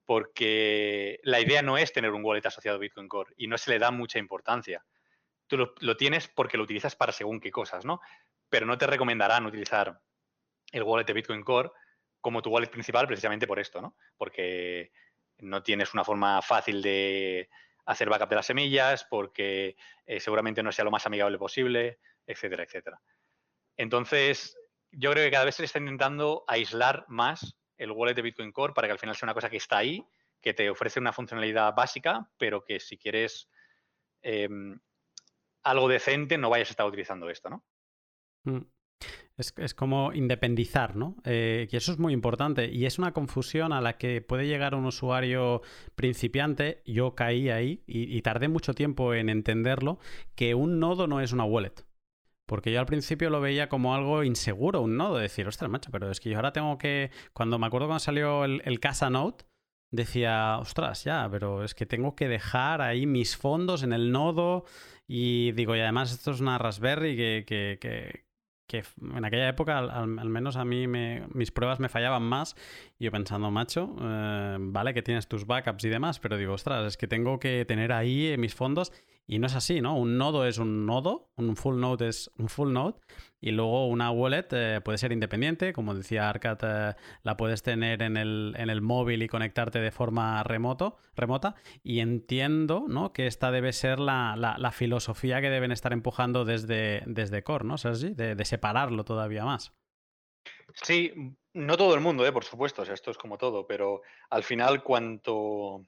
[0.04, 3.70] porque la idea no es tener un wallet asociado a Bitcoin Core y no se
[3.70, 4.84] le da mucha importancia.
[5.46, 8.00] Tú lo, tienes porque lo utilizas para según qué cosas, ¿no?
[8.48, 10.00] Pero no te recomendarán utilizar
[10.74, 11.70] el wallet de Bitcoin Core
[12.20, 13.96] como tu wallet principal precisamente por esto, ¿no?
[14.16, 14.92] Porque
[15.38, 17.48] no tienes una forma fácil de
[17.86, 19.76] hacer backup de las semillas, porque
[20.06, 23.00] eh, seguramente no sea lo más amigable posible, etcétera, etcétera.
[23.76, 24.56] Entonces,
[24.90, 28.72] yo creo que cada vez se está intentando aislar más el wallet de Bitcoin Core
[28.72, 30.04] para que al final sea una cosa que está ahí,
[30.40, 33.48] que te ofrece una funcionalidad básica, pero que si quieres
[34.22, 34.80] em,
[35.62, 37.64] algo decente no vayas a estar utilizando esto, ¿no?
[38.44, 38.73] Mm.
[39.36, 41.16] Es, como independizar, ¿no?
[41.24, 42.70] Eh, y eso es muy importante.
[42.70, 45.62] Y es una confusión a la que puede llegar un usuario
[45.96, 46.82] principiante.
[46.86, 49.98] Yo caí ahí y, tardé mucho tiempo en entenderlo,
[50.36, 51.74] que un nodo no es una wallet.
[52.46, 55.16] Porque yo al principio lo veía como algo inseguro, un nodo.
[55.16, 57.10] Decir, ostras, macho, pero es que yo ahora tengo que.
[57.32, 59.46] Cuando me acuerdo cuando salió el, Casa Note,
[59.90, 64.64] decía, ostras, ya, pero es que tengo que dejar ahí mis fondos en el nodo.
[65.08, 68.23] Y digo, y además esto es una Raspberry que
[68.72, 72.56] en aquella época, al, menos a mí, mis pruebas me fallaban más.
[72.98, 76.86] Y yo pensando, macho, eh, vale que tienes tus backups y demás, pero digo, ostras,
[76.86, 78.92] es que tengo que tener ahí mis fondos
[79.26, 79.96] y no es así, ¿no?
[79.96, 82.96] Un nodo es un nodo, un full node es un full node,
[83.40, 88.02] y luego una wallet eh, puede ser independiente, como decía Arcat, eh, la puedes tener
[88.02, 91.54] en el, en el, móvil y conectarte de forma remoto, remota.
[91.82, 93.12] Y entiendo ¿no?
[93.12, 97.78] que esta debe ser la, la, filosofía que deben estar empujando desde, desde Core, ¿no,
[97.78, 98.14] Sergi?
[98.14, 99.74] De, de separarlo todavía más.
[100.74, 101.12] Sí,
[101.52, 102.32] no todo el mundo, ¿eh?
[102.32, 105.86] por supuesto, esto es como todo, pero al final cuanto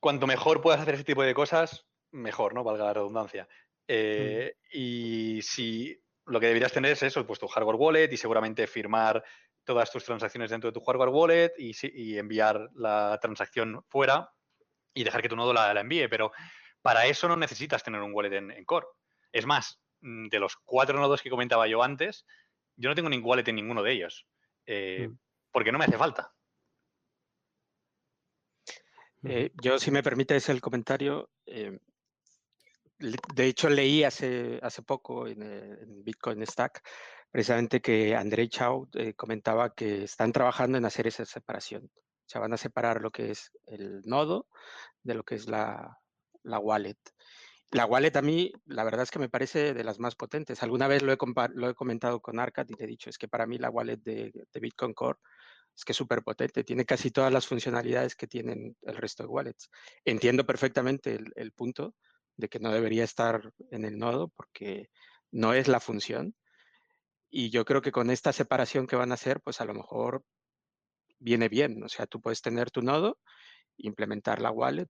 [0.00, 2.64] cuanto mejor puedas hacer ese tipo de cosas, mejor, ¿no?
[2.64, 3.48] Valga la redundancia.
[3.86, 8.66] Eh, y si lo que deberías tener es eso, pues tu hardware wallet y seguramente
[8.66, 9.24] firmar
[9.64, 14.30] todas tus transacciones dentro de tu hardware wallet y, enviar la transacción fuera
[14.94, 16.08] y dejar que tu nodo la, envíe.
[16.08, 16.32] Pero
[16.82, 18.86] para eso no necesitas tener un wallet en, Core.
[19.32, 22.24] Es más, mm, de los cuatro nodos que comentaba yo antes,
[22.76, 24.26] yo no tengo ningún wallet en ninguno de ellos.
[24.66, 25.18] Eh, mm.
[25.50, 26.32] Porque no me hace falta.
[29.24, 31.78] Eh, yo, si me permites el comentario, eh,
[32.98, 36.82] de hecho leí hace, hace poco en, eh, Bitcoin Stack
[37.30, 41.84] precisamente que Andrei Chau comentaba que están trabajando en hacer esa separación.
[41.84, 44.48] O sea, van a separar lo que es el nodo
[45.02, 45.98] de lo que es la,
[46.42, 46.96] la wallet.
[47.70, 50.62] La wallet a mí, la verdad es que me parece de las más potentes.
[50.62, 51.18] Alguna vez lo he,
[51.54, 53.98] lo he comentado con Arcad y te he dicho, es que para mí la wallet
[53.98, 55.18] de, de Bitcoin Core
[55.78, 59.28] es que es súper potente, tiene casi todas las funcionalidades que tienen el resto de
[59.28, 59.70] wallets.
[60.04, 61.94] Entiendo perfectamente el, punto
[62.36, 64.90] de que no debería estar en el nodo porque
[65.30, 66.34] no es la función.
[67.30, 70.24] Y yo creo que con esta separación que van a hacer, pues a lo mejor
[71.20, 71.80] viene bien.
[71.84, 73.20] O sea, tú puedes tener tu nodo,
[73.76, 74.88] implementar la wallet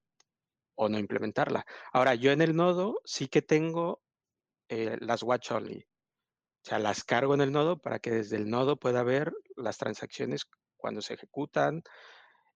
[0.73, 1.67] o no implementarla.
[1.93, 4.01] Ahora, yo en el nodo sí que tengo
[4.69, 5.85] eh, las watch only.
[6.65, 9.77] O sea, las cargo en el nodo para que desde el nodo pueda ver las
[9.77, 10.45] transacciones
[10.79, 11.83] cuando se ejecutan,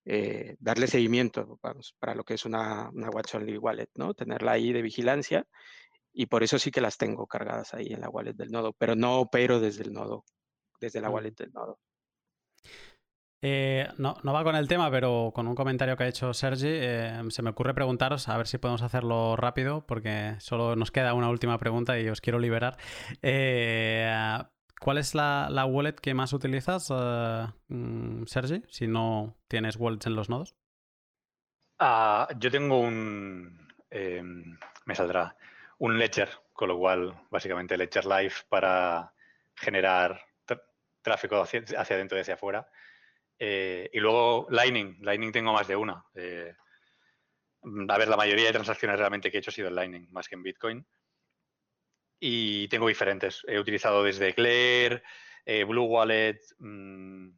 [0.06, 1.60] eh, darle seguimiento
[2.00, 4.14] para lo que es una, una Watch Only Wallet, ¿no?
[4.14, 5.46] Tenerla ahí de vigilancia
[6.14, 8.96] y por eso sí que las tengo cargadas ahí en la wallet del nodo, pero
[8.96, 10.26] no opero desde el nodo,
[10.80, 11.80] desde la wallet del nodo.
[13.46, 16.70] Eh, no, no, va con el tema, pero con un comentario que ha hecho Sergi,
[16.70, 21.14] eh, se me ocurre preguntaros, a ver si podemos hacerlo rápido, porque solo nos queda
[21.14, 22.78] una última pregunta y os quiero liberar.
[24.84, 30.30] ¿Cuál es la, wallet que más utilizas, uh, Sergi, si no tienes wallets en los
[30.30, 30.58] nodos?
[31.80, 33.66] Ah, yo tengo un.
[33.90, 35.38] Em, me saldrá.
[35.78, 39.14] Un Ledger, con lo cual, básicamente, Ledger Live para
[39.56, 40.20] generar
[41.02, 42.68] tráfico hacia, adentro y hacia afuera.
[43.40, 44.98] Eh, y luego Lightning.
[45.00, 46.04] Lightning tengo más de una.
[46.14, 46.54] Eh,
[47.88, 50.28] a ver, la mayoría de transacciones realmente que he hecho ha sido en Lightning, más
[50.28, 50.86] que en Bitcoin
[52.26, 53.44] y tengo diferentes.
[53.50, 55.04] He utilizado desde Claire,
[55.46, 57.32] eh, Blue Wallet, mm,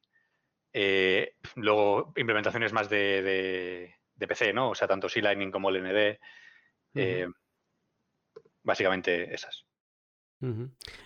[0.73, 4.69] eh, luego implementaciones más de, PC, ¿no?
[4.69, 6.19] O sea, tanto C-Lightning como el ND.
[6.93, 7.27] Eh,
[8.61, 9.65] básicamente esas.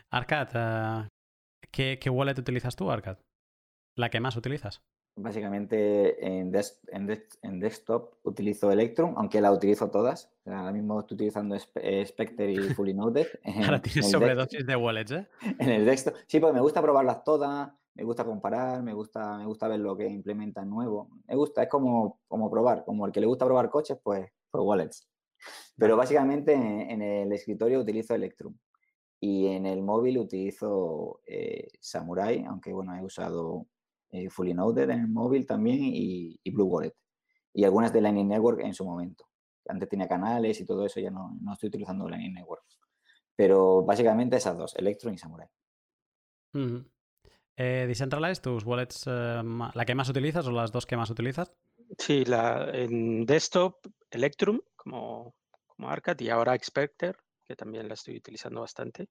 [0.10, 1.08] Arcad,
[1.72, 3.20] ¿qué, ¿qué, wallet utilizas tú, Arcad?
[3.96, 4.84] ¿La que más utilizas?
[5.22, 6.52] Básicamente en,
[6.92, 10.32] en, desktop utilizo Electrum, aunque la utilizo todas.
[10.46, 13.28] ahora mismo estoy utilizando eh, Spectre y Fully Node.
[13.66, 15.28] ahora tienes sobredosis de wallets, ¿eh?
[15.60, 16.16] En el desktop.
[16.26, 19.98] Sí, porque me gusta probarlas todas, me gusta comparar, me gusta, me gusta ver lo
[19.98, 21.10] que implementan nuevo.
[21.28, 24.64] Me gusta, es como, como probar, como el que le gusta probar coches, pues, pues
[24.64, 25.10] wallets.
[25.78, 28.56] Pero básicamente en, el escritorio utilizo Electrum.
[29.20, 33.68] Y en el móvil utilizo eh, Samurai, aunque bueno, he usado
[34.12, 36.96] eh, Fully Noded en el móvil también y, Blue Wallet.
[37.54, 39.26] Y algunas de Lightning Network en su momento.
[39.68, 42.64] Antes tenía canales y todo eso, ya no, no estoy utilizando Lightning Network.
[43.36, 45.48] Pero básicamente esas dos, Electrum y Samurai.
[47.56, 49.42] Eh, Decentralized, tus wallets, eh,
[49.74, 51.52] ¿la que más utilizas o las dos que más utilizas?
[51.98, 53.78] Sí, la, en desktop,
[54.12, 55.36] Electrum como,
[55.68, 59.10] como Arcad y ahora Expecter, que también la estoy utilizando bastante.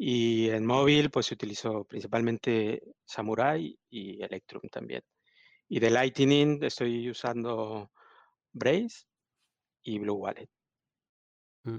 [0.00, 5.02] Y en móvil, pues utilizo principalmente Samurai y Electrum también.
[5.68, 7.90] Y de Lightning estoy usando
[8.52, 9.06] Brace
[9.82, 10.48] y Blue Wallet.
[11.64, 11.78] Mm.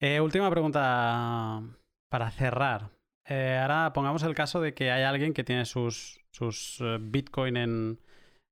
[0.00, 1.62] Eh, última pregunta
[2.10, 2.90] para cerrar.
[3.24, 7.56] Eh, ahora pongamos el caso de que hay alguien que tiene sus, sus eh, Bitcoin
[7.56, 8.00] en,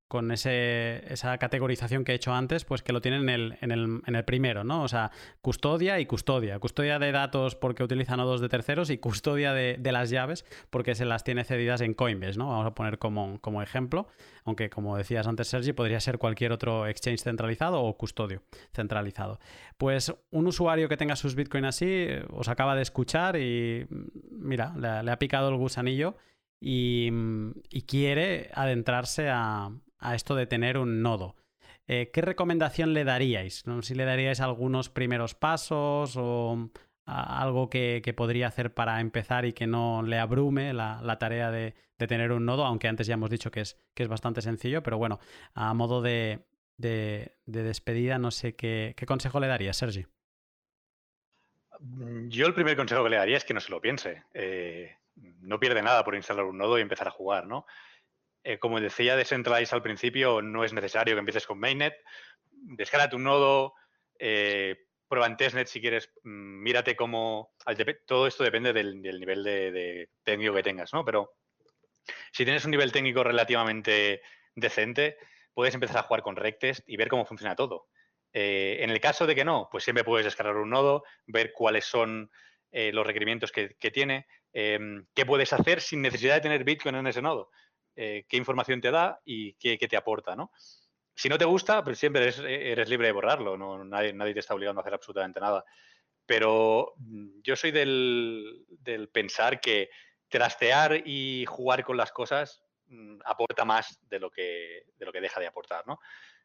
[0.09, 4.65] con ese, esa categorización que he hecho antes, pues que lo tienen en el, primero,
[4.65, 4.83] ¿no?
[4.83, 5.11] O sea,
[5.43, 6.59] custodia y custodia.
[6.59, 11.05] Custodia de datos porque utiliza nodos de terceros y custodia de, las llaves porque se
[11.05, 12.49] las tiene cedidas en Coinbase, ¿no?
[12.49, 14.09] Vamos a poner como, como ejemplo,
[14.45, 19.39] aunque como decías antes, Sergi, podría ser cualquier otro exchange centralizado o custodio centralizado.
[19.77, 23.87] Pues un usuario que tenga sus Bitcoin así eh, os acaba de escuchar y
[24.31, 26.17] mira, le, ha picado el gusanillo
[26.61, 27.11] y
[27.87, 31.37] quiere adentrarse a a esto de tener un nodo.
[31.87, 33.67] Eh, ¿Qué recomendación le daríais?
[33.67, 33.83] ¿No?
[33.83, 36.71] Si le daríais algunos primeros pasos o
[37.09, 42.33] algo que, podría hacer para empezar y que no le abrume la, tarea de, tener
[42.33, 45.19] un nodo, aunque antes ya hemos dicho que es, que es bastante sencillo, pero bueno,
[45.55, 46.45] a modo de,
[46.77, 50.05] despedida, no sé qué, consejo le daría, Sergi.
[51.81, 54.25] Mm, yo el primer consejo que le daría es que no se lo piense.
[54.35, 54.95] Eh,
[55.41, 57.65] no pierde nada por instalar un nodo y empezar a jugar, ¿no?
[58.49, 61.95] Eh, como decía Decentralize al principio, no es necesario que empieces con Mainnet.
[62.51, 63.75] Descarga tu nodo,
[64.19, 67.53] eh, prueba en testnet si quieres, mm, mírate cómo...
[68.07, 71.05] Todo esto depende del, nivel de, técnico que tengas, ¿no?
[71.05, 71.35] Pero
[72.33, 74.23] si tienes un nivel técnico relativamente
[74.55, 75.19] decente,
[75.53, 77.89] puedes empezar a jugar con Rectest y ver cómo funciona todo.
[78.33, 81.85] Eh, en el caso de que no, pues siempre puedes descargar un nodo, ver cuáles
[81.85, 82.31] son
[82.71, 87.51] los requerimientos que, tiene, qué puedes hacer sin necesidad de tener Bitcoin en ese nodo.
[88.01, 90.53] Eh, qué información te da y qué, te aporta, ¿no?
[91.17, 93.85] Si no te gusta, pues siempre eres, libre de borrarlo, ¿no?
[93.85, 95.65] Nadie, nadie, te está obligando a hacer absolutamente nada.
[96.25, 98.69] Pero mm, yo soy del,
[99.13, 99.91] pensar que
[100.29, 105.21] trastear y jugar con las cosas mm, aporta más de lo, que, de lo que
[105.21, 105.99] deja de aportar, ¿no?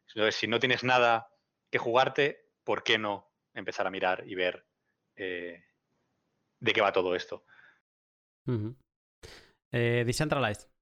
[0.08, 1.28] Entonces, si no tienes nada
[1.70, 4.66] que jugarte, ¿por qué no empezar a mirar y ver
[5.14, 5.62] eh,
[6.58, 7.44] de qué va todo esto?
[9.70, 10.73] Eh, decentralized.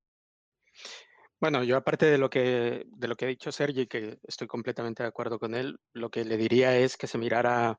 [1.42, 5.02] Bueno, yo aparte de lo que de lo que ha dicho Sergi, que estoy completamente
[5.02, 7.76] de acuerdo con él, lo que le diría es que se mirara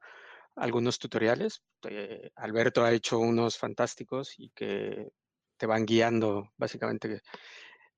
[0.57, 1.63] algunos tutoriales.
[1.89, 5.11] Eh, Alberto ha hecho unos fantásticos y que
[5.55, 7.21] te van guiando básicamente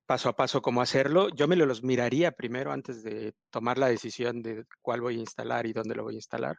[0.05, 1.29] paso a paso cómo hacerlo.
[1.29, 5.65] Yo me los miraría primero antes de tomar la decisión de cuál voy a instalar
[5.65, 6.57] y dónde lo voy a instalar,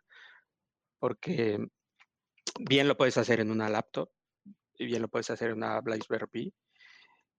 [0.98, 1.58] porque
[2.58, 4.10] bien lo puedes hacer en una laptop
[4.74, 5.80] y bien lo puedes hacer en una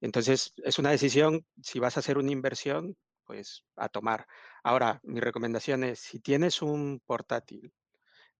[0.01, 2.95] entonces, es una decisión, si vas a hacer una inversión,
[3.25, 4.25] pues a tomar.
[4.63, 7.73] Ahora, mi recomendación es, si tienes un portátil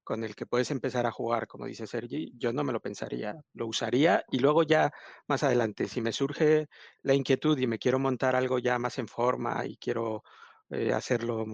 [0.04, 3.36] con el que puedes empezar a jugar, como dice Sergi, yo no me lo pensaría,
[3.54, 4.92] lo usaría y luego ya
[5.28, 6.68] más adelante, si me surge
[7.02, 10.24] la inquietud y me quiero montar algo ya más en forma y quiero
[10.70, 11.46] eh, hacerlo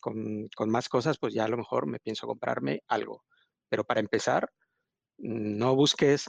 [0.00, 3.24] con, con, más cosas, pues ya a lo mejor me pienso comprarme algo.
[3.68, 4.50] Pero para empezar,
[5.18, 6.28] no busques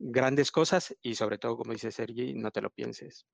[0.00, 3.26] grandes cosas y sobre todo, como dice Sergi, no te lo pienses.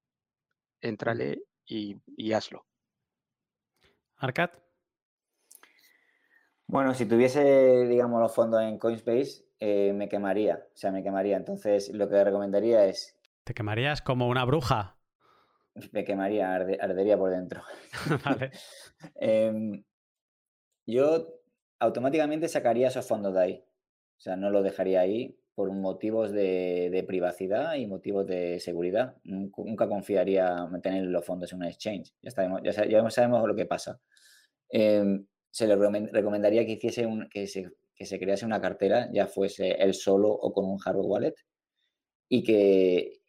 [0.81, 2.67] Éntrale y, hazlo.
[4.17, 4.51] Arcad.
[6.67, 10.67] Bueno, si tuviese, digamos, los fondos en Coinspace, eh, me quemaría.
[10.75, 11.37] O sea, me quemaría.
[11.37, 13.17] Entonces, lo que recomendaría es.
[13.45, 14.99] ¿Te quemarías como una bruja?
[15.93, 17.63] Me quemaría, ardería por dentro.
[18.25, 18.51] vale.
[19.15, 19.85] Em,
[20.87, 21.29] yo
[21.79, 23.65] automáticamente sacaría esos fondos de ahí.
[24.17, 29.17] O sea, no lo dejaría ahí por motivos de, privacidad y motivos de seguridad.
[29.25, 32.13] Nunca confiaría en tener los fondos en un exchange.
[32.23, 33.99] Ya sabemos, ya sabemos lo que pasa.
[34.69, 35.77] Em, se le
[36.13, 40.29] recomendaría que hiciese un, que, se, que se crease una cartera, ya fuese él solo
[40.29, 41.35] o con un hardware wallet,
[42.29, 43.23] y que,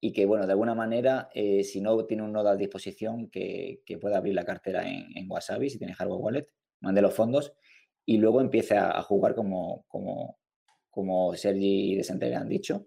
[0.00, 3.82] y que bueno, de alguna manera, eh, si no tiene un nodo a disposición, que,
[4.00, 6.48] pueda abrir la cartera en, en, Wasabi, si tiene hardware wallet,
[6.80, 7.52] mande los fondos
[8.04, 10.38] y luego empiece a, jugar como, como,
[10.90, 12.86] como Sergi y Desente han dicho.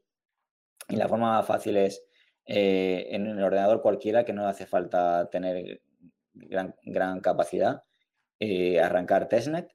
[0.89, 2.03] Y la forma más fácil es
[2.45, 5.81] eh, en el ordenador cualquiera que no hace falta tener
[6.33, 7.83] gran, gran capacidad,
[8.39, 9.69] eh, arrancar testnet,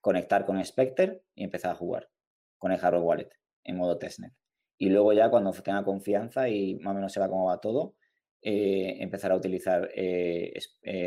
[0.00, 2.10] conectar con Spectre y empezar a jugar
[2.58, 3.30] con el hardware wallet
[3.64, 4.32] en modo testnet.
[4.78, 7.96] y luego ya cuando tenga confianza y más o menos sepa cómo va todo,
[8.42, 9.90] eh, empezar a utilizar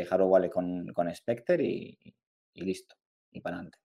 [0.08, 1.98] Hardware Wallet con, con Spectre y,
[2.54, 2.96] listo,
[3.30, 3.81] y para adelante.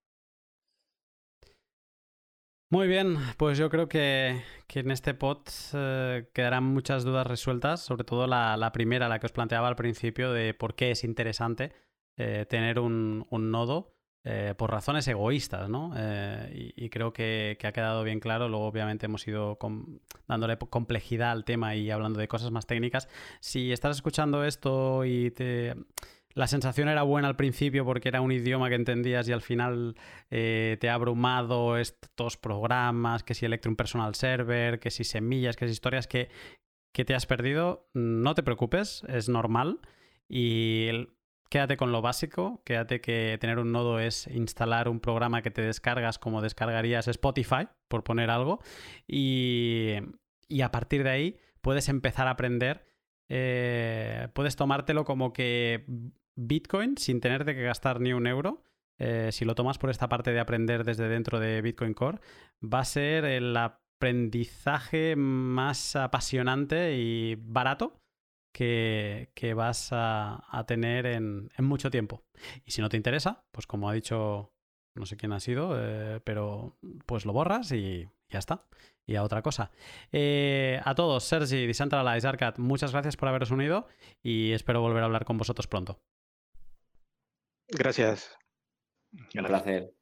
[2.69, 5.39] Muy bien, pues yo creo que, en este pod
[6.33, 10.53] quedarán muchas dudas resueltas, sobre todo la, primera, la que os planteaba al principio, de
[10.53, 11.71] por qué es interesante
[12.15, 13.97] tener un, nodo
[14.29, 15.93] eh, por razones egoístas, ¿no?
[15.95, 18.49] Eh, y, creo que, ha quedado bien claro.
[18.49, 19.57] Luego, obviamente, hemos ido
[20.27, 23.07] dándole complejidad al tema y hablando de cosas más técnicas.
[23.39, 25.75] Si estás escuchando esto y te...
[26.37, 29.95] La sensación era buena al principio porque era un idioma que entendías y al final
[30.29, 35.65] eh, te ha abrumado estos programas, que si Electrum Personal Server, que si semillas, que
[35.65, 36.29] si historias que,
[36.93, 39.79] que te has perdido, no te preocupes, es normal.
[40.29, 41.07] Y
[41.49, 45.63] quédate con lo básico, quédate que tener un nodo es instalar un programa que te
[45.63, 48.59] descargas como descargarías Spotify, por poner algo,
[49.07, 49.95] y,
[50.63, 52.85] a partir de ahí puedes empezar a aprender,
[53.27, 55.83] eh, puedes tomártelo como que
[56.37, 58.63] Bitcoin sin tener que gastar ni un euro.
[58.99, 62.19] Eh, si lo tomas por esta parte de aprender desde dentro de Bitcoin Core,
[62.63, 67.99] va a ser el aprendizaje más apasionante y barato
[68.53, 72.23] que, vas a, tener en, mucho tiempo.
[72.65, 74.51] Y si no te interesa, pues como ha dicho,
[74.95, 78.65] no sé quién ha sido, eh, pero pues lo borras y ya está.
[79.05, 79.71] Y a otra cosa.
[80.11, 83.87] Eh, a todos, Sergi, Decentralize, Arcad, muchas gracias por haberos unido
[84.21, 85.99] y espero volver a hablar con vosotros pronto.
[87.69, 88.37] Gracias.
[89.35, 89.96] Un placer.